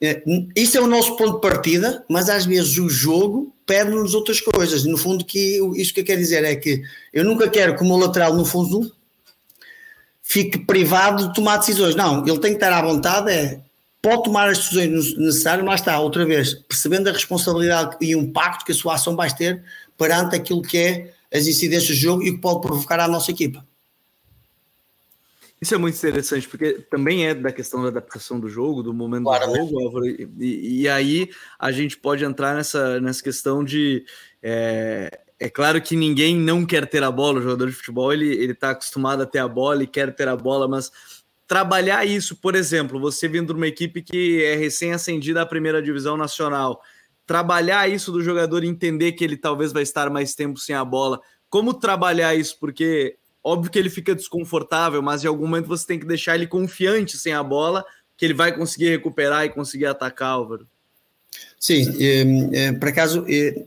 é, 0.00 0.22
isso 0.54 0.76
é 0.76 0.80
o 0.80 0.86
nosso 0.86 1.16
ponto 1.16 1.36
de 1.36 1.40
partida, 1.40 2.04
mas 2.08 2.28
às 2.28 2.44
vezes 2.44 2.76
o 2.78 2.88
jogo 2.88 3.54
pede-nos 3.64 4.14
outras 4.14 4.40
coisas. 4.40 4.84
No 4.84 4.98
fundo, 4.98 5.24
que 5.24 5.58
isso 5.74 5.94
que 5.94 6.00
eu 6.00 6.04
quero 6.04 6.20
dizer 6.20 6.44
é 6.44 6.54
que 6.54 6.82
eu 7.12 7.24
nunca 7.24 7.48
quero 7.48 7.74
que 7.76 7.82
o 7.82 7.86
meu 7.86 7.96
lateral, 7.96 8.34
no 8.34 8.44
fundo, 8.44 8.92
fique 10.22 10.58
privado 10.58 11.28
de 11.28 11.34
tomar 11.34 11.56
decisões. 11.56 11.94
Não, 11.94 12.26
ele 12.26 12.38
tem 12.38 12.50
que 12.50 12.56
estar 12.56 12.72
à 12.72 12.82
vontade, 12.82 13.30
é, 13.30 13.60
pode 14.06 14.22
tomar 14.22 14.48
as 14.48 14.58
decisões 14.58 15.18
necessárias, 15.18 15.66
mas 15.66 15.80
está, 15.80 15.98
outra 15.98 16.24
vez, 16.24 16.54
percebendo 16.54 17.08
a 17.08 17.12
responsabilidade 17.12 17.96
e 18.00 18.14
o 18.14 18.20
impacto 18.20 18.64
que 18.64 18.70
a 18.70 18.74
sua 18.74 18.94
ação 18.94 19.16
vai 19.16 19.34
ter 19.34 19.64
perante 19.98 20.36
aquilo 20.36 20.62
que 20.62 20.78
é 20.78 21.14
as 21.34 21.48
incidências 21.48 21.88
do 21.88 22.00
jogo 22.00 22.22
e 22.22 22.30
o 22.30 22.34
que 22.36 22.40
pode 22.40 22.60
provocar 22.60 23.00
à 23.00 23.08
nossa 23.08 23.32
equipa. 23.32 23.66
Isso 25.60 25.74
é 25.74 25.78
muito 25.78 25.96
interessante, 25.96 26.46
porque 26.46 26.74
também 26.88 27.26
é 27.26 27.34
da 27.34 27.50
questão 27.50 27.82
da 27.82 27.88
adaptação 27.88 28.38
do 28.38 28.48
jogo, 28.48 28.80
do 28.80 28.94
momento 28.94 29.24
claro, 29.24 29.48
do 29.48 29.56
jogo, 29.56 29.80
Álvaro, 29.80 30.06
e, 30.06 30.82
e, 30.82 30.88
aí 30.88 31.28
a 31.58 31.72
gente 31.72 31.96
pode 31.96 32.24
entrar 32.24 32.54
nessa, 32.54 33.00
nessa 33.00 33.20
questão 33.20 33.64
de. 33.64 34.04
É, 34.40 35.18
é 35.40 35.48
claro 35.50 35.82
que 35.82 35.96
ninguém 35.96 36.36
não 36.36 36.64
quer 36.64 36.86
ter 36.86 37.02
a 37.02 37.10
bola, 37.10 37.40
o 37.40 37.42
jogador 37.42 37.68
de 37.68 37.74
futebol 37.74 38.12
ele 38.12 38.52
está 38.52 38.70
acostumado 38.70 39.22
a 39.22 39.26
ter 39.26 39.40
a 39.40 39.48
bola 39.48 39.82
e 39.82 39.86
quer 39.86 40.14
ter 40.14 40.28
a 40.28 40.36
bola, 40.36 40.68
mas 40.68 40.92
trabalhar 41.46 42.04
isso, 42.04 42.36
por 42.36 42.54
exemplo, 42.54 43.00
você 43.00 43.28
vindo 43.28 43.52
de 43.52 43.58
uma 43.58 43.66
equipe 43.66 44.02
que 44.02 44.42
é 44.44 44.56
recém-ascendida 44.56 45.42
à 45.42 45.46
primeira 45.46 45.80
divisão 45.80 46.16
nacional, 46.16 46.82
trabalhar 47.26 47.88
isso 47.88 48.10
do 48.10 48.22
jogador 48.22 48.64
entender 48.64 49.12
que 49.12 49.24
ele 49.24 49.36
talvez 49.36 49.72
vai 49.72 49.82
estar 49.82 50.10
mais 50.10 50.34
tempo 50.34 50.58
sem 50.58 50.74
a 50.74 50.84
bola. 50.84 51.20
Como 51.48 51.74
trabalhar 51.74 52.34
isso? 52.34 52.56
Porque 52.58 53.16
óbvio 53.42 53.70
que 53.70 53.78
ele 53.78 53.90
fica 53.90 54.14
desconfortável, 54.14 55.00
mas 55.00 55.22
em 55.22 55.28
algum 55.28 55.46
momento 55.46 55.68
você 55.68 55.86
tem 55.86 55.98
que 55.98 56.06
deixar 56.06 56.34
ele 56.34 56.46
confiante 56.46 57.16
sem 57.16 57.32
a 57.32 57.42
bola, 57.42 57.84
que 58.16 58.24
ele 58.24 58.34
vai 58.34 58.56
conseguir 58.56 58.88
recuperar 58.88 59.44
e 59.44 59.50
conseguir 59.50 59.86
atacar, 59.86 60.30
Álvaro. 60.30 60.66
Sim, 61.58 61.84
é, 62.00 62.66
é, 62.66 62.72
por 62.72 62.88
acaso 62.88 63.24
é, 63.28 63.64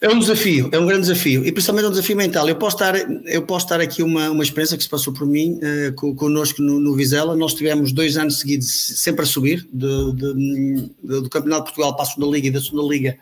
é 0.00 0.08
um 0.08 0.18
desafio, 0.18 0.68
é 0.70 0.78
um 0.78 0.86
grande 0.86 1.08
desafio, 1.08 1.44
e 1.44 1.50
principalmente 1.50 1.86
um 1.86 1.90
desafio 1.90 2.16
mental. 2.16 2.48
Eu 2.48 2.54
posso 2.54 2.78
dar, 2.78 2.94
eu 3.26 3.42
posso 3.42 3.68
dar 3.68 3.80
aqui 3.80 4.02
uma, 4.02 4.30
uma 4.30 4.44
experiência 4.44 4.76
que 4.76 4.84
se 4.84 4.88
passou 4.88 5.12
por 5.12 5.26
mim, 5.26 5.58
uh, 5.58 6.14
connosco 6.14 6.62
no, 6.62 6.78
no 6.78 6.94
Vizela. 6.94 7.34
Nós 7.34 7.54
tivemos 7.54 7.90
dois 7.90 8.16
anos 8.16 8.38
seguidos 8.38 8.70
sempre 8.70 9.24
a 9.24 9.26
subir, 9.26 9.66
do, 9.72 10.12
do, 10.12 11.22
do 11.22 11.28
Campeonato 11.28 11.66
de 11.66 11.74
Portugal 11.74 11.96
para 11.96 12.04
a 12.04 12.06
Segunda 12.06 12.32
Liga 12.32 12.46
e 12.46 12.50
da 12.50 12.60
Segunda 12.60 12.94
Liga 12.94 13.18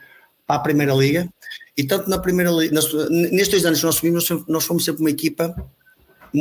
para 0.47 0.57
a 0.57 0.59
Primeira 0.59 0.93
Liga. 0.95 1.29
E 1.77 1.85
tanto 1.85 2.11
na 2.11 2.19
Primeira 2.19 2.51
Liga, 2.51 2.75
nestes 3.11 3.49
dois 3.49 3.65
anos 3.65 3.81
que 3.81 3.87
nós 3.87 3.95
subimos, 3.95 4.29
nós 4.47 4.65
fomos 4.65 4.85
sempre 4.85 5.01
uma 5.01 5.11
equipa 5.11 5.55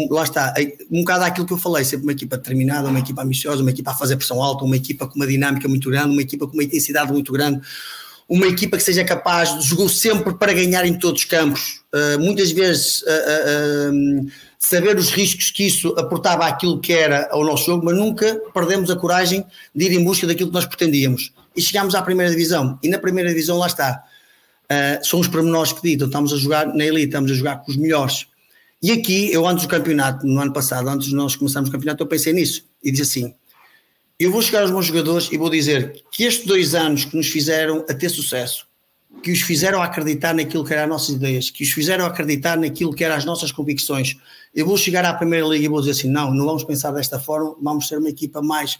lá 0.09 0.23
está, 0.23 0.53
um 0.91 0.99
bocado 0.99 1.23
aquilo 1.23 1.45
que 1.45 1.53
eu 1.53 1.57
falei, 1.57 1.85
sempre 1.85 2.05
uma 2.05 2.11
equipa 2.11 2.35
determinada, 2.35 2.89
uma 2.89 2.99
equipa 2.99 3.23
ambiciosa, 3.23 3.61
uma 3.61 3.71
equipa 3.71 3.91
a 3.91 3.93
fazer 3.93 4.17
pressão 4.17 4.43
alta, 4.43 4.65
uma 4.65 4.75
equipa 4.75 5.07
com 5.07 5.15
uma 5.15 5.27
dinâmica 5.27 5.67
muito 5.67 5.89
grande, 5.89 6.09
uma 6.09 6.21
equipa 6.21 6.47
com 6.47 6.53
uma 6.53 6.63
intensidade 6.63 7.11
muito 7.11 7.31
grande, 7.31 7.61
uma 8.27 8.47
equipa 8.47 8.77
que 8.77 8.83
seja 8.83 9.03
capaz, 9.03 9.63
jogou 9.63 9.87
sempre 9.87 10.33
para 10.33 10.51
ganhar 10.53 10.85
em 10.85 10.97
todos 10.97 11.21
os 11.21 11.27
campos, 11.27 11.81
uh, 11.93 12.19
muitas 12.19 12.51
vezes 12.51 13.01
uh, 13.03 13.05
uh, 13.05 14.31
saber 14.57 14.97
os 14.97 15.11
riscos 15.11 15.51
que 15.51 15.67
isso 15.67 15.89
aportava 15.97 16.45
àquilo 16.45 16.79
que 16.79 16.91
era 16.91 17.29
o 17.33 17.43
nosso 17.43 17.67
jogo, 17.67 17.85
mas 17.85 17.95
nunca 17.95 18.41
perdemos 18.53 18.89
a 18.89 18.95
coragem 18.95 19.45
de 19.73 19.85
ir 19.85 19.91
em 19.93 20.03
busca 20.03 20.25
daquilo 20.25 20.49
que 20.49 20.55
nós 20.55 20.65
pretendíamos. 20.65 21.31
E 21.55 21.61
chegámos 21.61 21.93
à 21.93 22.01
primeira 22.01 22.31
divisão, 22.31 22.79
e 22.81 22.89
na 22.89 22.97
primeira 22.97 23.29
divisão 23.29 23.57
lá 23.57 23.67
está. 23.67 24.03
são 25.03 25.19
os 25.19 25.27
pormenores 25.27 25.71
que 25.71 25.81
ditam, 25.81 26.07
estamos 26.07 26.33
a 26.33 26.37
jogar 26.37 26.67
na 26.67 26.83
elite, 26.83 27.07
estamos 27.07 27.31
a 27.31 27.35
jogar 27.35 27.57
com 27.57 27.71
os 27.71 27.77
melhores. 27.77 28.25
E 28.81 28.91
aqui, 28.91 29.31
eu 29.31 29.47
antes 29.47 29.65
do 29.65 29.69
campeonato, 29.69 30.27
no 30.27 30.41
ano 30.41 30.51
passado, 30.51 30.89
antes 30.89 31.07
de 31.07 31.15
nós 31.15 31.35
começarmos 31.35 31.69
o 31.69 31.71
campeonato, 31.71 32.03
eu 32.03 32.07
pensei 32.07 32.33
nisso 32.33 32.65
e 32.83 32.91
disse 32.91 33.19
assim: 33.19 33.35
eu 34.19 34.31
vou 34.31 34.41
chegar 34.41 34.61
aos 34.61 34.71
meus 34.71 34.85
jogadores 34.85 35.29
e 35.31 35.37
vou 35.37 35.49
dizer 35.49 36.03
que 36.11 36.23
estes 36.23 36.45
dois 36.45 36.73
anos 36.73 37.05
que 37.05 37.15
nos 37.15 37.27
fizeram 37.27 37.85
a 37.89 37.93
ter 37.93 38.09
sucesso, 38.09 38.65
que 39.21 39.31
os 39.31 39.41
fizeram 39.41 39.81
acreditar 39.81 40.33
naquilo 40.33 40.63
que 40.63 40.73
eram 40.73 40.83
as 40.83 40.89
nossas 40.89 41.15
ideias, 41.15 41.49
que 41.49 41.63
os 41.63 41.71
fizeram 41.71 42.05
acreditar 42.05 42.57
naquilo 42.57 42.93
que 42.93 43.03
eram 43.03 43.15
as 43.15 43.25
nossas 43.25 43.51
convicções, 43.51 44.15
eu 44.53 44.65
vou 44.65 44.77
chegar 44.77 45.03
à 45.03 45.13
Primeira 45.13 45.45
Liga 45.45 45.65
e 45.65 45.67
vou 45.67 45.79
dizer 45.79 45.91
assim: 45.91 46.09
não, 46.09 46.33
não 46.33 46.45
vamos 46.45 46.63
pensar 46.63 46.91
desta 46.91 47.19
forma, 47.19 47.55
vamos 47.61 47.87
ser 47.87 47.97
uma 47.97 48.09
equipa 48.09 48.41
mais 48.41 48.79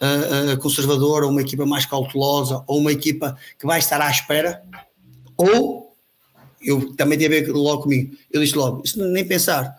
uh, 0.00 0.58
conservadora, 0.58 1.26
uma 1.26 1.40
equipa 1.40 1.64
mais 1.64 1.86
cautelosa, 1.86 2.62
ou 2.66 2.78
uma 2.78 2.92
equipa 2.92 3.36
que 3.58 3.66
vai 3.66 3.78
estar 3.78 4.00
à 4.00 4.10
espera, 4.10 4.62
ou 5.36 5.94
eu 6.60 6.94
também 6.94 7.16
tinha 7.16 7.28
a 7.28 7.32
ver 7.32 7.48
logo 7.50 7.84
comigo, 7.84 8.14
eu 8.30 8.42
disse 8.42 8.56
logo: 8.56 8.82
isso 8.84 9.02
nem 9.02 9.26
pensar 9.26 9.74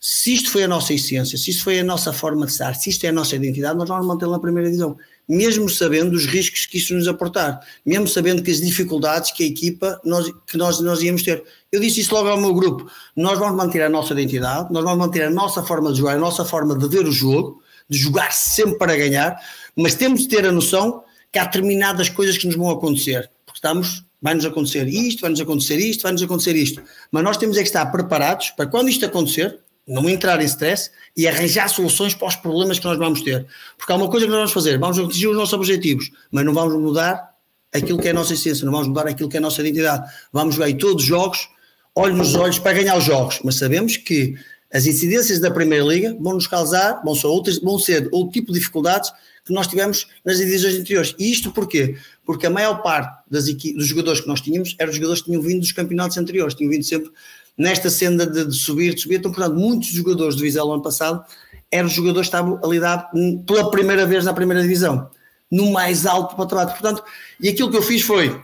se 0.00 0.34
isto 0.34 0.50
foi 0.50 0.62
a 0.62 0.68
nossa 0.68 0.94
essência, 0.94 1.36
se 1.36 1.50
isto 1.50 1.64
foi 1.64 1.80
a 1.80 1.84
nossa 1.84 2.12
forma 2.12 2.46
de 2.46 2.52
estar, 2.52 2.74
se 2.74 2.88
isto 2.88 3.04
é 3.04 3.08
a 3.08 3.12
nossa 3.12 3.34
identidade, 3.34 3.76
nós 3.76 3.88
vamos 3.88 4.06
mantê-la 4.06 4.32
na 4.32 4.38
primeira 4.38 4.68
divisão. 4.68 4.96
Mesmo 5.28 5.68
sabendo 5.68 6.14
os 6.14 6.24
riscos 6.24 6.66
que 6.66 6.78
isso 6.78 6.94
nos 6.94 7.08
aportar, 7.08 7.60
mesmo 7.84 8.06
sabendo 8.06 8.42
que 8.42 8.50
as 8.50 8.60
dificuldades 8.60 9.32
que 9.32 9.42
a 9.42 9.46
equipa, 9.46 10.00
nós, 10.04 10.32
que 10.46 10.56
nós, 10.56 10.80
nós 10.80 11.02
íamos 11.02 11.22
ter. 11.22 11.42
Eu 11.72 11.80
disse 11.80 12.00
isso 12.00 12.14
logo 12.14 12.28
ao 12.28 12.40
meu 12.40 12.54
grupo: 12.54 12.88
nós 13.16 13.38
vamos 13.38 13.56
manter 13.56 13.82
a 13.82 13.88
nossa 13.88 14.12
identidade, 14.12 14.72
nós 14.72 14.84
vamos 14.84 14.98
manter 14.98 15.24
a 15.24 15.30
nossa 15.30 15.62
forma 15.62 15.92
de 15.92 15.98
jogar, 15.98 16.14
a 16.14 16.18
nossa 16.18 16.44
forma 16.44 16.78
de 16.78 16.88
ver 16.88 17.04
o 17.04 17.12
jogo, 17.12 17.60
de 17.88 17.98
jogar 17.98 18.32
sempre 18.32 18.78
para 18.78 18.96
ganhar, 18.96 19.36
mas 19.76 19.96
temos 19.96 20.20
de 20.20 20.28
ter 20.28 20.46
a 20.46 20.52
noção 20.52 21.02
que 21.32 21.38
há 21.38 21.44
determinadas 21.44 22.08
coisas 22.08 22.38
que 22.38 22.46
nos 22.46 22.56
vão 22.56 22.70
acontecer, 22.70 23.28
porque 23.44 23.58
estamos 23.58 24.04
vai-nos 24.20 24.44
acontecer 24.44 24.86
isto, 24.88 25.20
vai-nos 25.20 25.40
acontecer 25.40 25.76
isto, 25.76 26.02
vai-nos 26.02 26.22
acontecer 26.22 26.56
isto. 26.56 26.82
Mas 27.10 27.22
nós 27.22 27.36
temos 27.36 27.56
é 27.56 27.60
que 27.60 27.68
estar 27.68 27.86
preparados 27.86 28.50
para 28.50 28.66
quando 28.66 28.88
isto 28.88 29.04
acontecer, 29.04 29.60
não 29.88 30.08
entrar 30.08 30.40
em 30.40 30.44
stress 30.44 30.90
e 31.16 31.26
arranjar 31.26 31.68
soluções 31.68 32.14
para 32.14 32.28
os 32.28 32.36
problemas 32.36 32.78
que 32.78 32.84
nós 32.84 32.98
vamos 32.98 33.22
ter. 33.22 33.46
Porque 33.76 33.90
há 33.90 33.96
uma 33.96 34.08
coisa 34.08 34.26
que 34.26 34.30
nós 34.30 34.40
vamos 34.40 34.52
fazer, 34.52 34.78
vamos 34.78 34.98
atingir 34.98 35.28
os 35.28 35.36
nossos 35.36 35.54
objetivos, 35.54 36.10
mas 36.30 36.44
não 36.44 36.52
vamos 36.52 36.74
mudar 36.74 37.34
aquilo 37.72 37.98
que 37.98 38.08
é 38.08 38.10
a 38.10 38.14
nossa 38.14 38.34
essência, 38.34 38.64
não 38.64 38.72
vamos 38.72 38.88
mudar 38.88 39.06
aquilo 39.06 39.28
que 39.28 39.36
é 39.36 39.38
a 39.38 39.42
nossa 39.42 39.60
identidade. 39.62 40.08
Vamos 40.32 40.54
jogar 40.54 40.72
todos 40.74 41.02
os 41.02 41.08
jogos, 41.08 41.48
olhos 41.94 42.18
nos 42.18 42.34
olhos 42.34 42.58
para 42.58 42.74
ganhar 42.74 42.96
os 42.96 43.04
jogos, 43.04 43.40
mas 43.42 43.56
sabemos 43.56 43.96
que 43.96 44.36
as 44.70 44.84
incidências 44.84 45.40
da 45.40 45.50
Primeira 45.50 45.84
Liga 45.84 46.16
vão 46.20 46.34
nos 46.34 46.46
causar, 46.46 47.00
vão 47.02 47.14
ser 47.14 47.26
outras, 47.26 47.58
vão 47.58 47.78
ser 47.78 48.08
outro 48.12 48.32
tipo 48.32 48.52
de 48.52 48.58
dificuldades 48.58 49.10
que 49.44 49.52
nós 49.54 49.66
tivemos 49.66 50.06
nas 50.22 50.36
divisões 50.36 50.74
anteriores. 50.74 51.14
E 51.18 51.32
isto 51.32 51.50
porquê? 51.50 51.96
Porque 52.26 52.46
a 52.46 52.50
maior 52.50 52.82
parte 52.82 53.24
das 53.30 53.46
dos 53.46 53.86
jogadores 53.86 54.20
que 54.20 54.28
nós 54.28 54.42
tínhamos 54.42 54.76
eram 54.78 54.92
jogadores 54.92 55.22
que 55.22 55.30
tinham 55.30 55.40
vindo 55.40 55.60
dos 55.60 55.72
campeonatos 55.72 56.18
anteriores, 56.18 56.54
tinham 56.54 56.70
vindo 56.70 56.84
sempre 56.84 57.10
nesta 57.58 57.90
senda 57.90 58.24
de, 58.24 58.44
de, 58.46 58.54
subir, 58.54 58.94
de 58.94 59.00
subir. 59.00 59.16
Então, 59.16 59.32
portanto, 59.32 59.58
muitos 59.58 59.88
jogadores 59.88 60.36
do 60.36 60.42
Vizela 60.42 60.72
ano 60.72 60.82
passado 60.82 61.24
eram 61.70 61.88
jogadores 61.88 62.28
que 62.28 62.36
estavam 62.36 62.60
a 62.62 62.66
lidar 62.66 63.10
pela 63.46 63.70
primeira 63.70 64.06
vez 64.06 64.24
na 64.24 64.32
primeira 64.32 64.62
divisão, 64.62 65.10
no 65.50 65.72
mais 65.72 66.06
alto 66.06 66.36
patamar. 66.36 66.66
Portanto, 66.66 67.02
e 67.40 67.48
aquilo 67.48 67.70
que 67.70 67.76
eu 67.76 67.82
fiz 67.82 68.02
foi 68.02 68.40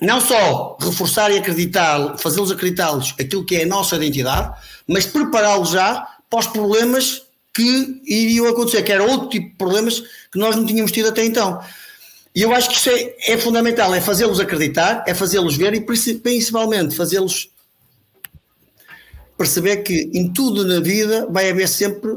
não 0.00 0.20
só 0.20 0.76
reforçar 0.80 1.30
e 1.30 1.38
acreditar, 1.38 2.16
fazê-los 2.18 2.50
acreditá-los 2.50 3.14
aquilo 3.20 3.44
que 3.44 3.56
é 3.56 3.62
a 3.64 3.66
nossa 3.66 3.96
identidade, 3.96 4.58
mas 4.86 5.06
prepará-los 5.06 5.70
já 5.70 6.06
para 6.28 6.40
os 6.40 6.46
problemas 6.46 7.22
que 7.54 8.00
iriam 8.06 8.46
acontecer, 8.46 8.82
que 8.82 8.92
era 8.92 9.02
outro 9.04 9.28
tipo 9.28 9.50
de 9.50 9.56
problemas 9.56 10.00
que 10.32 10.38
nós 10.38 10.56
não 10.56 10.64
tínhamos 10.64 10.92
tido 10.92 11.08
até 11.08 11.24
então. 11.24 11.60
E 12.34 12.42
eu 12.42 12.54
acho 12.54 12.68
que 12.70 12.76
isso 12.76 12.90
é, 12.90 13.32
é 13.32 13.38
fundamental, 13.38 13.94
é 13.94 14.00
fazê-los 14.00 14.38
acreditar, 14.38 15.04
é 15.06 15.14
fazê-los 15.14 15.56
ver 15.56 15.74
e 15.74 15.80
principalmente 15.80 16.94
fazê-los 16.94 17.50
perceber 19.40 19.78
que 19.78 20.10
em 20.12 20.30
tudo 20.30 20.66
na 20.66 20.80
vida 20.80 21.26
vai 21.30 21.48
haver 21.48 21.66
sempre 21.66 22.10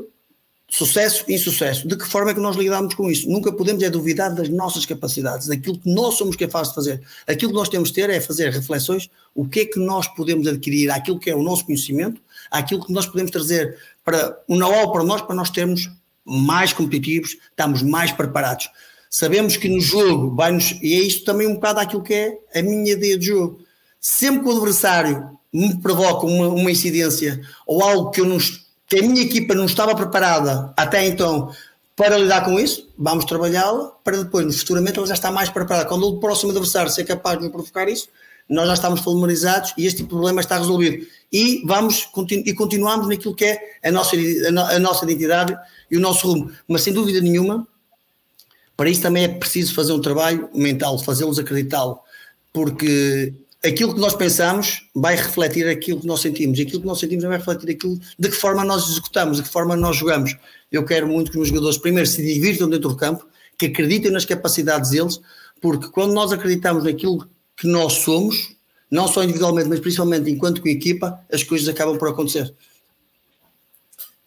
sucesso 0.69 1.23
e 1.25 1.35
insucesso. 1.35 1.87
De 1.87 1.95
que 1.95 2.05
forma 2.05 2.31
é 2.31 2.33
que 2.33 2.39
nós 2.41 2.57
lidamos 2.57 2.95
com 2.95 3.09
isso? 3.09 3.29
Nunca 3.29 3.49
podemos 3.49 3.81
é 3.81 3.89
duvidar 3.89 4.35
das 4.35 4.49
nossas 4.49 4.85
capacidades, 4.85 5.47
daquilo 5.47 5.79
que 5.79 5.89
nós 5.89 6.15
somos 6.15 6.35
capazes 6.35 6.69
de 6.69 6.75
fazer. 6.75 7.01
Aquilo 7.25 7.51
que 7.51 7.57
nós 7.57 7.69
temos 7.69 7.89
de 7.89 7.95
ter 7.95 8.09
é 8.09 8.19
fazer 8.19 8.51
reflexões, 8.51 9.09
o 9.33 9.47
que 9.47 9.61
é 9.61 9.65
que 9.65 9.79
nós 9.79 10.05
podemos 10.05 10.47
adquirir, 10.47 10.91
aquilo 10.91 11.17
que 11.17 11.29
é 11.29 11.35
o 11.35 11.41
nosso 11.41 11.65
conhecimento, 11.65 12.21
aquilo 12.51 12.85
que 12.85 12.91
nós 12.91 13.05
podemos 13.05 13.31
trazer 13.31 13.77
para 14.03 14.37
o 14.45 14.57
know-how 14.57 14.91
para 14.91 15.03
nós, 15.05 15.21
para 15.21 15.35
nós 15.35 15.49
termos 15.49 15.89
mais 16.25 16.73
competitivos, 16.73 17.37
estamos 17.51 17.81
mais 17.81 18.11
preparados. 18.11 18.69
Sabemos 19.09 19.55
que 19.55 19.69
no 19.69 19.79
jogo 19.79 20.35
vai-nos, 20.35 20.77
e 20.81 20.93
é 20.95 21.03
isto 21.03 21.23
também 21.23 21.47
um 21.47 21.53
bocado 21.53 21.79
aquilo 21.79 22.03
que 22.03 22.13
é 22.13 22.37
a 22.53 22.61
minha 22.61 22.91
ideia 22.91 23.17
de 23.17 23.27
jogo. 23.27 23.61
Sempre 24.01 24.41
que 24.41 24.49
o 24.49 24.57
adversário 24.57 25.39
me 25.53 25.77
provoca 25.77 26.25
uma, 26.25 26.47
uma 26.47 26.71
incidência 26.71 27.39
ou 27.67 27.83
algo 27.83 28.09
que, 28.09 28.21
eu 28.21 28.25
não, 28.25 28.37
que 28.87 28.99
a 28.99 29.03
minha 29.03 29.21
equipa 29.21 29.53
não 29.53 29.65
estava 29.65 29.95
preparada 29.95 30.73
até 30.75 31.05
então 31.05 31.51
para 31.95 32.17
lidar 32.17 32.43
com 32.43 32.59
isso, 32.59 32.89
vamos 32.97 33.23
trabalhá-la 33.25 33.91
para 34.03 34.23
depois, 34.23 34.59
futuramente, 34.59 34.97
ela 34.97 35.07
já 35.07 35.13
está 35.13 35.31
mais 35.31 35.49
preparada. 35.49 35.87
Quando 35.87 36.07
o 36.07 36.19
próximo 36.19 36.51
adversário 36.51 36.89
ser 36.89 37.03
capaz 37.03 37.39
de 37.39 37.49
provocar 37.49 37.87
isso, 37.87 38.09
nós 38.49 38.67
já 38.67 38.73
estamos 38.73 39.01
familiarizados 39.01 39.73
e 39.77 39.85
este 39.85 39.97
tipo 39.97 40.09
problema 40.09 40.41
está 40.41 40.57
resolvido. 40.57 41.05
E 41.31 41.63
vamos 41.65 42.07
e 42.29 42.53
continuamos 42.53 43.07
naquilo 43.07 43.35
que 43.35 43.45
é 43.45 43.79
a 43.83 43.91
nossa, 43.91 44.15
a 44.15 44.79
nossa 44.79 45.05
identidade 45.05 45.55
e 45.89 45.97
o 45.97 45.99
nosso 45.99 46.27
rumo. 46.27 46.51
Mas 46.67 46.81
sem 46.81 46.93
dúvida 46.93 47.21
nenhuma, 47.21 47.67
para 48.75 48.89
isso 48.89 49.01
também 49.01 49.23
é 49.23 49.27
preciso 49.27 49.73
fazer 49.73 49.93
um 49.93 50.01
trabalho 50.01 50.49
mental, 50.53 50.97
fazê-los 50.99 51.39
acreditá-lo, 51.39 51.99
porque 52.51 53.33
aquilo 53.63 53.93
que 53.93 53.99
nós 53.99 54.13
pensamos 54.13 54.89
vai 54.93 55.15
refletir 55.15 55.67
aquilo 55.67 56.01
que 56.01 56.07
nós 56.07 56.19
sentimos, 56.19 56.59
e 56.59 56.63
aquilo 56.63 56.81
que 56.81 56.87
nós 56.87 56.99
sentimos 56.99 57.23
vai 57.23 57.37
refletir 57.37 57.71
aquilo 57.71 57.99
de 58.19 58.29
que 58.29 58.35
forma 58.35 58.65
nós 58.65 58.89
executamos, 58.89 59.37
de 59.37 59.43
que 59.43 59.49
forma 59.49 59.75
nós 59.75 59.95
jogamos. 59.95 60.35
Eu 60.71 60.83
quero 60.85 61.07
muito 61.07 61.31
que 61.31 61.37
os 61.37 61.37
meus 61.37 61.49
jogadores 61.49 61.77
primeiro 61.77 62.07
se 62.07 62.21
divirtam 62.21 62.69
dentro 62.69 62.89
do 62.89 62.95
campo, 62.95 63.25
que 63.57 63.67
acreditem 63.67 64.11
nas 64.11 64.25
capacidades 64.25 64.89
deles, 64.89 65.21
porque 65.61 65.87
quando 65.87 66.13
nós 66.13 66.33
acreditamos 66.33 66.83
naquilo 66.83 67.27
que 67.55 67.67
nós 67.67 67.93
somos, 67.93 68.55
não 68.91 69.07
só 69.07 69.23
individualmente, 69.23 69.69
mas 69.69 69.79
principalmente 69.79 70.29
enquanto 70.29 70.67
equipa, 70.67 71.23
as 71.31 71.43
coisas 71.43 71.67
acabam 71.67 71.97
por 71.97 72.09
acontecer. 72.09 72.53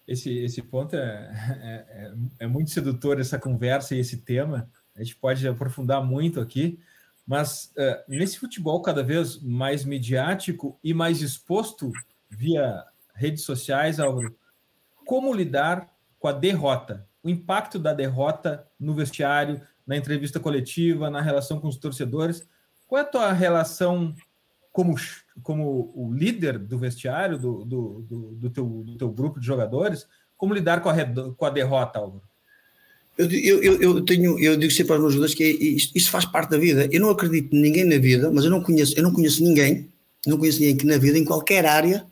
Esse, 0.09 0.31
esse 0.39 0.63
ponto 0.63 0.95
é, 0.95 0.99
é, 1.01 1.85
é, 1.89 2.13
é 2.41 2.47
muito 2.47 2.71
sedutor, 2.71 3.21
essa 3.21 3.39
conversa 3.39 3.95
e 3.95 3.99
esse 3.99 4.19
tema. 4.19 4.69
A 4.95 5.03
gente 5.03 5.17
pode 5.17 5.47
aprofundar 5.47 6.03
muito 6.05 6.41
aqui. 6.41 6.79
Mas 7.27 7.73
uh, 7.77 8.05
nesse 8.09 8.39
futebol 8.39 8.81
cada 8.81 9.03
vez 9.03 9.41
mais 9.43 9.85
midiático 9.85 10.79
e 10.83 10.95
mais 10.95 11.21
exposto 11.21 11.91
via 12.31 12.85
redes 13.15 13.43
sociais, 13.43 13.99
Álvaro, 13.99 14.37
como 15.05 15.35
lidar 15.35 15.91
com 16.19 16.29
a 16.29 16.33
derrota? 16.33 17.07
O 17.23 17.29
impacto 17.29 17.79
da 17.79 17.93
derrota 17.93 18.67
no 18.79 18.95
vestiário, 18.95 19.61
na 19.87 19.97
entrevista 19.97 20.39
coletiva, 20.39 21.11
na 21.11 21.21
relação 21.21 21.61
com 21.61 21.69
os 21.69 21.77
torcedores. 21.77 22.49
Qual 22.87 23.01
é 23.01 23.03
a 23.03 23.09
tua 23.09 23.33
relação 23.33 24.15
como, 24.73 24.95
como 25.43 25.93
o 25.95 26.13
líder 26.13 26.59
do 26.59 26.79
vestiário, 26.79 27.39
do, 27.39 27.65
do, 27.65 28.03
do, 28.03 28.35
do, 28.35 28.51
teu, 28.51 28.67
do 28.85 28.97
teu 28.97 29.11
grupo 29.11 29.41
de 29.41 29.47
jogadores, 29.47 30.07
como 30.37 30.55
lidar 30.55 30.81
com 30.83 30.91
a, 30.91 30.95
com 31.35 31.45
a 31.45 31.51
derrota, 31.51 31.99
Álvaro? 31.99 32.23
Eu, 33.19 33.31
eu, 33.31 33.83
eu, 33.83 34.05
tenho, 34.05 34.39
eu 34.39 34.57
digo 34.57 34.73
sempre 34.73 34.93
aos 34.93 35.01
meus 35.01 35.15
jogadores 35.15 35.35
que 35.35 35.43
é, 35.43 35.49
isto, 35.49 35.97
isto, 35.97 36.11
faz 36.11 36.25
parte 36.27 36.51
da 36.51 36.59
vida. 36.59 36.89
Eu 36.93 37.01
não 37.01 37.11
acredito 37.11 37.55
em 37.55 37.61
ninguém 37.61 37.85
na 37.85 37.99
vida, 37.99 38.31
mas 38.31 38.45
eu 38.45 38.51
não 38.51 38.63
conheço, 38.63 38.95
eu 38.97 39.03
não 39.03 39.13
conheço 39.13 39.43
ninguém, 39.43 39.89
não 40.27 40.37
conheço 40.37 40.61
ninguém 40.61 40.77
que 40.77 40.87
na 40.87 40.99
vida, 40.99 41.19
em 41.19 41.25
qualquer 41.25 41.65
área, 41.65 42.05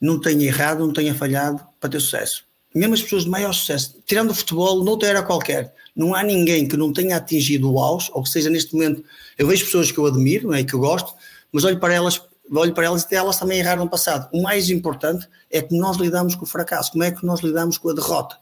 não 0.00 0.18
tenha 0.20 0.46
errado, 0.46 0.80
não 0.80 0.92
tenha 0.92 1.14
falhado 1.14 1.60
para 1.78 1.90
ter 1.90 2.00
sucesso. 2.00 2.44
Mesmo 2.74 2.94
as 2.94 3.02
pessoas 3.02 3.24
de 3.24 3.30
maior 3.30 3.52
sucesso, 3.52 3.96
tirando 4.06 4.30
o 4.30 4.34
futebol, 4.34 4.82
noutra 4.82 5.08
era 5.08 5.22
qualquer, 5.22 5.74
não 5.94 6.14
há 6.14 6.22
ninguém 6.22 6.66
que 6.66 6.76
não 6.76 6.92
tenha 6.92 7.16
atingido 7.16 7.70
o 7.70 7.78
auge, 7.78 8.10
ou 8.12 8.22
que 8.22 8.28
seja 8.28 8.48
neste 8.48 8.74
momento, 8.74 9.04
eu 9.36 9.46
vejo 9.46 9.64
pessoas 9.64 9.90
que 9.90 9.98
eu 9.98 10.06
admiro, 10.06 10.48
não 10.48 10.54
é, 10.54 10.64
que 10.64 10.74
eu 10.74 10.78
gosto, 10.78 11.12
mas 11.52 11.64
olho 11.64 11.78
para 11.78 11.94
elas, 11.94 12.20
olho 12.50 12.72
para 12.72 12.86
elas 12.86 13.06
e 13.10 13.14
elas 13.14 13.38
também 13.38 13.58
erraram 13.58 13.84
no 13.84 13.90
passado. 13.90 14.28
O 14.32 14.42
mais 14.42 14.70
importante 14.70 15.28
é 15.50 15.60
que 15.60 15.76
nós 15.76 15.96
lidamos 15.96 16.34
com 16.34 16.44
o 16.44 16.48
fracasso, 16.48 16.92
como 16.92 17.04
é 17.04 17.10
que 17.10 17.24
nós 17.26 17.40
lidamos 17.40 17.76
com 17.76 17.90
a 17.90 17.92
derrota. 17.92 18.36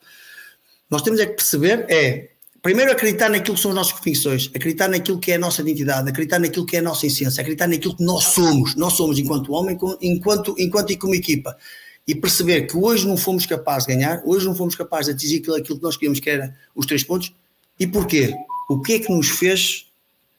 Nós 0.91 1.03
temos 1.03 1.21
é 1.21 1.27
que 1.27 1.35
perceber 1.35 1.85
é, 1.89 2.31
primeiro 2.63 2.91
acreditar 2.91 3.29
naquilo 3.29 3.57
que 3.57 3.63
são 3.63 3.71
as 3.71 3.77
nossas 3.77 3.93
convicções, 3.93 4.51
acreditar 4.55 4.89
naquilo 4.89 5.19
que 5.19 5.33
é 5.33 5.35
a 5.37 5.39
nossa 5.39 5.61
identidade, 5.61 6.09
acreditar 6.09 6.39
naquilo 6.39 6.67
que 6.67 6.77
é 6.77 6.79
a 6.79 6.83
nossa 6.83 7.07
essência, 7.07 7.41
acreditar 7.41 7.67
naquilo 7.67 7.97
que 7.97 8.03
nós 8.03 8.25
somos, 8.25 8.75
nós 8.75 8.95
somos 8.95 9.19
enquanto 9.19 9.53
homem, 9.53 9.79
enquanto, 10.01 10.55
enquanto 10.59 10.93
e 10.93 10.97
como 10.97 11.15
equipa. 11.15 11.57
E 12.07 12.15
perceber 12.15 12.63
que 12.63 12.77
hoje 12.77 13.07
não 13.07 13.19
fomos 13.19 13.45
capazes 13.45 13.87
de 13.87 13.95
ganhar, 13.95 14.23
hoje 14.25 14.47
não 14.47 14.55
fomos 14.55 14.75
capazes 14.75 15.07
de 15.07 15.13
atingir 15.13 15.43
aquilo 15.55 15.79
que 15.79 15.83
nós 15.83 15.97
queríamos, 15.97 16.21
que 16.21 16.31
era 16.31 16.55
os 16.75 16.87
três 16.87 17.05
pontos. 17.05 17.35
E 17.79 17.87
porquê? 17.87 18.35
O 18.69 18.81
que 18.81 18.95
é 18.95 18.99
que 18.99 19.13
nos 19.13 19.29
fez 19.29 19.87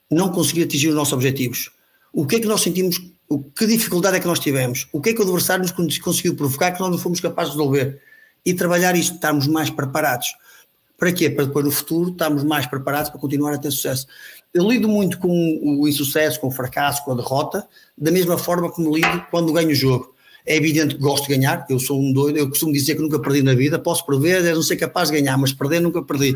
não 0.10 0.32
conseguir 0.32 0.64
atingir 0.64 0.88
os 0.88 0.96
nossos 0.96 1.14
objetivos? 1.14 1.72
O 2.12 2.26
que 2.26 2.38
é 2.38 2.40
que 2.40 2.48
nós 2.48 2.62
sentimos? 2.62 3.00
O, 3.28 3.44
que 3.44 3.68
dificuldade 3.68 4.18
é 4.18 4.20
que 4.20 4.26
nós 4.26 4.40
tivemos? 4.40 4.88
O 4.92 5.00
que 5.00 5.12
é 5.12 5.14
que 5.14 5.20
o 5.20 5.24
adversário 5.24 5.64
nos 5.64 5.98
conseguiu 6.00 6.36
provocar 6.36 6.72
que 6.72 6.80
nós 6.80 6.90
não 6.90 6.98
fomos 6.98 7.20
capazes 7.20 7.54
de 7.54 7.60
resolver? 7.60 8.02
E 8.46 8.54
trabalhar 8.54 8.96
isto, 8.96 9.16
estarmos 9.16 9.48
mais 9.48 9.70
preparados. 9.70 10.34
Para 10.98 11.14
quê? 11.14 11.30
Para 11.30 11.46
depois 11.46 11.66
no 11.66 11.72
futuro 11.72 12.12
estarmos 12.12 12.44
mais 12.44 12.66
preparados 12.66 13.10
para 13.10 13.20
continuar 13.20 13.54
a 13.54 13.58
ter 13.58 13.72
sucesso. 13.72 14.06
Eu 14.54 14.68
lido 14.68 14.88
muito 14.88 15.18
com 15.20 15.30
o 15.30 15.88
insucesso, 15.88 16.40
com 16.40 16.48
o 16.48 16.52
fracasso, 16.52 17.04
com 17.06 17.12
a 17.12 17.16
derrota, 17.16 17.68
da 17.98 18.12
mesma 18.12 18.38
forma 18.38 18.70
como 18.70 18.94
lido 18.94 19.26
quando 19.32 19.54
ganho 19.54 19.70
o 19.70 19.76
jogo. 19.76 20.14
É 20.46 20.56
evidente 20.56 20.96
que 20.96 21.02
gosto 21.02 21.28
de 21.28 21.36
ganhar, 21.36 21.66
eu 21.70 21.80
sou 21.80 22.02
um 22.02 22.12
doido, 22.12 22.38
eu 22.38 22.50
costumo 22.50 22.74
dizer 22.74 22.96
que 22.96 23.02
nunca 23.02 23.20
perdi 23.20 23.44
na 23.44 23.54
vida, 23.54 23.78
posso 23.78 24.06
perder, 24.06 24.42
não 24.56 24.64
ser 24.64 24.78
capaz 24.78 25.10
de 25.10 25.20
ganhar, 25.20 25.38
mas 25.38 25.54
perder 25.54 25.80
nunca 25.80 26.02
perdi. 26.02 26.36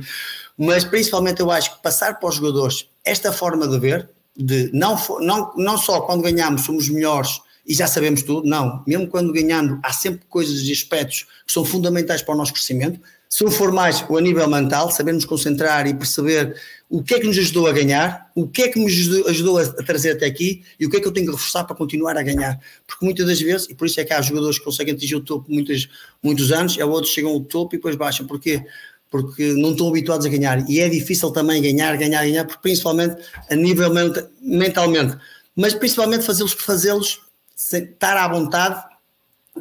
Mas 0.57 0.83
principalmente 0.83 1.41
eu 1.41 1.49
acho 1.49 1.75
que 1.75 1.81
passar 1.81 2.19
para 2.19 2.29
os 2.29 2.35
jogadores 2.35 2.87
esta 3.03 3.33
forma 3.33 3.67
de 3.67 3.79
ver, 3.79 4.09
de 4.37 4.69
não, 4.73 4.97
não, 5.19 5.53
não 5.55 5.77
só 5.77 6.01
quando 6.01 6.21
ganhamos 6.21 6.63
somos 6.63 6.87
melhores 6.89 7.41
e 7.65 7.73
já 7.73 7.87
sabemos 7.87 8.23
tudo. 8.23 8.47
Não, 8.47 8.83
mesmo 8.85 9.07
quando 9.07 9.31
ganhando, 9.31 9.79
há 9.83 9.93
sempre 9.93 10.21
coisas 10.27 10.61
e 10.61 10.71
aspectos 10.71 11.25
que 11.45 11.51
são 11.51 11.63
fundamentais 11.63 12.21
para 12.21 12.33
o 12.33 12.37
nosso 12.37 12.53
crescimento. 12.53 12.99
Se 13.29 13.43
não 13.43 13.49
for 13.49 13.71
mais 13.71 14.05
o 14.07 14.15
a 14.15 14.21
nível 14.21 14.47
mental, 14.47 14.91
sabermos 14.91 15.25
concentrar 15.25 15.87
e 15.87 15.93
perceber 15.93 16.55
o 16.87 17.01
que 17.01 17.15
é 17.15 17.19
que 17.19 17.25
nos 17.25 17.35
ajudou 17.35 17.65
a 17.65 17.71
ganhar, 17.71 18.29
o 18.35 18.47
que 18.47 18.61
é 18.61 18.67
que 18.67 18.79
me 18.79 18.85
ajudou 18.85 19.57
a 19.57 19.65
trazer 19.83 20.11
até 20.11 20.27
aqui 20.27 20.63
e 20.79 20.85
o 20.85 20.89
que 20.89 20.97
é 20.97 20.99
que 20.99 21.07
eu 21.07 21.11
tenho 21.11 21.25
que 21.25 21.31
reforçar 21.31 21.63
para 21.63 21.75
continuar 21.75 22.15
a 22.15 22.21
ganhar. 22.21 22.59
Porque 22.85 23.03
muitas 23.03 23.25
das 23.25 23.41
vezes, 23.41 23.67
e 23.71 23.73
por 23.73 23.87
isso 23.87 23.99
é 23.99 24.05
que 24.05 24.13
há 24.13 24.21
jogadores 24.21 24.59
que 24.59 24.63
conseguem 24.63 24.93
atingir 24.93 25.15
o 25.15 25.21
topo 25.21 25.51
muitos, 25.51 25.89
muitos 26.21 26.51
anos, 26.51 26.77
e 26.77 26.81
há 26.81 26.85
outros 26.85 27.11
chegam 27.11 27.31
ao 27.31 27.39
topo 27.39 27.73
e 27.73 27.79
depois 27.79 27.95
baixam. 27.95 28.27
Porquê? 28.27 28.63
Porque 29.09 29.53
não 29.53 29.71
estão 29.71 29.87
habituados 29.87 30.27
a 30.27 30.29
ganhar. 30.29 30.69
E 30.69 30.79
é 30.79 30.87
difícil 30.87 31.31
também 31.31 31.59
ganhar, 31.59 31.97
ganhar, 31.97 32.23
ganhar, 32.23 32.45
porque 32.45 32.61
principalmente 32.61 33.19
a 33.49 33.55
nível 33.55 33.91
mentalmente. 34.39 35.17
Mas 35.55 35.73
principalmente 35.73 36.23
fazê-los 36.23 36.53
fazê-los 36.53 37.22
estar 37.55 38.17
à 38.17 38.27
vontade 38.27 38.83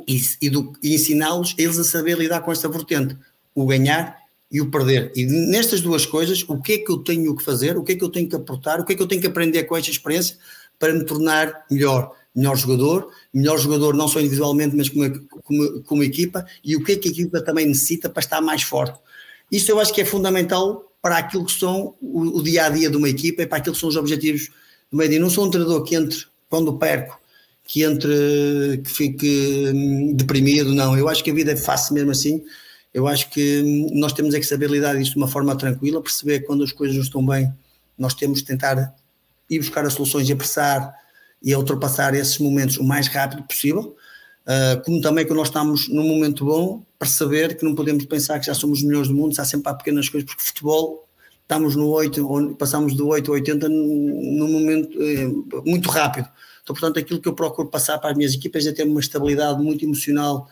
e, 0.07 0.21
e, 0.41 0.51
e 0.83 0.95
ensiná-los 0.95 1.55
eles 1.59 1.79
a 1.79 1.85
saber 1.85 2.19
lidar 2.19 2.41
com 2.41 2.53
esta 2.53 2.69
vertente, 2.69 3.17
o 3.55 3.67
ganhar 3.67 4.17
e 4.51 4.61
o 4.61 4.71
perder. 4.71 5.13
E 5.17 5.25
nestas 5.25 5.81
duas 5.81 6.05
coisas, 6.05 6.45
o 6.47 6.61
que 6.61 6.75
é 6.75 6.79
que 6.79 6.91
eu 6.91 6.99
tenho 6.99 7.35
que 7.35 7.43
fazer, 7.43 7.77
o 7.77 7.83
que 7.83 7.93
é 7.93 7.97
que 7.97 8.05
eu 8.05 8.11
tenho 8.11 8.29
que 8.29 8.37
aportar, 8.37 8.81
o 8.81 8.85
que 8.85 8.93
é 8.93 8.97
que 8.97 9.03
eu 9.03 9.07
tenho 9.07 9.21
que 9.21 9.27
aprender 9.27 9.65
com 9.65 9.77
esta 9.77 9.91
experiência 9.91 10.37
para 10.79 10.93
me 10.93 11.05
tornar 11.05 11.65
melhor, 11.71 12.15
melhor 12.35 12.57
jogador, 12.57 13.11
melhor 13.33 13.59
jogador 13.59 13.95
não 13.95 14.09
só 14.09 14.21
individualmente, 14.21 14.77
mas 14.77 14.89
como, 14.89 15.27
como, 15.43 15.83
como 15.83 16.03
equipa, 16.03 16.45
e 16.63 16.77
o 16.77 16.85
que 16.85 16.93
é 16.93 16.97
que 16.97 17.09
a 17.09 17.13
equipa 17.13 17.41
também 17.41 17.67
necessita 17.67 18.11
para 18.11 18.21
estar 18.21 18.41
mais 18.41 18.63
forte. 18.63 18.99
Isso 19.51 19.71
eu 19.71 19.81
acho 19.81 19.93
que 19.93 20.01
é 20.01 20.05
fundamental 20.05 20.91
para 21.01 21.19
aquilo 21.19 21.45
que 21.45 21.53
são 21.53 21.95
o, 22.01 22.43
dia 22.43 22.67
a 22.67 22.69
dia 22.69 22.89
de 22.89 22.97
uma 22.97 23.09
equipa 23.09 23.43
e 23.43 23.47
para 23.47 23.59
aquilo 23.59 23.75
que 23.75 23.81
são 23.81 23.89
os 23.89 23.97
objetivos 23.97 24.51
do 24.91 24.97
meio. 24.97 25.21
Não 25.21 25.29
sou 25.29 25.47
um 25.47 25.51
treinador 25.51 25.83
que 25.83 25.97
entre 25.97 26.25
quando 26.49 26.79
perco 26.79 27.22
que 27.73 27.85
entre 27.85 28.83
que 28.85 28.91
fique 28.91 29.73
hum, 29.75 30.15
deprimido, 30.15 30.75
não. 30.75 30.95
Eu 30.95 31.09
acho 31.09 31.25
que 31.25 31.31
a 31.31 31.35
vida 31.35 31.53
é 31.53 31.57
fácil 31.57 31.95
mesmo 31.95 32.11
assim. 32.11 32.45
Eu 32.93 33.09
acho 33.09 33.31
que 33.31 33.63
hum, 33.65 33.99
nós 33.99 34.13
temos 34.13 34.35
é 34.35 34.39
que 34.39 34.45
saber 34.45 34.69
lidar 34.69 34.95
disto 34.95 35.13
de 35.13 35.17
uma 35.17 35.27
forma 35.27 35.57
tranquila, 35.57 36.03
perceber 36.03 36.41
quando 36.41 36.63
as 36.63 36.71
coisas 36.71 36.95
não 36.95 37.03
estão 37.03 37.25
bem, 37.25 37.51
nós 37.97 38.13
temos 38.13 38.41
de 38.41 38.45
tentar 38.45 38.95
ir 39.49 39.59
buscar 39.59 39.87
as 39.87 39.95
soluções 39.95 40.29
e 40.29 40.33
apressar 40.35 40.95
e 41.43 41.51
a 41.55 41.59
ultrapassar 41.59 42.15
esses 42.15 42.37
momentos 42.37 42.77
o 42.77 42.85
mais 42.85 43.09
rápido 43.09 43.43
possível. 43.45 43.97
Uh, 44.43 44.85
como 44.85 45.01
também 45.01 45.25
quando 45.25 45.39
nós 45.39 45.49
estamos 45.49 45.89
num 45.89 46.07
momento 46.07 46.45
bom, 46.45 46.85
perceber 46.99 47.57
que 47.57 47.65
não 47.65 47.75
podemos 47.75 48.05
pensar 48.05 48.39
que 48.39 48.45
já 48.45 48.55
somos 48.55 48.81
os 48.81 48.85
melhores 48.85 49.09
do 49.09 49.15
mundo, 49.15 49.35
há 49.41 49.47
sempre 49.47 49.73
há 49.73 49.75
pequenas 49.75 50.11
coisas, 50.11 50.29
porque 50.29 50.43
futebol 50.45 51.09
estamos 51.41 51.75
no 51.75 51.89
8, 51.89 52.57
passamos 52.59 52.95
do 52.95 53.09
8 53.09 53.31
a 53.31 53.35
80 53.35 53.67
num 53.67 54.49
momento 54.49 54.99
eh, 55.01 55.27
muito 55.65 55.89
rápido. 55.89 56.29
Então, 56.63 56.75
portanto, 56.75 56.99
aquilo 56.99 57.21
que 57.21 57.29
eu 57.29 57.35
procuro 57.35 57.69
passar 57.69 57.99
para 57.99 58.11
as 58.11 58.17
minhas 58.17 58.35
equipas 58.35 58.67
é 58.67 58.73
ter 58.73 58.85
uma 58.85 59.01
estabilidade 59.01 59.63
muito 59.63 59.85
emocional 59.85 60.49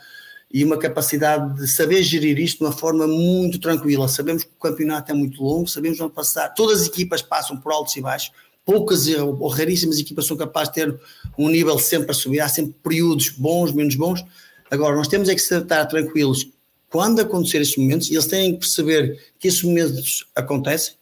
e 0.53 0.65
uma 0.65 0.77
capacidade 0.77 1.57
de 1.57 1.69
saber 1.69 2.03
gerir 2.03 2.39
isto 2.39 2.59
de 2.59 2.65
uma 2.65 2.73
forma 2.73 3.07
muito 3.07 3.61
tranquila. 3.61 4.09
Sabemos 4.09 4.43
que 4.43 4.51
o 4.51 4.61
campeonato 4.61 5.13
é 5.13 5.15
muito 5.15 5.43
longo, 5.43 5.69
sabemos 5.69 6.01
onde 6.01 6.13
passar. 6.13 6.49
Todas 6.51 6.83
as 6.83 6.89
equipas 6.89 7.23
passam 7.23 7.57
por 7.57 7.73
altos 7.73 7.97
e 7.97 8.01
baixos. 8.01 8.33
Poucas 8.65 9.07
ou 9.09 9.49
raríssimas 9.49 9.99
equipas 9.99 10.27
são 10.27 10.37
capazes 10.37 10.73
de 10.73 10.75
ter 10.75 11.01
um 11.39 11.49
nível 11.49 11.79
sempre 11.79 12.11
a 12.11 12.15
subir. 12.15 12.41
Há 12.41 12.49
sempre 12.49 12.75
períodos 12.83 13.31
bons, 13.31 13.73
menos 13.73 13.95
bons. 13.95 14.25
Agora, 14.71 14.97
nós 14.97 15.09
temos 15.09 15.29
é 15.29 15.35
que 15.35 15.41
estar 15.41 15.87
tranquilos 15.87 16.49
quando 16.91 17.21
acontecer 17.21 17.61
esses 17.61 17.77
momentos, 17.77 18.11
eles 18.11 18.27
têm 18.27 18.53
que 18.53 18.59
perceber 18.59 19.19
que 19.39 19.47
esses 19.47 19.63
momentos 19.63 20.27
acontecem 20.35 20.95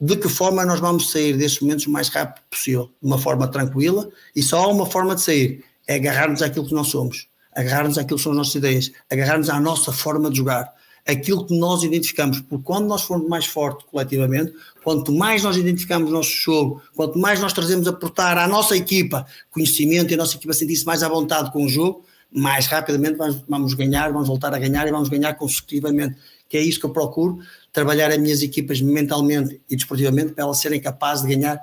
de 0.00 0.16
que 0.16 0.28
forma 0.28 0.64
nós 0.64 0.80
vamos 0.80 1.10
sair 1.10 1.36
destes 1.36 1.60
momentos 1.60 1.86
o 1.86 1.90
mais 1.90 2.08
rápido 2.08 2.42
possível, 2.50 2.90
de 3.00 3.06
uma 3.06 3.18
forma 3.18 3.48
tranquila, 3.48 4.08
e 4.34 4.42
só 4.42 4.64
há 4.64 4.68
uma 4.68 4.86
forma 4.86 5.14
de 5.14 5.22
sair, 5.22 5.64
é 5.86 5.94
agarrar-nos 5.94 6.42
àquilo 6.42 6.66
que 6.66 6.74
nós 6.74 6.88
somos, 6.88 7.28
agarrar-nos 7.54 7.96
àquilo 7.96 8.18
que 8.18 8.22
são 8.22 8.32
as 8.32 8.38
nossas 8.38 8.54
ideias, 8.54 8.92
agarrar-nos 9.10 9.48
à 9.48 9.58
nossa 9.58 9.92
forma 9.92 10.30
de 10.30 10.36
jogar, 10.36 10.70
aquilo 11.06 11.46
que 11.46 11.56
nós 11.56 11.84
identificamos, 11.84 12.40
porque 12.40 12.64
quando 12.64 12.86
nós 12.86 13.02
formos 13.02 13.28
mais 13.28 13.46
fortes 13.46 13.86
coletivamente, 13.88 14.52
quanto 14.82 15.12
mais 15.12 15.44
nós 15.44 15.56
identificamos 15.56 16.10
o 16.10 16.12
nosso 16.12 16.30
jogo, 16.30 16.82
quanto 16.94 17.18
mais 17.18 17.40
nós 17.40 17.52
trazemos 17.52 17.86
a 17.86 17.92
portar 17.92 18.36
à 18.36 18.48
nossa 18.48 18.76
equipa 18.76 19.24
conhecimento 19.50 20.10
e 20.10 20.14
a 20.14 20.16
nossa 20.16 20.36
equipa 20.36 20.52
sentir-se 20.52 20.84
mais 20.84 21.02
à 21.02 21.08
vontade 21.08 21.52
com 21.52 21.64
o 21.64 21.68
jogo, 21.68 22.04
mais 22.30 22.66
rapidamente 22.66 23.16
vamos, 23.16 23.44
vamos 23.48 23.74
ganhar, 23.74 24.12
vamos 24.12 24.26
voltar 24.26 24.52
a 24.52 24.58
ganhar 24.58 24.86
e 24.88 24.90
vamos 24.90 25.08
ganhar 25.08 25.32
consecutivamente, 25.34 26.16
que 26.48 26.56
é 26.56 26.60
isso 26.60 26.80
que 26.80 26.86
eu 26.86 26.90
procuro, 26.90 27.38
trabalhar 27.76 28.10
as 28.10 28.16
minhas 28.16 28.42
equipas 28.42 28.80
mentalmente 28.80 29.60
e 29.68 29.76
desportivamente 29.76 30.32
para 30.32 30.44
elas 30.44 30.58
serem 30.58 30.80
capazes 30.80 31.26
de 31.26 31.36
ganhar 31.36 31.60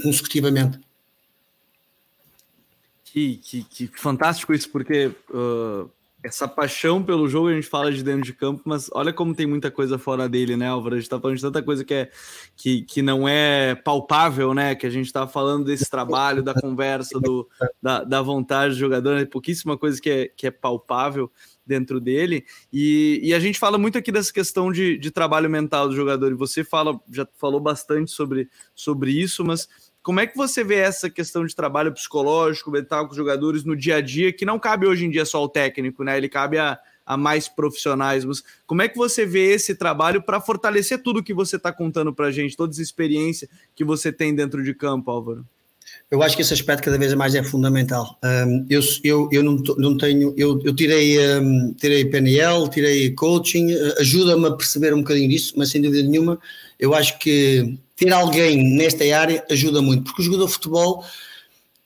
consecutivamente. 0.00 0.78
Que, 3.02 3.38
que, 3.38 3.64
que 3.64 3.86
fantástico 3.88 4.54
isso, 4.54 4.70
porque 4.70 5.10
uh, 5.30 5.90
essa 6.22 6.46
paixão 6.46 7.02
pelo 7.02 7.28
jogo 7.28 7.48
a 7.48 7.54
gente 7.54 7.66
fala 7.66 7.90
de 7.90 8.04
dentro 8.04 8.22
de 8.22 8.32
campo, 8.32 8.62
mas 8.64 8.88
olha 8.92 9.12
como 9.12 9.34
tem 9.34 9.48
muita 9.48 9.68
coisa 9.68 9.98
fora 9.98 10.28
dele, 10.28 10.56
né, 10.56 10.68
Álvaro? 10.68 10.94
A 10.94 10.98
gente 11.00 11.10
tá 11.10 11.18
falando 11.18 11.36
de 11.36 11.42
tanta 11.42 11.60
coisa 11.60 11.84
que, 11.84 11.92
é, 11.92 12.10
que, 12.56 12.82
que 12.82 13.02
não 13.02 13.28
é 13.28 13.74
palpável, 13.74 14.54
né? 14.54 14.76
Que 14.76 14.86
a 14.86 14.90
gente 14.90 15.12
tá 15.12 15.26
falando 15.26 15.64
desse 15.64 15.90
trabalho, 15.90 16.40
da 16.40 16.54
conversa, 16.54 17.18
do, 17.18 17.48
da, 17.82 18.04
da 18.04 18.22
vontade 18.22 18.74
do 18.74 18.78
jogador, 18.78 19.16
né? 19.16 19.24
pouquíssima 19.24 19.76
coisa 19.76 20.00
que 20.00 20.08
é, 20.08 20.28
que 20.28 20.46
é 20.46 20.52
palpável 20.52 21.28
dentro 21.70 22.00
dele. 22.00 22.44
E, 22.72 23.20
e 23.22 23.32
a 23.32 23.38
gente 23.38 23.58
fala 23.58 23.78
muito 23.78 23.96
aqui 23.96 24.10
dessa 24.10 24.32
questão 24.32 24.72
de, 24.72 24.98
de 24.98 25.10
trabalho 25.10 25.48
mental 25.48 25.88
do 25.88 25.94
jogador, 25.94 26.32
e 26.32 26.34
você 26.34 26.64
fala, 26.64 27.00
já 27.10 27.26
falou 27.36 27.60
bastante 27.60 28.10
sobre, 28.10 28.48
sobre 28.74 29.12
isso, 29.12 29.44
mas 29.44 29.68
como 30.02 30.18
é 30.18 30.26
que 30.26 30.36
você 30.36 30.64
vê 30.64 30.76
essa 30.76 31.08
questão 31.08 31.46
de 31.46 31.54
trabalho 31.54 31.92
psicológico, 31.92 32.70
mental 32.70 33.04
com 33.04 33.12
os 33.12 33.16
jogadores 33.16 33.64
no 33.64 33.76
dia 33.76 33.96
a 33.96 34.00
dia, 34.00 34.32
que 34.32 34.44
não 34.44 34.58
cabe 34.58 34.86
hoje 34.86 35.04
em 35.04 35.10
dia 35.10 35.24
só 35.24 35.38
ao 35.38 35.48
técnico, 35.48 36.02
né? 36.02 36.16
Ele 36.16 36.28
cabe 36.28 36.58
a, 36.58 36.78
a 37.06 37.16
mais 37.16 37.48
profissionais. 37.48 38.24
Mas 38.24 38.42
como 38.66 38.82
é 38.82 38.88
que 38.88 38.96
você 38.96 39.26
vê 39.26 39.52
esse 39.52 39.74
trabalho 39.74 40.22
para 40.22 40.40
fortalecer 40.40 41.02
tudo 41.02 41.22
que 41.22 41.34
você 41.34 41.56
está 41.56 41.70
contando 41.70 42.14
para 42.14 42.26
a 42.26 42.32
gente, 42.32 42.56
toda 42.56 42.72
essa 42.72 42.82
experiência 42.82 43.48
que 43.74 43.84
você 43.84 44.10
tem 44.10 44.34
dentro 44.34 44.64
de 44.64 44.74
campo, 44.74 45.10
Álvaro? 45.10 45.46
Eu 46.10 46.24
acho 46.24 46.34
que 46.34 46.42
esse 46.42 46.52
aspecto 46.52 46.82
cada 46.82 46.98
vez 46.98 47.14
mais 47.14 47.36
é 47.36 47.42
fundamental. 47.42 48.18
Um, 48.24 48.66
eu, 48.68 48.80
eu, 49.04 49.28
eu 49.30 49.42
não, 49.44 49.54
não 49.78 49.96
tenho, 49.96 50.34
eu, 50.36 50.60
eu 50.64 50.74
tirei, 50.74 51.16
um, 51.38 51.72
tirei 51.74 52.04
PNL, 52.04 52.68
tirei 52.68 53.12
coaching, 53.12 53.72
ajuda-me 53.96 54.48
a 54.48 54.50
perceber 54.50 54.92
um 54.92 54.98
bocadinho 54.98 55.28
disso, 55.28 55.54
mas 55.56 55.70
sem 55.70 55.80
dúvida 55.80 56.08
nenhuma, 56.08 56.36
eu 56.80 56.94
acho 56.94 57.16
que 57.20 57.78
ter 57.94 58.12
alguém 58.12 58.76
nesta 58.76 59.04
área 59.16 59.44
ajuda 59.48 59.80
muito, 59.80 60.02
porque 60.02 60.22
o 60.22 60.24
jogador 60.24 60.46
de 60.46 60.52
futebol 60.52 61.04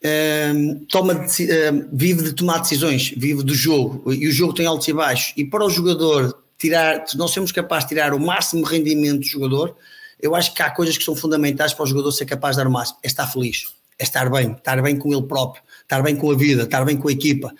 uh, 0.04 0.86
toma, 0.88 1.12
uh, 1.14 1.88
vive 1.92 2.22
de 2.22 2.32
tomar 2.32 2.60
decisões, 2.60 3.12
vive 3.14 3.42
do 3.42 3.54
jogo, 3.54 4.10
e 4.10 4.26
o 4.26 4.32
jogo 4.32 4.54
tem 4.54 4.64
altos 4.64 4.88
e 4.88 4.92
baixos. 4.94 5.34
E 5.36 5.44
para 5.44 5.66
o 5.66 5.68
jogador 5.68 6.42
tirar, 6.56 7.06
se 7.06 7.18
nós 7.18 7.30
somos 7.30 7.52
capazes 7.52 7.84
de 7.84 7.94
tirar 7.94 8.14
o 8.14 8.20
máximo 8.20 8.64
rendimento 8.64 9.20
do 9.20 9.26
jogador, 9.26 9.76
eu 10.18 10.34
acho 10.34 10.54
que 10.54 10.62
há 10.62 10.70
coisas 10.70 10.96
que 10.96 11.04
são 11.04 11.14
fundamentais 11.14 11.74
para 11.74 11.82
o 11.82 11.86
jogador 11.86 12.10
ser 12.10 12.24
capaz 12.24 12.56
de 12.56 12.62
dar 12.62 12.68
o 12.68 12.72
máximo. 12.72 12.98
É 13.02 13.06
estar 13.06 13.26
feliz, 13.26 13.66
é 13.99 14.03
estar 14.03 14.30
bem, 14.30 14.53
estar 14.53 14.82
bem 14.82 14.97
com 14.97 15.12
ele 15.12 15.22
próprio, 15.22 15.62
estar 15.82 16.03
bem 16.03 16.16
com 16.16 16.30
a 16.30 16.34
vida, 16.34 16.64
estar 16.64 16.84
bem 16.84 16.97
com 16.97 17.09
a 17.09 17.12
equipa. 17.12 17.53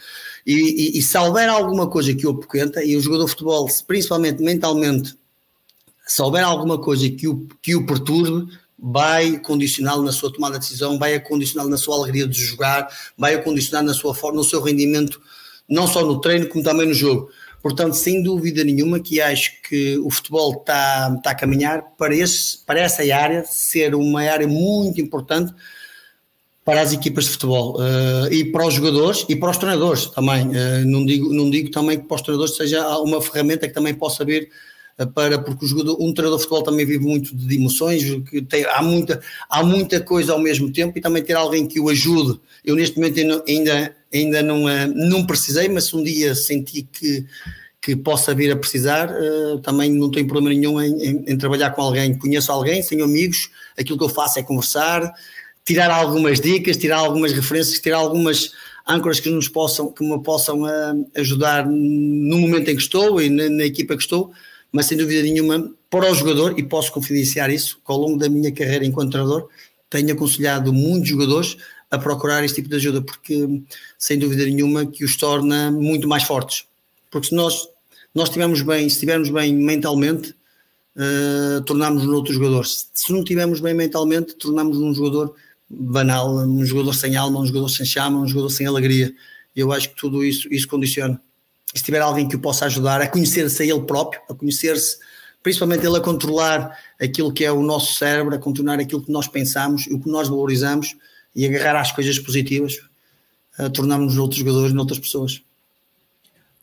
E, 0.47 0.53
e, 0.97 0.99
e 0.99 1.03
se 1.03 1.16
houver 1.16 1.49
alguma 1.49 1.89
coisa 1.89 2.14
que 2.14 2.26
o 2.26 2.30
apoquenta, 2.30 2.85
e 2.85 2.97
o 2.97 3.01
jogador 3.01 3.24
de 3.24 3.30
futebol, 3.30 3.68
principalmente 3.87 4.43
mentalmente, 4.43 5.16
se 6.07 6.20
houver 6.20 6.45
alguma 6.45 6.78
coisa 6.78 7.09
que 7.09 7.26
o, 7.26 7.47
que 7.62 7.74
o 7.74 7.87
perturbe, 7.87 8.53
vai 8.87 9.39
condicioná-lo 9.39 10.03
na 10.03 10.12
sua 10.12 10.30
tomada 10.30 10.59
de 10.59 10.61
decisão, 10.61 10.99
vai 10.99 11.18
condicioná-lo 11.18 11.70
na 11.70 11.78
sua 11.78 11.97
alegria 11.97 12.26
de 12.26 12.39
jogar, 12.39 12.87
vai 13.16 13.41
condicionar 13.43 13.82
na 13.82 13.95
sua 13.95 14.14
forma, 14.14 14.37
no 14.37 14.45
seu 14.45 14.61
rendimento, 14.61 15.20
não 15.66 15.87
só 15.87 16.05
no 16.05 16.20
treino, 16.20 16.49
como 16.49 16.62
também 16.62 16.87
no 16.87 16.93
jogo. 16.93 17.30
Portanto, 17.62 17.95
sem 17.95 18.22
dúvida 18.22 18.62
nenhuma 18.62 19.01
que 19.01 19.22
acho 19.22 19.53
que 19.62 19.97
o 19.99 20.11
futebol 20.11 20.53
está, 20.53 21.14
está 21.16 21.30
a 21.30 21.35
caminhar 21.35 21.82
para, 21.97 22.14
esse, 22.14 22.59
para 22.59 22.80
essa 22.80 23.03
área 23.03 23.43
ser 23.47 23.95
uma 23.95 24.20
área 24.20 24.47
muito 24.47 25.01
importante 25.01 25.55
para 26.64 26.80
as 26.80 26.92
equipas 26.92 27.24
de 27.24 27.30
futebol 27.30 27.76
uh, 27.76 28.32
e 28.32 28.46
para 28.46 28.66
os 28.66 28.74
jogadores 28.74 29.26
e 29.28 29.36
para 29.36 29.50
os 29.50 29.58
treinadores 29.58 30.06
também. 30.06 30.46
Uh, 30.46 30.86
não, 30.86 31.04
digo, 31.04 31.32
não 31.32 31.50
digo 31.50 31.70
também 31.70 32.00
que 32.00 32.06
para 32.06 32.14
os 32.14 32.22
treinadores 32.22 32.56
seja 32.56 32.98
uma 33.00 33.20
ferramenta 33.20 33.68
que 33.68 33.74
também 33.74 33.92
possa 33.92 34.24
vir 34.24 34.48
uh, 34.98 35.06
para, 35.06 35.38
porque 35.38 35.66
o 35.66 35.68
jogador, 35.68 35.98
um 36.00 36.14
treinador 36.14 36.38
de 36.38 36.44
futebol 36.44 36.62
também 36.62 36.86
vive 36.86 37.04
muito 37.04 37.36
de 37.36 37.54
emoções, 37.54 38.02
que 38.30 38.40
tem, 38.40 38.64
há, 38.64 38.82
muita, 38.82 39.20
há 39.50 39.62
muita 39.62 40.00
coisa 40.00 40.32
ao 40.32 40.38
mesmo 40.38 40.72
tempo 40.72 40.96
e 40.96 41.02
também 41.02 41.22
ter 41.22 41.34
alguém 41.34 41.66
que 41.66 41.78
o 41.78 41.90
ajude. 41.90 42.40
Eu 42.64 42.74
neste 42.76 42.96
momento 42.96 43.44
ainda 43.46 43.94
ainda 44.12 44.42
não, 44.42 44.68
eh, 44.68 44.86
não 44.86 45.26
precisei, 45.26 45.68
mas 45.68 45.86
se 45.86 45.96
um 45.96 46.02
dia 46.02 46.36
senti 46.36 46.82
que, 46.82 47.26
que 47.82 47.96
possa 47.96 48.32
vir 48.32 48.52
a 48.52 48.56
precisar, 48.56 49.10
também 49.60 49.90
não 49.90 50.08
tenho 50.08 50.28
problema 50.28 50.54
nenhum 50.54 50.80
em, 50.80 51.02
em, 51.02 51.24
em, 51.26 51.36
trabalhar 51.36 51.70
com 51.70 51.82
alguém. 51.82 52.16
Conheço 52.16 52.52
alguém, 52.52 52.80
tenho 52.80 53.02
amigos, 53.02 53.50
aquilo 53.76 53.98
que 53.98 54.04
eu 54.04 54.08
faço 54.08 54.38
é 54.38 54.42
conversar, 54.44 55.12
tirar 55.64 55.90
algumas 55.90 56.40
dicas, 56.40 56.76
tirar 56.76 56.98
algumas 56.98 57.32
referências, 57.32 57.80
tirar 57.80 57.98
algumas 57.98 58.52
âncoras 58.86 59.18
que 59.18 59.30
nos 59.30 59.48
possam, 59.48 59.90
que 59.90 60.04
me 60.04 60.22
possam 60.22 60.62
uh, 60.62 61.10
ajudar 61.16 61.66
no 61.66 62.38
momento 62.38 62.70
em 62.70 62.76
que 62.76 62.82
estou 62.82 63.20
e 63.20 63.30
na, 63.30 63.48
na, 63.48 63.64
equipa 63.64 63.96
que 63.96 64.02
estou, 64.02 64.30
mas 64.70 64.86
sem 64.86 64.98
dúvida 64.98 65.22
nenhuma 65.22 65.72
para 65.88 66.10
o 66.10 66.14
jogador, 66.14 66.58
e 66.58 66.62
posso 66.62 66.92
confidenciar 66.92 67.50
isso, 67.50 67.76
que 67.76 67.92
ao 67.92 67.98
longo 67.98 68.18
da 68.18 68.28
minha 68.28 68.52
carreira 68.52 68.84
enquanto 68.84 69.12
treinador, 69.12 69.48
tenho 69.88 70.12
aconselhado 70.12 70.72
muitos 70.72 71.08
jogadores 71.08 71.56
a 71.90 71.98
procurar 71.98 72.44
este 72.44 72.56
tipo 72.56 72.68
de 72.68 72.76
ajuda, 72.76 73.00
porque 73.00 73.62
sem 73.96 74.18
dúvida 74.18 74.44
nenhuma 74.44 74.84
que 74.84 75.04
os 75.04 75.16
torna 75.16 75.70
muito 75.70 76.08
mais 76.08 76.24
fortes. 76.24 76.64
Porque 77.10 77.28
se 77.28 77.34
nós, 77.34 77.68
nós 78.12 78.28
estivermos 78.28 78.60
bem, 78.62 78.88
se 78.88 78.96
estivermos 78.96 79.30
bem 79.30 79.54
mentalmente, 79.54 80.34
uh, 80.96 81.62
tornamos-nos 81.64 82.12
outro 82.12 82.34
jogador. 82.34 82.66
Se 82.66 83.12
não 83.12 83.20
estivermos 83.20 83.60
bem 83.60 83.72
mentalmente, 83.72 84.34
tornamos 84.34 84.76
um 84.78 84.92
jogador 84.92 85.36
banal, 85.68 86.36
um 86.36 86.64
jogador 86.64 86.92
sem 86.94 87.16
alma, 87.16 87.40
um 87.40 87.46
jogador 87.46 87.68
sem 87.68 87.86
chama, 87.86 88.18
um 88.18 88.26
jogador 88.26 88.50
sem 88.50 88.66
alegria. 88.66 89.12
Eu 89.54 89.72
acho 89.72 89.90
que 89.90 89.96
tudo 89.96 90.24
isso, 90.24 90.52
isso 90.52 90.68
condiciona. 90.68 91.20
E 91.74 91.78
se 91.78 91.84
tiver 91.84 92.00
alguém 92.00 92.28
que 92.28 92.36
o 92.36 92.38
possa 92.38 92.66
ajudar 92.66 93.00
a 93.00 93.08
conhecer-se 93.08 93.62
a 93.62 93.66
ele 93.66 93.82
próprio, 93.82 94.20
a 94.28 94.34
conhecer-se, 94.34 94.98
principalmente 95.42 95.84
ele 95.84 95.96
a 95.96 96.00
controlar 96.00 96.78
aquilo 97.00 97.32
que 97.32 97.44
é 97.44 97.52
o 97.52 97.62
nosso 97.62 97.94
cérebro, 97.94 98.34
a 98.34 98.38
controlar 98.38 98.80
aquilo 98.80 99.02
que 99.02 99.12
nós 99.12 99.28
pensamos 99.28 99.86
o 99.88 100.00
que 100.00 100.08
nós 100.08 100.28
valorizamos, 100.28 100.96
e 101.34 101.44
agarrar 101.44 101.80
às 101.80 101.90
coisas 101.90 102.18
positivas, 102.18 102.78
uh, 103.58 103.68
tornarmos 103.70 104.16
outros 104.16 104.38
jogadores 104.38 104.72
noutras 104.72 104.98
pessoas. 104.98 105.42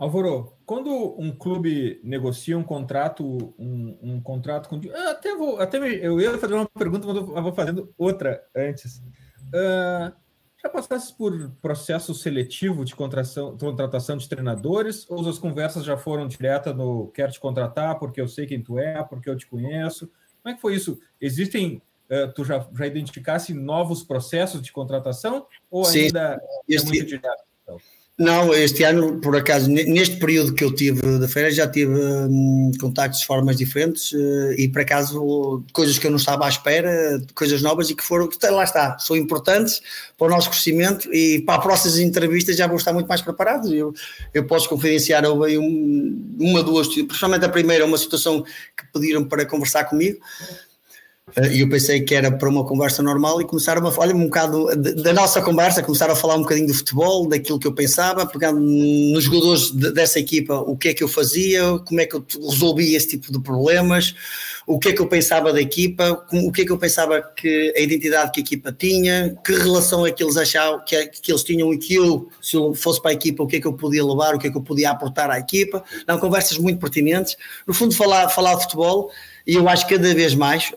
Álvaro, 0.01 0.57
quando 0.65 1.15
um 1.19 1.31
clube 1.31 2.01
negocia 2.03 2.57
um 2.57 2.63
contrato, 2.63 3.53
um, 3.59 3.99
um 4.01 4.19
contrato 4.19 4.67
com. 4.67 4.81
Eu 4.83 5.09
até 5.09 5.35
vou. 5.35 5.59
Até 5.59 5.77
eu 5.77 6.19
ia 6.19 6.39
fazer 6.39 6.55
uma 6.55 6.65
pergunta, 6.65 7.05
mas 7.05 7.17
eu 7.17 7.27
vou 7.27 7.53
fazendo 7.53 7.93
outra 7.95 8.43
antes. 8.55 8.97
Uh, 9.53 10.11
já 10.59 10.69
passaste 10.73 11.15
por 11.15 11.51
processo 11.61 12.15
seletivo 12.15 12.83
de 12.83 12.95
contratação, 12.95 13.55
contratação 13.55 14.17
de 14.17 14.27
treinadores? 14.27 15.07
Ou 15.07 15.29
as 15.29 15.37
conversas 15.37 15.85
já 15.85 15.95
foram 15.95 16.27
direta 16.27 16.73
no 16.73 17.09
quero 17.09 17.31
te 17.31 17.39
contratar 17.39 17.99
porque 17.99 18.19
eu 18.19 18.27
sei 18.27 18.47
quem 18.47 18.59
tu 18.59 18.79
é, 18.79 19.03
porque 19.03 19.29
eu 19.29 19.37
te 19.37 19.45
conheço? 19.45 20.11
Como 20.41 20.51
é 20.51 20.55
que 20.55 20.61
foi 20.61 20.73
isso? 20.73 20.99
Existem 21.21 21.79
uh, 22.09 22.33
tu 22.33 22.43
já, 22.43 22.67
já 22.73 22.87
identificasse 22.87 23.53
novos 23.53 24.03
processos 24.03 24.63
de 24.63 24.71
contratação 24.71 25.45
ou 25.69 25.85
Sim, 25.85 26.05
ainda 26.05 26.41
é 26.67 26.75
é 26.75 26.81
muito 26.81 27.05
direto? 27.05 27.43
Então? 27.61 27.77
Não, 28.21 28.53
este 28.53 28.83
ano, 28.83 29.19
por 29.19 29.35
acaso, 29.35 29.67
neste 29.67 30.17
período 30.17 30.53
que 30.53 30.63
eu 30.63 30.71
tive 30.75 31.01
da 31.17 31.27
feira, 31.27 31.49
já 31.49 31.67
tive 31.67 31.91
hum, 31.95 32.69
contactos 32.79 33.21
de 33.21 33.25
formas 33.25 33.57
diferentes 33.57 34.11
uh, 34.11 34.53
e, 34.55 34.67
por 34.67 34.83
acaso, 34.83 35.63
coisas 35.73 35.97
que 35.97 36.05
eu 36.05 36.11
não 36.11 36.17
estava 36.17 36.45
à 36.45 36.49
espera, 36.49 37.19
coisas 37.33 37.63
novas 37.63 37.89
e 37.89 37.95
que 37.95 38.03
foram, 38.03 38.29
lá 38.51 38.63
está, 38.63 38.99
são 38.99 39.15
importantes 39.15 39.81
para 40.19 40.27
o 40.27 40.29
nosso 40.29 40.51
crescimento 40.51 41.11
e 41.11 41.41
para 41.41 41.55
as 41.55 41.63
próximas 41.63 41.97
entrevistas 41.97 42.55
já 42.55 42.67
vou 42.67 42.77
estar 42.77 42.93
muito 42.93 43.07
mais 43.07 43.23
preparado. 43.23 43.73
Eu, 43.73 43.91
eu 44.31 44.45
posso 44.45 44.69
confidenciar, 44.69 45.25
houve 45.25 45.57
um, 45.57 46.35
uma, 46.39 46.61
duas, 46.61 46.89
principalmente 46.89 47.45
a 47.45 47.49
primeira, 47.49 47.87
uma 47.87 47.97
situação 47.97 48.43
que 48.43 48.85
pediram 48.93 49.23
para 49.23 49.47
conversar 49.47 49.85
comigo 49.85 50.19
e 51.51 51.61
eu 51.61 51.69
pensei 51.69 52.01
que 52.01 52.13
era 52.13 52.29
para 52.29 52.49
uma 52.49 52.65
conversa 52.65 53.01
normal 53.01 53.41
e 53.41 53.45
começaram 53.45 53.85
a 53.87 53.91
falar 53.91 54.13
um 54.13 54.25
bocado 54.25 54.67
da 54.75 55.13
nossa 55.13 55.41
conversa, 55.41 55.81
começaram 55.81 56.13
a 56.13 56.15
falar 56.15 56.35
um 56.35 56.41
bocadinho 56.41 56.67
do 56.67 56.73
futebol, 56.73 57.27
daquilo 57.27 57.57
que 57.57 57.67
eu 57.67 57.73
pensava, 57.73 58.25
pegando 58.25 58.59
nos 58.59 59.23
jogadores 59.23 59.71
dessa 59.71 60.19
equipa, 60.19 60.55
o 60.59 60.75
que 60.75 60.89
é 60.89 60.93
que 60.93 61.03
eu 61.03 61.07
fazia, 61.07 61.61
como 61.85 62.01
é 62.01 62.05
que 62.05 62.15
eu 62.15 62.25
resolvia 62.49 62.97
esse 62.97 63.07
tipo 63.07 63.31
de 63.31 63.39
problemas, 63.39 64.13
o 64.67 64.77
que 64.77 64.89
é 64.89 64.93
que 64.93 65.01
eu 65.01 65.07
pensava 65.07 65.53
da 65.53 65.61
equipa, 65.61 66.25
o 66.33 66.51
que 66.51 66.63
é 66.63 66.65
que 66.65 66.71
eu 66.71 66.77
pensava 66.77 67.21
que 67.21 67.73
a 67.77 67.79
identidade 67.79 68.31
que 68.31 68.41
a 68.41 68.43
equipa 68.43 68.71
tinha, 68.73 69.37
que 69.45 69.53
relação 69.53 70.05
é 70.05 70.11
que 70.11 70.21
eles 70.21 70.35
achavam 70.35 70.83
que, 70.85 71.07
que 71.07 71.31
eles 71.31 71.43
tinham 71.43 71.73
e 71.73 71.77
que 71.77 71.95
eu, 71.95 72.29
se 72.41 72.57
eu 72.57 72.73
fosse 72.73 73.01
para 73.01 73.11
a 73.11 73.13
equipa, 73.13 73.41
o 73.41 73.47
que 73.47 73.55
é 73.55 73.61
que 73.61 73.67
eu 73.67 73.73
podia 73.73 74.05
levar, 74.05 74.35
o 74.35 74.39
que 74.39 74.47
é 74.47 74.51
que 74.51 74.57
eu 74.57 74.61
podia 74.61 74.91
aportar 74.91 75.29
à 75.31 75.39
equipa. 75.39 75.81
Não, 76.05 76.19
conversas 76.19 76.57
muito 76.57 76.79
pertinentes. 76.79 77.37
No 77.65 77.73
fundo, 77.73 77.95
falar, 77.95 78.27
falar 78.29 78.55
de 78.55 78.63
futebol 78.63 79.11
e 79.45 79.55
eu 79.55 79.67
acho 79.67 79.87
que 79.87 79.95
cada 79.95 80.13
vez 80.13 80.35
mais 80.35 80.71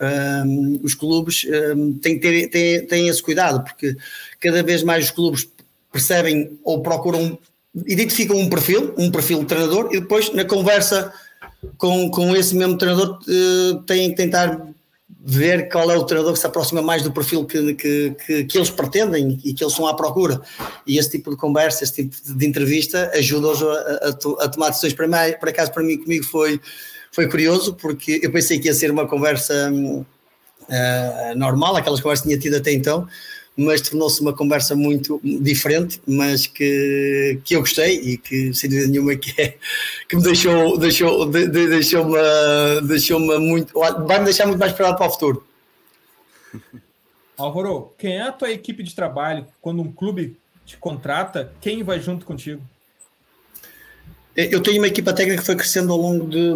um, 0.46 0.80
os 0.82 0.94
clubes 0.94 1.46
um, 1.74 1.92
têm, 1.98 2.18
ter, 2.18 2.48
têm, 2.48 2.86
têm 2.86 3.08
esse 3.08 3.22
cuidado, 3.22 3.62
porque 3.62 3.96
cada 4.40 4.62
vez 4.62 4.82
mais 4.82 5.04
os 5.06 5.10
clubes 5.10 5.48
percebem 5.92 6.58
ou 6.64 6.82
procuram, 6.82 7.38
identificam 7.86 8.36
um 8.36 8.48
perfil, 8.48 8.94
um 8.96 9.10
perfil 9.10 9.40
de 9.40 9.46
treinador, 9.46 9.88
e 9.92 10.00
depois 10.00 10.32
na 10.32 10.44
conversa 10.44 11.12
com, 11.78 12.10
com 12.10 12.34
esse 12.34 12.54
mesmo 12.54 12.76
treinador 12.76 13.18
uh, 13.20 13.82
têm 13.82 14.10
que 14.10 14.16
tentar 14.16 14.74
ver 15.26 15.70
qual 15.70 15.90
é 15.90 15.96
o 15.96 16.04
treinador 16.04 16.34
que 16.34 16.38
se 16.38 16.46
aproxima 16.46 16.82
mais 16.82 17.02
do 17.02 17.10
perfil 17.10 17.46
que, 17.46 17.74
que, 17.74 18.14
que, 18.26 18.44
que, 18.44 18.58
eles 18.58 18.68
pretendem 18.68 19.40
e 19.42 19.54
que 19.54 19.64
eles 19.64 19.72
são 19.72 19.86
à 19.86 19.94
procura. 19.94 20.40
E 20.86 20.98
esse 20.98 21.10
tipo 21.10 21.30
de 21.30 21.36
conversa, 21.36 21.82
esse 21.82 21.94
tipo 21.94 22.14
de 22.34 22.46
entrevista 22.46 23.10
ajuda-os 23.14 23.62
a, 23.62 23.66
a, 23.66 24.44
a, 24.44 24.48
tomar 24.48 24.68
decisões. 24.68 24.92
Para, 24.92 25.06
mim, 25.06 25.36
para 25.40 25.50
acaso, 25.50 25.72
para 25.72 25.82
mim, 25.82 25.96
comigo 25.96 26.24
foi 26.24 26.60
foi 27.14 27.28
curioso 27.28 27.74
porque 27.74 28.20
eu 28.22 28.30
pensei 28.32 28.58
que 28.58 28.66
ia 28.66 28.74
ser 28.74 28.90
uma 28.90 29.06
conversa 29.06 29.70
uh, 29.72 30.04
normal, 31.36 31.76
aquelas 31.76 32.00
conversas 32.00 32.24
que 32.24 32.28
tinha 32.30 32.40
tido 32.40 32.56
até 32.56 32.72
então, 32.72 33.06
mas 33.56 33.80
tornou-se 33.82 34.20
uma 34.20 34.32
conversa 34.32 34.74
muito 34.74 35.20
diferente, 35.22 36.02
mas 36.04 36.48
que, 36.48 37.38
que 37.44 37.54
eu 37.54 37.60
gostei 37.60 38.00
e 38.00 38.18
que 38.18 38.52
sem 38.52 38.68
dúvida 38.68 38.88
nenhuma 38.88 39.14
que, 39.14 39.40
é, 39.40 39.56
que 40.08 40.16
me 40.16 40.22
deixou, 40.22 40.76
deixou, 40.76 41.26
de, 41.26 41.46
de, 41.46 41.68
deixou-me 41.68 42.18
deixou 42.82 43.20
muito, 43.20 43.72
vai-me 44.06 44.24
deixar 44.24 44.46
muito 44.46 44.58
mais 44.58 44.72
preparado 44.72 44.98
para 44.98 45.06
o 45.06 45.12
futuro. 45.12 45.46
Álvaro, 47.38 47.92
quem 47.96 48.16
é 48.16 48.22
a 48.22 48.32
tua 48.32 48.50
equipe 48.50 48.82
de 48.82 48.92
trabalho 48.92 49.46
quando 49.60 49.82
um 49.82 49.92
clube 49.92 50.36
te 50.66 50.76
contrata? 50.76 51.52
Quem 51.60 51.84
vai 51.84 52.00
junto 52.00 52.26
contigo? 52.26 52.60
Eu 54.36 54.60
tenho 54.60 54.78
uma 54.78 54.88
equipa 54.88 55.12
técnica 55.12 55.40
que 55.40 55.46
foi 55.46 55.54
crescendo 55.54 55.92
ao 55.92 55.98
longo 55.98 56.28
de, 56.28 56.50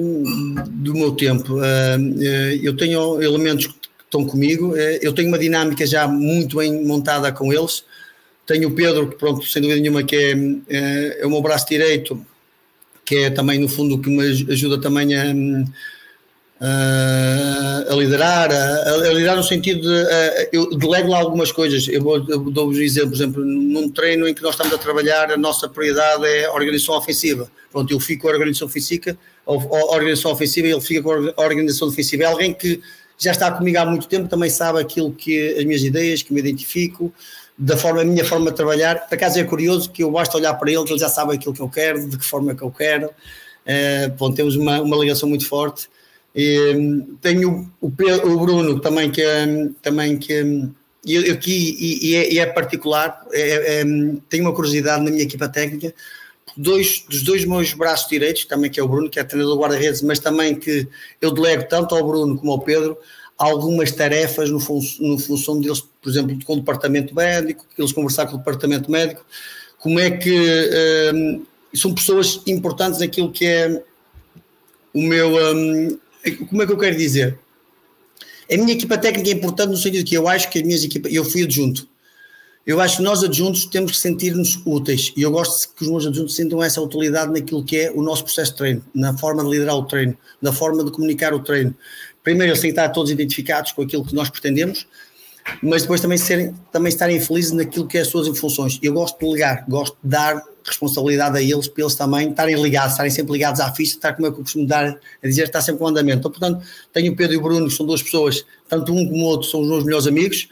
do 0.68 0.94
meu 0.94 1.12
tempo. 1.12 1.62
Eh, 1.62 2.58
eu 2.60 2.76
tenho 2.76 3.22
elementos 3.22 3.68
que 3.68 3.74
estão 4.04 4.24
comigo, 4.24 4.76
eh, 4.76 4.98
eu 5.00 5.12
tenho 5.12 5.28
uma 5.28 5.38
dinâmica 5.38 5.86
já 5.86 6.08
muito 6.08 6.56
bem 6.56 6.84
montada 6.84 7.30
com 7.30 7.52
eles. 7.52 7.84
Tenho 8.44 8.68
o 8.68 8.72
Pedro, 8.72 9.08
que 9.10 9.16
pronto, 9.16 9.46
sem 9.46 9.62
dúvida 9.62 9.80
nenhuma, 9.80 10.02
que 10.02 10.16
é, 10.16 10.32
eh, 10.68 11.18
é 11.20 11.26
o 11.26 11.30
meu 11.30 11.40
braço 11.40 11.68
direito, 11.68 12.20
que 13.04 13.16
é 13.16 13.30
também 13.30 13.60
no 13.60 13.68
fundo 13.68 13.94
o 13.94 14.00
que 14.00 14.10
me 14.10 14.24
ajuda 14.24 14.80
também 14.80 15.14
a, 15.14 15.32
a 16.60 17.94
liderar, 17.94 18.50
a, 18.50 18.90
a, 18.90 19.12
liderar 19.12 19.36
no 19.36 19.44
sentido 19.44 19.82
de 19.82 19.88
uh, 19.88 20.48
eu 20.52 20.76
delego 20.76 21.08
lá 21.08 21.18
algumas 21.18 21.52
coisas. 21.52 21.86
Eu, 21.86 22.04
eu 22.28 22.50
dou-vos 22.50 22.78
um 22.78 22.82
exemplo, 22.82 23.10
por 23.10 23.16
exemplo, 23.16 23.44
num 23.44 23.88
treino 23.88 24.26
em 24.28 24.34
que 24.34 24.42
nós 24.42 24.54
estamos 24.54 24.74
a 24.74 24.78
trabalhar, 24.78 25.30
a 25.30 25.36
nossa 25.36 25.68
prioridade 25.68 26.24
é 26.26 26.46
a 26.46 26.52
organização 26.52 26.96
ofensiva. 26.96 27.48
Pronto, 27.70 27.92
eu 27.92 28.00
fico 28.00 28.22
com 28.22 28.28
a 28.28 28.32
organização 28.32 28.66
ofensiva, 28.66 29.16
a 29.46 29.52
organização 29.94 30.32
ofensiva 30.32 30.66
ele 30.66 30.80
fica 30.80 31.02
com 31.02 31.12
a 31.12 31.42
organização 31.42 31.88
defensiva. 31.88 32.24
É 32.24 32.26
alguém 32.26 32.52
que 32.52 32.80
já 33.16 33.30
está 33.30 33.50
comigo 33.52 33.78
há 33.78 33.84
muito 33.84 34.08
tempo, 34.08 34.28
também 34.28 34.50
sabe 34.50 34.80
aquilo 34.80 35.12
que 35.12 35.54
as 35.56 35.64
minhas 35.64 35.82
ideias, 35.82 36.22
que 36.22 36.32
me 36.32 36.40
identifico, 36.40 37.12
da 37.56 37.76
forma, 37.76 38.02
a 38.02 38.04
minha 38.04 38.24
forma 38.24 38.50
de 38.50 38.56
trabalhar. 38.56 39.08
Por 39.08 39.14
acaso 39.14 39.38
é 39.38 39.44
curioso 39.44 39.90
que 39.90 40.02
eu 40.02 40.10
basta 40.10 40.36
olhar 40.36 40.54
para 40.54 40.70
ele, 40.70 40.84
que 40.84 40.92
ele 40.92 41.00
já 41.00 41.08
sabe 41.08 41.34
aquilo 41.34 41.54
que 41.54 41.60
eu 41.60 41.68
quero, 41.68 42.08
de 42.08 42.16
que 42.16 42.24
forma 42.24 42.54
que 42.54 42.62
eu 42.62 42.70
quero. 42.70 43.06
Uh, 43.06 44.10
bom, 44.16 44.32
temos 44.32 44.56
uma, 44.56 44.80
uma 44.80 44.96
ligação 44.96 45.28
muito 45.28 45.46
forte. 45.46 45.88
E, 46.40 47.04
tenho 47.20 47.68
o, 47.80 47.88
o 47.88 48.38
Bruno 48.38 48.78
também 48.78 49.10
que 49.10 49.24
também 49.82 50.16
que 50.16 50.70
e 51.04 51.18
aqui 51.30 51.76
e, 52.00 52.14
é, 52.14 52.32
e, 52.32 52.38
é, 52.38 52.46
particular 52.46 53.26
é, 53.32 53.80
é, 53.80 53.84
tenho 54.28 54.44
uma 54.44 54.54
curiosidade 54.54 55.02
na 55.02 55.10
minha 55.10 55.24
equipa 55.24 55.48
técnica 55.48 55.92
dois 56.56 57.04
dos 57.08 57.24
dois 57.24 57.44
meus 57.44 57.74
braços 57.74 58.08
direitos 58.08 58.44
também 58.44 58.70
que 58.70 58.78
é 58.78 58.82
o 58.84 58.86
Bruno 58.86 59.10
que 59.10 59.18
é 59.18 59.24
treinador 59.24 59.56
do 59.56 59.60
guarda-redes 59.60 60.00
mas 60.02 60.20
também 60.20 60.54
que 60.54 60.86
eu 61.20 61.32
delego 61.32 61.64
tanto 61.68 61.96
ao 61.96 62.06
Bruno 62.06 62.38
como 62.38 62.52
ao 62.52 62.60
Pedro 62.60 62.96
algumas 63.36 63.90
tarefas 63.90 64.48
no, 64.48 64.60
fun 64.60 64.78
no 65.00 65.18
função 65.18 65.60
deles 65.60 65.80
por 65.80 66.08
exemplo 66.08 66.38
com 66.44 66.52
o 66.52 66.60
departamento 66.60 67.16
médico 67.16 67.66
eles 67.76 67.90
conversar 67.90 68.26
com 68.26 68.36
o 68.36 68.38
departamento 68.38 68.88
médico 68.88 69.26
como 69.80 69.98
é 69.98 70.08
que 70.08 70.70
um, 71.12 71.44
são 71.74 71.92
pessoas 71.92 72.40
importantes 72.46 73.00
naquilo 73.00 73.32
que 73.32 73.44
é 73.44 73.82
o 74.94 75.02
meu 75.02 75.34
um, 75.34 75.98
como 76.48 76.62
é 76.62 76.66
que 76.66 76.72
eu 76.72 76.78
quero 76.78 76.96
dizer? 76.96 77.38
A 78.50 78.56
minha 78.56 78.72
equipa 78.72 78.96
técnica 78.96 79.28
é 79.28 79.32
importante 79.32 79.70
no 79.70 79.76
sentido 79.76 80.04
que 80.04 80.14
eu 80.14 80.26
acho 80.26 80.48
que 80.50 80.58
as 80.58 80.64
minhas 80.64 80.82
equipas, 80.82 81.12
eu 81.12 81.24
fui 81.24 81.42
adjunto. 81.42 81.86
Eu 82.66 82.80
acho 82.80 82.98
que 82.98 83.02
nós 83.02 83.24
adjuntos 83.24 83.64
temos 83.66 83.92
que 83.92 83.98
sentir-nos 83.98 84.60
úteis 84.64 85.12
e 85.16 85.22
eu 85.22 85.30
gosto 85.30 85.74
que 85.74 85.82
os 85.82 85.88
meus 85.88 86.06
adjuntos 86.06 86.36
sintam 86.36 86.62
essa 86.62 86.80
utilidade 86.82 87.32
naquilo 87.32 87.64
que 87.64 87.76
é 87.78 87.90
o 87.90 88.02
nosso 88.02 88.24
processo 88.24 88.52
de 88.52 88.58
treino, 88.58 88.84
na 88.94 89.16
forma 89.16 89.42
de 89.42 89.50
liderar 89.50 89.74
o 89.74 89.84
treino, 89.84 90.16
na 90.40 90.52
forma 90.52 90.84
de 90.84 90.90
comunicar 90.90 91.32
o 91.32 91.40
treino. 91.40 91.74
Primeiro, 92.22 92.52
estar 92.52 92.88
todos 92.90 93.10
identificados 93.10 93.72
com 93.72 93.82
aquilo 93.82 94.04
que 94.04 94.14
nós 94.14 94.28
pretendemos, 94.28 94.86
mas 95.62 95.82
depois 95.82 96.00
também, 96.00 96.18
serem, 96.18 96.54
também 96.72 96.88
estarem 96.88 97.20
felizes 97.20 97.52
naquilo 97.52 97.86
que 97.86 97.98
é 97.98 98.02
as 98.02 98.08
suas 98.08 98.26
funções. 98.38 98.78
Eu 98.82 98.92
gosto 98.92 99.18
de 99.18 99.32
ligar, 99.32 99.64
gosto 99.68 99.96
de 100.02 100.10
dar 100.10 100.42
responsabilidade 100.64 101.38
a 101.38 101.42
eles, 101.42 101.66
para 101.66 101.82
eles 101.82 101.94
também 101.94 102.30
estarem 102.30 102.60
ligados, 102.60 102.92
estarem 102.92 103.10
sempre 103.10 103.32
ligados 103.32 103.60
à 103.60 103.72
ficha, 103.72 103.94
estar 103.94 104.12
como 104.14 104.28
é 104.28 104.30
que 104.30 104.38
eu 104.38 104.42
costumo 104.42 104.66
dar 104.66 104.98
a 105.22 105.26
dizer, 105.26 105.44
está 105.44 105.60
sempre 105.60 105.80
com 105.80 105.88
andamento. 105.88 106.18
Então, 106.18 106.30
portanto, 106.30 106.64
tenho 106.92 107.12
o 107.12 107.16
Pedro 107.16 107.34
e 107.34 107.36
o 107.36 107.40
Bruno, 107.40 107.68
que 107.68 107.74
são 107.74 107.86
duas 107.86 108.02
pessoas, 108.02 108.44
tanto 108.68 108.92
um 108.92 109.08
como 109.08 109.24
o 109.24 109.26
outro, 109.26 109.48
são 109.48 109.60
os 109.62 109.68
meus 109.68 109.84
melhores 109.84 110.06
amigos, 110.06 110.48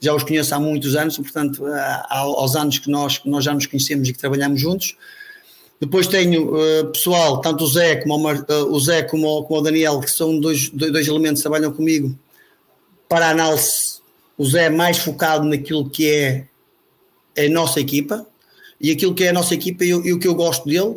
já 0.00 0.14
os 0.14 0.22
conheço 0.22 0.54
há 0.54 0.60
muitos 0.60 0.96
anos, 0.96 1.16
portanto, 1.16 1.64
há, 1.66 2.18
aos 2.18 2.56
anos 2.56 2.78
que 2.78 2.90
nós, 2.90 3.18
que 3.18 3.28
nós 3.28 3.44
já 3.44 3.52
nos 3.52 3.66
conhecemos 3.66 4.08
e 4.08 4.12
que 4.12 4.18
trabalhamos 4.18 4.60
juntos. 4.60 4.96
Depois 5.80 6.08
tenho 6.08 6.54
uh, 6.54 6.86
pessoal, 6.86 7.40
tanto 7.40 7.62
o 7.62 7.66
Zé 7.66 7.96
como 7.96 8.16
o, 8.16 8.18
Mar, 8.18 8.36
uh, 8.36 8.72
o, 8.72 8.80
Zé 8.80 9.02
como 9.02 9.26
o, 9.26 9.44
como 9.44 9.60
o 9.60 9.62
Daniel, 9.62 10.00
que 10.00 10.10
são 10.10 10.38
dois, 10.38 10.70
dois, 10.70 10.92
dois 10.92 11.06
elementos 11.06 11.40
que 11.40 11.48
trabalham 11.48 11.72
comigo 11.72 12.18
para 13.08 13.30
análise. 13.30 13.97
O 14.38 14.44
Zé 14.44 14.66
é 14.66 14.70
mais 14.70 14.98
focado 14.98 15.44
naquilo 15.44 15.90
que 15.90 16.08
é 16.08 16.46
a 17.36 17.48
nossa 17.50 17.80
equipa, 17.80 18.26
e 18.80 18.92
aquilo 18.92 19.12
que 19.12 19.24
é 19.24 19.30
a 19.30 19.32
nossa 19.32 19.54
equipa 19.54 19.84
e, 19.84 19.88
e, 19.88 20.12
o 20.12 20.18
que 20.18 20.28
eu 20.28 20.34
gosto 20.34 20.64
dele, 20.64 20.94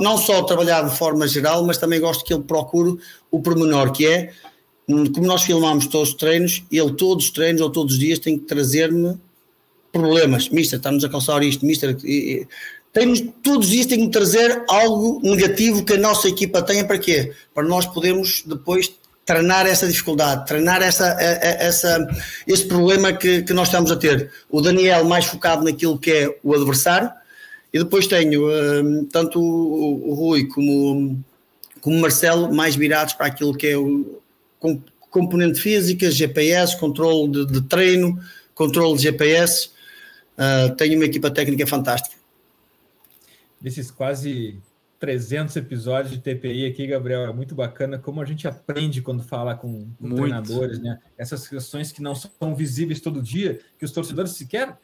não 0.00 0.16
só 0.16 0.42
trabalhar 0.44 0.82
de 0.82 0.96
forma 0.96 1.26
geral, 1.26 1.66
mas 1.66 1.78
também 1.78 2.00
gosto 2.00 2.24
que 2.24 2.32
ele 2.32 2.44
procure 2.44 2.96
o 3.30 3.42
pormenor, 3.42 3.90
que 3.90 4.06
é, 4.06 4.32
como 4.86 5.26
nós 5.26 5.42
filmamos 5.42 5.88
todos 5.88 6.10
os 6.10 6.14
treinos, 6.14 6.62
ele 6.70 6.92
todos 6.92 7.24
os 7.24 7.30
treinos 7.32 7.60
ou 7.60 7.70
todos 7.70 7.94
os 7.94 7.98
dias 7.98 8.20
tem 8.20 8.38
que 8.38 8.44
trazer-me 8.44 9.18
problemas. 9.90 10.48
Mister, 10.48 10.78
está-nos 10.78 11.02
a 11.04 11.08
calçar 11.08 11.42
isto, 11.42 11.66
mister... 11.66 11.96
Tem, 12.92 13.26
todos 13.42 13.66
os 13.66 13.72
dias 13.72 13.86
tem 13.86 14.06
que 14.06 14.10
trazer 14.10 14.64
algo 14.68 15.20
negativo 15.22 15.84
que 15.84 15.94
a 15.94 15.98
nossa 15.98 16.28
equipa 16.28 16.62
tenha 16.62 16.82
para 16.82 16.98
quê? 16.98 17.32
Para 17.52 17.64
nós 17.64 17.84
podermos 17.84 18.42
depois 18.46 18.90
treinar 19.26 19.66
essa 19.66 19.88
dificuldade, 19.88 20.46
treinar 20.46 20.80
essa, 20.80 21.08
essa, 21.20 22.06
esse 22.46 22.64
problema 22.64 23.12
que, 23.12 23.42
que 23.42 23.52
nós 23.52 23.66
estamos 23.66 23.90
a 23.90 23.96
ter. 23.96 24.30
O 24.48 24.60
Daniel 24.60 25.04
mais 25.04 25.24
focado 25.24 25.64
naquilo 25.64 25.98
que 25.98 26.12
é 26.12 26.38
o 26.44 26.54
adversário, 26.54 27.10
e 27.72 27.78
depois 27.78 28.06
tenho 28.06 28.48
um, 28.48 29.04
tanto 29.04 29.40
o, 29.40 30.14
Rui 30.14 30.46
como, 30.46 31.22
como 31.80 31.96
o 31.96 32.00
Marcelo 32.00 32.54
mais 32.54 32.76
virados 32.76 33.14
para 33.14 33.26
aquilo 33.26 33.54
que 33.54 33.66
é 33.66 33.76
o 33.76 34.22
componente 35.10 35.60
física, 35.60 36.10
GPS, 36.10 36.78
controle 36.78 37.28
de, 37.30 37.46
de 37.46 37.62
treino, 37.62 38.18
controle 38.54 38.96
de 38.96 39.02
GPS. 39.02 39.70
Uh, 40.38 40.74
tenho 40.76 40.96
uma 40.96 41.04
equipa 41.04 41.30
técnica 41.30 41.66
fantástica. 41.66 42.14
Desses 43.60 43.90
quase 43.90 44.56
300 44.98 45.54
episódios 45.56 46.12
de 46.12 46.20
TPI 46.20 46.66
aqui, 46.66 46.86
Gabriel. 46.86 47.22
É 47.22 47.32
muito 47.32 47.54
bacana 47.54 47.98
como 47.98 48.20
a 48.20 48.24
gente 48.24 48.48
aprende 48.48 49.02
quando 49.02 49.22
fala 49.22 49.54
com, 49.54 49.90
com 50.00 50.14
treinadores, 50.14 50.78
né? 50.78 50.98
Essas 51.18 51.46
questões 51.46 51.92
que 51.92 52.02
não 52.02 52.14
são 52.14 52.54
visíveis 52.54 53.00
todo 53.00 53.22
dia, 53.22 53.60
que 53.78 53.84
os 53.84 53.92
torcedores 53.92 54.32
sequer 54.32 54.76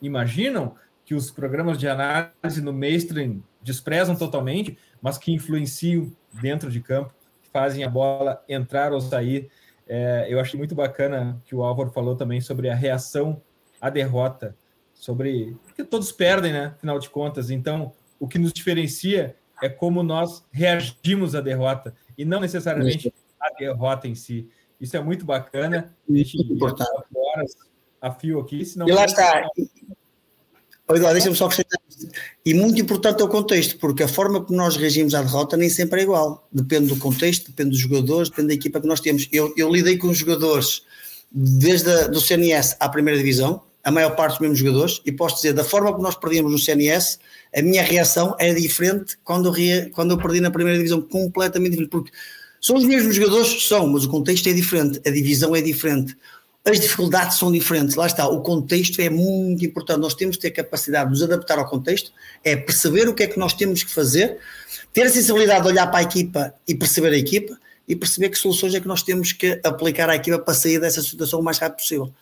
imaginam, 0.00 0.74
que 1.04 1.14
os 1.14 1.30
programas 1.30 1.78
de 1.78 1.88
análise 1.88 2.62
no 2.62 2.72
mainstream 2.72 3.42
desprezam 3.62 4.16
totalmente, 4.16 4.78
mas 5.02 5.18
que 5.18 5.32
influenciam 5.32 6.10
dentro 6.40 6.70
de 6.70 6.80
campo, 6.80 7.12
fazem 7.52 7.84
a 7.84 7.88
bola 7.88 8.42
entrar 8.48 8.92
ou 8.92 9.00
sair. 9.00 9.50
É, 9.86 10.26
eu 10.28 10.40
achei 10.40 10.56
muito 10.56 10.74
bacana 10.74 11.40
que 11.44 11.54
o 11.54 11.62
Álvaro 11.62 11.90
falou 11.90 12.14
também 12.14 12.40
sobre 12.40 12.70
a 12.70 12.74
reação 12.74 13.42
à 13.80 13.90
derrota, 13.90 14.56
sobre 14.94 15.56
que 15.74 15.84
todos 15.84 16.12
perdem, 16.12 16.52
né? 16.52 16.66
Afinal 16.76 16.98
de 16.98 17.10
contas. 17.10 17.50
Então, 17.50 17.92
o 18.18 18.28
que 18.28 18.38
nos 18.38 18.52
diferencia 18.52 19.34
é 19.62 19.68
como 19.68 20.02
nós 20.02 20.44
reagimos 20.50 21.34
à 21.34 21.40
derrota 21.40 21.94
e 22.16 22.24
não 22.24 22.40
necessariamente 22.40 23.12
a 23.40 23.50
derrota 23.58 24.06
em 24.08 24.14
si. 24.14 24.48
Isso 24.80 24.96
é 24.96 25.00
muito 25.00 25.24
bacana. 25.24 25.94
É 26.08 26.12
muito 26.12 26.36
importante. 26.52 26.90
Horas 27.14 27.54
a 28.00 28.10
fio 28.10 28.40
aqui, 28.40 28.64
senão. 28.64 28.88
E 28.88 28.92
lá 28.92 29.04
está. 29.04 29.48
Olha, 30.88 31.12
deixa-me 31.12 31.36
só 31.36 31.44
acrescentar 31.44 31.78
E 32.44 32.52
muito 32.52 32.80
importante 32.80 33.20
é 33.22 33.24
o 33.24 33.28
contexto, 33.28 33.78
porque 33.78 34.02
a 34.02 34.08
forma 34.08 34.42
como 34.42 34.58
nós 34.58 34.76
reagimos 34.76 35.14
à 35.14 35.22
derrota 35.22 35.56
nem 35.56 35.68
sempre 35.68 36.00
é 36.00 36.02
igual. 36.02 36.48
Depende 36.50 36.88
do 36.88 36.96
contexto, 36.96 37.46
depende 37.46 37.70
dos 37.70 37.78
jogadores, 37.78 38.28
depende 38.28 38.48
da 38.48 38.54
equipa 38.54 38.80
que 38.80 38.88
nós 38.88 39.00
temos. 39.00 39.28
Eu, 39.30 39.54
eu 39.56 39.70
lidei 39.70 39.96
com 39.98 40.08
os 40.08 40.18
jogadores 40.18 40.82
desde 41.30 41.88
a, 41.90 42.08
do 42.08 42.20
CNS 42.20 42.76
à 42.80 42.88
primeira 42.88 43.16
divisão, 43.16 43.62
a 43.82 43.90
maior 43.90 44.14
parte 44.14 44.32
dos 44.32 44.40
mesmos 44.40 44.58
jogadores, 44.58 45.00
e 45.04 45.12
posso 45.12 45.36
dizer, 45.36 45.52
da 45.52 45.64
forma 45.64 45.90
como 45.90 46.02
nós 46.02 46.14
perdíamos 46.14 46.52
no 46.52 46.58
CNS, 46.58 47.18
a 47.54 47.62
minha 47.62 47.82
reação 47.82 48.36
é 48.38 48.52
diferente 48.52 49.16
quando 49.24 49.46
eu, 49.46 49.52
ria, 49.52 49.90
quando 49.92 50.10
eu 50.10 50.18
perdi 50.18 50.40
na 50.40 50.50
primeira 50.50 50.78
divisão, 50.78 51.00
completamente 51.00 51.70
diferente, 51.70 51.90
porque 51.90 52.12
são 52.60 52.76
os 52.76 52.84
mesmos 52.84 53.14
jogadores, 53.14 53.66
são, 53.66 53.86
mas 53.86 54.04
o 54.04 54.10
contexto 54.10 54.48
é 54.48 54.52
diferente, 54.52 55.00
a 55.06 55.10
divisão 55.10 55.56
é 55.56 55.62
diferente, 55.62 56.16
as 56.62 56.78
dificuldades 56.78 57.38
são 57.38 57.50
diferentes, 57.50 57.96
lá 57.96 58.06
está, 58.06 58.28
o 58.28 58.42
contexto 58.42 59.00
é 59.00 59.08
muito 59.08 59.64
importante, 59.64 60.00
nós 60.00 60.14
temos 60.14 60.36
que 60.36 60.42
ter 60.42 60.50
capacidade 60.50 61.06
de 61.06 61.10
nos 61.12 61.22
adaptar 61.22 61.58
ao 61.58 61.66
contexto, 61.66 62.12
é 62.44 62.54
perceber 62.54 63.08
o 63.08 63.14
que 63.14 63.22
é 63.22 63.26
que 63.26 63.38
nós 63.38 63.54
temos 63.54 63.82
que 63.82 63.90
fazer, 63.90 64.38
ter 64.92 65.02
a 65.02 65.10
sensibilidade 65.10 65.62
de 65.62 65.68
olhar 65.68 65.86
para 65.86 66.00
a 66.00 66.02
equipa 66.02 66.52
e 66.68 66.74
perceber 66.74 67.14
a 67.14 67.16
equipa, 67.16 67.58
e 67.88 67.96
perceber 67.96 68.28
que 68.28 68.38
soluções 68.38 68.74
é 68.74 68.80
que 68.80 68.86
nós 68.86 69.02
temos 69.02 69.32
que 69.32 69.58
aplicar 69.64 70.08
à 70.08 70.14
equipa 70.14 70.38
para 70.38 70.54
sair 70.54 70.78
dessa 70.78 71.02
situação 71.02 71.40
o 71.40 71.42
mais 71.42 71.58
rápido 71.58 71.78
possível. 71.78 72.12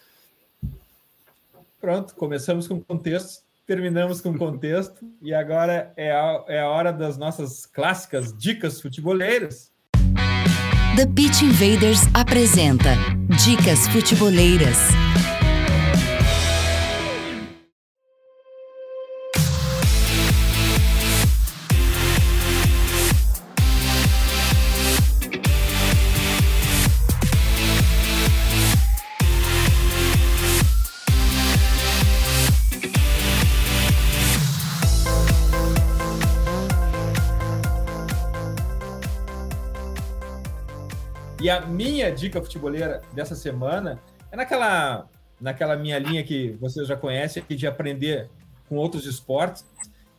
Pronto, 1.81 2.15
começamos 2.15 2.67
com 2.67 2.81
contexto, 2.81 3.43
terminamos 3.67 4.21
com 4.21 4.37
contexto 4.37 5.07
e 5.23 5.33
agora 5.33 5.93
é 5.97 6.11
a, 6.11 6.45
é 6.49 6.61
a 6.61 6.69
hora 6.69 6.93
das 6.93 7.17
nossas 7.17 7.67
clássicas 7.67 8.37
dicas 8.37 8.81
futeboleiras. 8.81 9.71
The 10.97 11.07
Pitch 11.07 11.43
Invaders 11.43 12.01
apresenta 12.15 12.91
Dicas 13.45 13.87
Futeboleiras. 13.87 15.08
E 41.49 41.51
a 41.51 41.63
minha 41.63 42.13
dica 42.13 42.43
futeboleira 42.43 43.01
dessa 43.15 43.35
semana 43.35 43.99
é 44.31 44.37
naquela, 44.37 45.09
naquela 45.41 45.77
minha 45.79 45.99
linha 45.99 46.23
que 46.23 46.51
vocês 46.61 46.87
já 46.87 46.95
conhecem, 46.95 47.43
de 47.49 47.67
aprender 47.67 48.29
com 48.69 48.77
outros 48.77 49.07
esportes. 49.07 49.65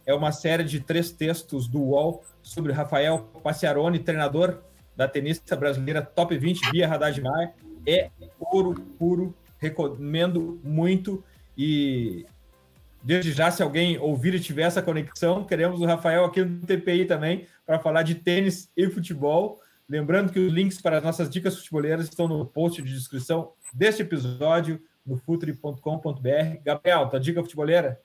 É 0.07 0.13
uma 0.15 0.32
série 0.32 0.63
de 0.63 0.80
três 0.80 1.11
textos 1.11 1.67
do 1.67 1.84
UOL 1.84 2.23
sobre 2.41 2.73
Rafael 2.73 3.30
Paciarone, 3.43 3.99
treinador 3.99 4.63
da 4.95 5.07
tenista 5.07 5.55
brasileira 5.55 6.01
Top 6.01 6.36
20 6.36 6.71
via 6.71 6.91
Haddad 6.91 7.21
Maia. 7.21 7.53
É 7.86 8.09
ouro 8.39 8.73
puro, 8.97 9.38
recomendo 9.59 10.59
muito. 10.63 11.23
E 11.55 12.25
desde 13.03 13.34
já, 13.34 13.51
se 13.51 13.61
alguém 13.61 13.99
ouvir 13.99 14.34
e 14.34 14.39
tiver 14.39 14.63
essa 14.63 14.82
conexão, 14.82 15.43
queremos 15.43 15.80
o 15.80 15.86
Rafael 15.86 16.25
aqui 16.25 16.43
no 16.43 16.65
TPI 16.65 17.05
também 17.05 17.45
para 17.67 17.77
falar 17.77 18.01
de 18.01 18.15
tênis 18.15 18.67
e 18.75 18.89
futebol. 18.89 19.61
Lembrando 19.89 20.31
que 20.31 20.39
os 20.39 20.53
links 20.53 20.79
para 20.79 20.99
as 20.99 21.03
nossas 21.03 21.29
dicas 21.29 21.57
futeboleiras 21.57 22.05
estão 22.05 22.27
no 22.27 22.45
post 22.45 22.81
de 22.81 22.93
descrição 22.93 23.53
deste 23.73 24.03
episódio. 24.03 24.79
no 25.05 25.17
futuri.com.br. 25.17 26.61
Gabriel, 26.63 27.09
tua 27.09 27.19
dica 27.19 27.41
futeboleira? 27.41 27.99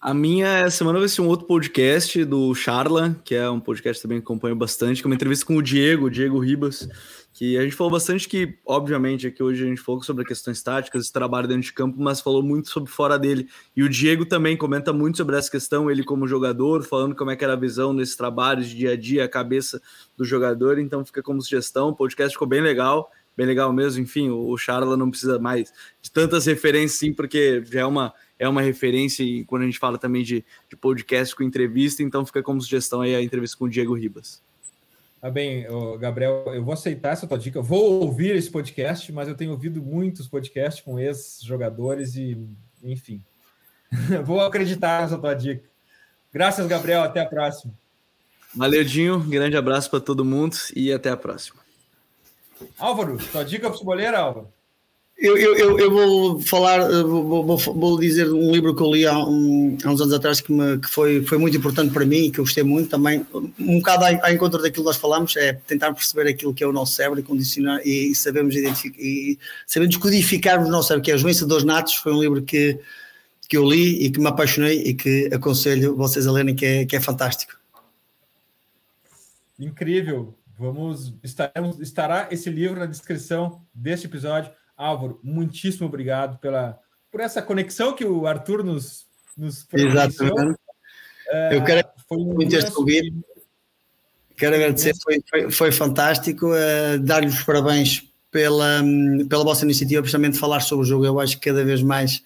A 0.00 0.14
minha 0.14 0.70
semana 0.70 0.98
vai 0.98 1.08
ser 1.08 1.22
um 1.22 1.26
outro 1.26 1.46
podcast 1.46 2.24
do 2.24 2.54
Charla, 2.54 3.16
que 3.24 3.34
é 3.34 3.48
um 3.50 3.58
podcast 3.58 4.00
também 4.00 4.18
que 4.18 4.24
acompanho 4.24 4.54
bastante, 4.54 5.00
que 5.00 5.06
é 5.06 5.08
uma 5.08 5.14
entrevista 5.14 5.46
com 5.46 5.56
o 5.56 5.62
Diego, 5.62 6.10
Diego 6.10 6.38
Ribas, 6.38 6.88
que 7.34 7.58
a 7.58 7.62
gente 7.62 7.74
falou 7.74 7.90
bastante 7.90 8.28
que, 8.28 8.56
obviamente, 8.64 9.26
aqui 9.26 9.42
hoje 9.42 9.64
a 9.64 9.66
gente 9.66 9.80
falou 9.80 10.00
sobre 10.04 10.24
questões 10.24 10.62
táticas, 10.62 11.10
trabalho 11.10 11.48
dentro 11.48 11.64
de 11.64 11.72
campo, 11.72 12.00
mas 12.00 12.20
falou 12.20 12.44
muito 12.44 12.68
sobre 12.68 12.88
fora 12.88 13.18
dele. 13.18 13.48
E 13.76 13.82
o 13.82 13.88
Diego 13.88 14.24
também 14.24 14.56
comenta 14.56 14.92
muito 14.92 15.16
sobre 15.16 15.36
essa 15.36 15.50
questão, 15.50 15.90
ele 15.90 16.04
como 16.04 16.28
jogador, 16.28 16.84
falando 16.84 17.16
como 17.16 17.32
é 17.32 17.36
que 17.36 17.42
era 17.42 17.54
a 17.54 17.56
visão 17.56 17.92
nesses 17.92 18.14
trabalhos 18.14 18.68
de 18.68 18.76
dia 18.76 18.92
a 18.92 18.96
dia, 18.96 19.24
a 19.24 19.28
cabeça 19.28 19.82
do 20.16 20.24
jogador, 20.24 20.78
então 20.78 21.04
fica 21.04 21.20
como 21.24 21.42
sugestão, 21.42 21.88
o 21.88 21.96
podcast 21.96 22.34
ficou 22.34 22.46
bem 22.46 22.60
legal, 22.60 23.10
bem 23.36 23.46
legal 23.46 23.72
mesmo, 23.72 24.00
enfim, 24.00 24.30
o 24.30 24.56
Charla 24.56 24.96
não 24.96 25.10
precisa 25.10 25.36
mais 25.36 25.72
de 26.00 26.12
tantas 26.12 26.46
referências, 26.46 27.00
sim, 27.00 27.12
porque 27.12 27.64
já 27.66 27.80
é 27.80 27.84
uma 27.84 28.14
é 28.38 28.48
uma 28.48 28.62
referência 28.62 29.22
e 29.24 29.44
quando 29.44 29.62
a 29.62 29.64
gente 29.64 29.78
fala 29.78 29.96
também 29.96 30.22
de, 30.22 30.44
de 30.68 30.76
podcast 30.76 31.34
com 31.34 31.42
entrevista, 31.42 32.02
então 32.02 32.24
fica 32.24 32.42
como 32.42 32.60
sugestão 32.60 33.00
aí 33.00 33.14
a 33.14 33.22
entrevista 33.22 33.56
com 33.56 33.64
o 33.64 33.68
Diego 33.68 33.94
Ribas. 33.94 34.43
Tá 35.24 35.30
bem, 35.30 35.66
Gabriel, 35.98 36.44
eu 36.48 36.62
vou 36.62 36.74
aceitar 36.74 37.14
essa 37.14 37.26
tua 37.26 37.38
dica. 37.38 37.62
Vou 37.62 38.02
ouvir 38.02 38.36
esse 38.36 38.50
podcast, 38.50 39.10
mas 39.10 39.26
eu 39.26 39.34
tenho 39.34 39.52
ouvido 39.52 39.80
muitos 39.80 40.28
podcasts 40.28 40.84
com 40.84 41.00
ex-jogadores 41.00 42.14
e, 42.14 42.38
enfim, 42.82 43.24
vou 44.22 44.38
acreditar 44.42 45.00
nessa 45.00 45.16
tua 45.16 45.32
dica. 45.32 45.64
Graças, 46.30 46.66
Gabriel. 46.66 47.02
Até 47.02 47.20
a 47.20 47.26
próxima. 47.26 47.72
Valeu, 48.54 48.84
Dinho. 48.84 49.18
Grande 49.18 49.56
abraço 49.56 49.88
para 49.88 49.98
todo 49.98 50.26
mundo 50.26 50.58
e 50.76 50.92
até 50.92 51.08
a 51.08 51.16
próxima. 51.16 51.58
Álvaro, 52.78 53.16
tua 53.32 53.46
dica 53.46 53.70
futebolera, 53.72 54.18
Álvaro? 54.18 54.52
Eu, 55.16 55.36
eu, 55.38 55.78
eu, 55.78 55.90
vou 55.92 56.40
falar, 56.40 56.80
vou, 57.02 57.44
vou, 57.44 57.56
vou, 57.56 58.00
dizer 58.00 58.30
um 58.32 58.50
livro 58.50 58.74
que 58.74 58.82
eu 58.82 58.92
li 58.92 59.06
há, 59.06 59.16
um, 59.16 59.78
há 59.84 59.90
uns 59.90 60.00
anos 60.00 60.12
atrás 60.12 60.40
que, 60.40 60.52
me, 60.52 60.76
que 60.78 60.90
foi, 60.90 61.24
foi 61.24 61.38
muito 61.38 61.56
importante 61.56 61.92
para 61.92 62.04
mim 62.04 62.24
e 62.24 62.30
que 62.32 62.40
eu 62.40 62.44
gostei 62.44 62.64
muito 62.64 62.90
também. 62.90 63.24
Um 63.32 63.78
bocado 63.78 64.04
ao 64.04 64.32
encontro 64.32 64.60
daquilo 64.60 64.82
que 64.82 64.88
nós 64.88 64.96
falamos, 64.96 65.36
é 65.36 65.52
tentar 65.52 65.94
perceber 65.94 66.28
aquilo 66.28 66.52
que 66.52 66.64
é 66.64 66.66
o 66.66 66.72
nosso 66.72 66.94
cérebro 66.94 67.20
e 67.20 67.22
condicionar 67.22 67.80
e, 67.84 68.10
e 68.10 68.14
sabemos 68.14 68.56
identificar 68.56 69.00
e 69.00 69.38
sabemos 69.66 69.96
codificarmos 69.96 70.68
o 70.68 70.72
nosso 70.72 70.88
cérebro, 70.88 71.04
que 71.04 71.12
é 71.12 71.14
Os 71.14 71.22
Vencedores 71.22 71.64
Natos. 71.64 71.94
Foi 71.94 72.12
um 72.12 72.20
livro 72.20 72.42
que, 72.42 72.80
que 73.48 73.56
eu 73.56 73.70
li 73.70 74.04
e 74.04 74.10
que 74.10 74.18
me 74.18 74.26
apaixonei 74.26 74.82
e 74.82 74.94
que 74.94 75.30
aconselho 75.32 75.94
vocês 75.94 76.26
a 76.26 76.32
lerem, 76.32 76.56
que 76.56 76.66
é, 76.66 76.84
que 76.84 76.96
é 76.96 77.00
fantástico. 77.00 77.56
Incrível. 79.60 80.34
Vamos, 80.58 81.14
estaremos, 81.22 81.78
estará 81.78 82.28
esse 82.32 82.50
livro 82.50 82.80
na 82.80 82.86
descrição 82.86 83.62
deste 83.72 84.06
episódio 84.06 84.50
Álvaro, 84.76 85.20
muitíssimo 85.22 85.86
obrigado 85.86 86.38
pela, 86.38 86.78
por 87.10 87.20
essa 87.20 87.40
conexão 87.40 87.94
que 87.94 88.04
o 88.04 88.26
Arthur 88.26 88.64
nos, 88.64 89.06
nos 89.36 89.66
Exatamente. 89.72 90.58
É, 91.28 91.56
Eu 91.56 91.64
quero 91.64 91.88
foi 92.08 92.18
um 92.18 92.34
muito 92.34 92.54
este 92.54 92.70
convite. 92.70 93.14
Quero 94.36 94.56
agradecer, 94.56 94.92
foi, 95.02 95.22
foi, 95.28 95.50
foi 95.50 95.72
fantástico. 95.72 96.48
Uh, 96.48 96.98
Dar-lhe 96.98 97.28
os 97.28 97.42
parabéns 97.42 98.02
pela, 98.30 98.82
pela 99.28 99.44
vossa 99.44 99.64
iniciativa, 99.64 100.02
precisamente 100.02 100.38
falar 100.38 100.60
sobre 100.60 100.84
o 100.84 100.88
jogo. 100.88 101.06
Eu 101.06 101.20
acho 101.20 101.38
que 101.38 101.48
cada 101.48 101.64
vez 101.64 101.82
mais 101.82 102.16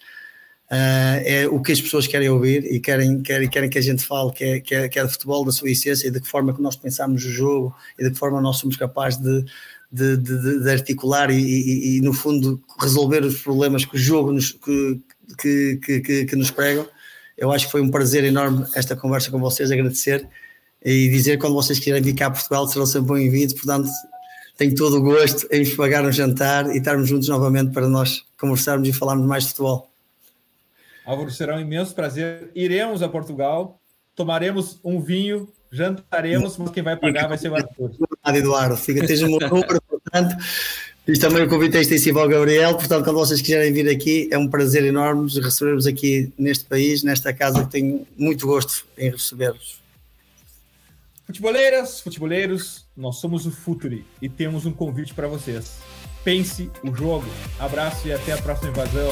uh, 0.71 1.21
é 1.23 1.47
o 1.47 1.61
que 1.61 1.71
as 1.71 1.79
pessoas 1.79 2.07
querem 2.07 2.29
ouvir 2.29 2.65
e 2.65 2.79
querem, 2.79 3.21
querem, 3.21 3.47
querem 3.47 3.69
que 3.69 3.77
a 3.77 3.81
gente 3.81 4.03
fale, 4.03 4.31
que 4.31 4.43
é, 4.43 4.59
que, 4.59 4.73
é, 4.73 4.89
que 4.89 4.99
é 4.99 5.05
de 5.05 5.11
futebol, 5.11 5.45
da 5.45 5.51
sua 5.51 5.69
essência 5.69 6.07
e 6.07 6.11
de 6.11 6.19
que 6.19 6.27
forma 6.27 6.53
que 6.53 6.61
nós 6.61 6.75
pensamos 6.75 7.23
o 7.23 7.29
jogo 7.29 7.75
e 7.97 8.03
de 8.03 8.09
que 8.09 8.17
forma 8.17 8.41
nós 8.41 8.57
somos 8.57 8.75
capazes 8.75 9.19
de 9.19 9.45
de, 9.91 10.17
de, 10.17 10.63
de 10.63 10.71
articular 10.71 11.31
e, 11.31 11.39
e, 11.39 11.97
e, 11.97 12.01
no 12.01 12.13
fundo, 12.13 12.61
resolver 12.79 13.23
os 13.23 13.41
problemas 13.41 13.85
que 13.85 13.95
o 13.95 13.99
jogo 13.99 14.31
nos, 14.31 14.51
que, 14.51 15.01
que, 15.37 16.01
que, 16.01 16.25
que, 16.25 16.35
nos 16.35 16.51
pregam. 16.51 16.87
Eu 17.37 17.51
acho 17.51 17.65
que 17.65 17.71
foi 17.71 17.81
um 17.81 17.89
prazer 17.89 18.23
enorme 18.23 18.65
esta 18.75 18.95
conversa 18.95 19.31
com 19.31 19.39
vocês, 19.39 19.71
agradecer 19.71 20.27
e 20.83 21.09
dizer 21.09 21.37
quando 21.37 21.53
vocês 21.53 21.79
quiserem 21.79 22.01
vir 22.01 22.15
cá 22.15 22.27
a 22.27 22.31
Portugal 22.31 22.67
serão 22.67 22.85
sempre 22.85 23.15
bem-vindos, 23.15 23.53
portanto 23.53 23.89
tenho 24.57 24.75
todo 24.75 24.97
o 24.97 25.01
gosto 25.01 25.47
em 25.51 25.63
vos 25.63 25.73
pagar 25.75 26.05
um 26.05 26.11
jantar 26.11 26.69
e 26.73 26.77
estarmos 26.77 27.07
juntos 27.07 27.27
novamente 27.29 27.71
para 27.71 27.87
nós 27.87 28.25
conversarmos 28.37 28.87
e 28.87 28.93
falarmos 28.93 29.25
mais 29.25 29.43
de 29.43 29.49
futebol. 29.49 29.89
Álvaro, 31.05 31.31
será 31.31 31.55
um 31.55 31.59
imenso 31.59 31.95
prazer. 31.95 32.51
Iremos 32.53 33.01
a 33.01 33.09
Portugal, 33.09 33.79
tomaremos 34.15 34.79
um 34.83 35.01
vinho 35.01 35.49
jantaremos, 35.71 36.57
mas 36.57 36.71
quem 36.71 36.83
vai 36.83 36.97
pagar 36.97 37.27
vai 37.27 37.37
ser 37.37 37.49
o 37.49 37.55
Arthur. 37.55 37.91
Eduardo, 38.37 38.77
fica, 38.77 39.01
esteja 39.01 39.25
um 39.25 39.37
número, 39.39 39.81
portanto, 39.81 40.35
isto 41.07 41.27
também 41.27 41.43
o 41.43 41.49
convite 41.49 41.77
é 41.77 41.81
extensivo 41.81 42.19
ao 42.19 42.27
Gabriel, 42.27 42.75
portanto, 42.75 43.03
quando 43.03 43.17
vocês 43.17 43.41
quiserem 43.41 43.73
vir 43.73 43.89
aqui, 43.89 44.29
é 44.31 44.37
um 44.37 44.47
prazer 44.47 44.83
enorme 44.83 45.27
receber-vos 45.41 45.87
aqui 45.87 46.31
neste 46.37 46.65
país, 46.65 47.01
nesta 47.01 47.33
casa, 47.33 47.65
que 47.65 47.71
tenho 47.71 48.05
muito 48.17 48.45
gosto 48.45 48.85
em 48.97 49.09
receber-vos. 49.09 49.79
Futeboleiras, 51.25 51.99
futeboleiros, 51.99 52.85
nós 52.97 53.17
somos 53.17 53.45
o 53.45 53.51
Futuri 53.51 54.05
e 54.21 54.27
temos 54.27 54.65
um 54.65 54.71
convite 54.71 55.13
para 55.13 55.27
vocês. 55.27 55.77
Pense 56.23 56.69
o 56.83 56.95
jogo. 56.95 57.27
Abraço 57.59 58.07
e 58.07 58.13
até 58.13 58.33
a 58.33 58.37
próxima 58.37 58.71
invasão. 58.71 59.11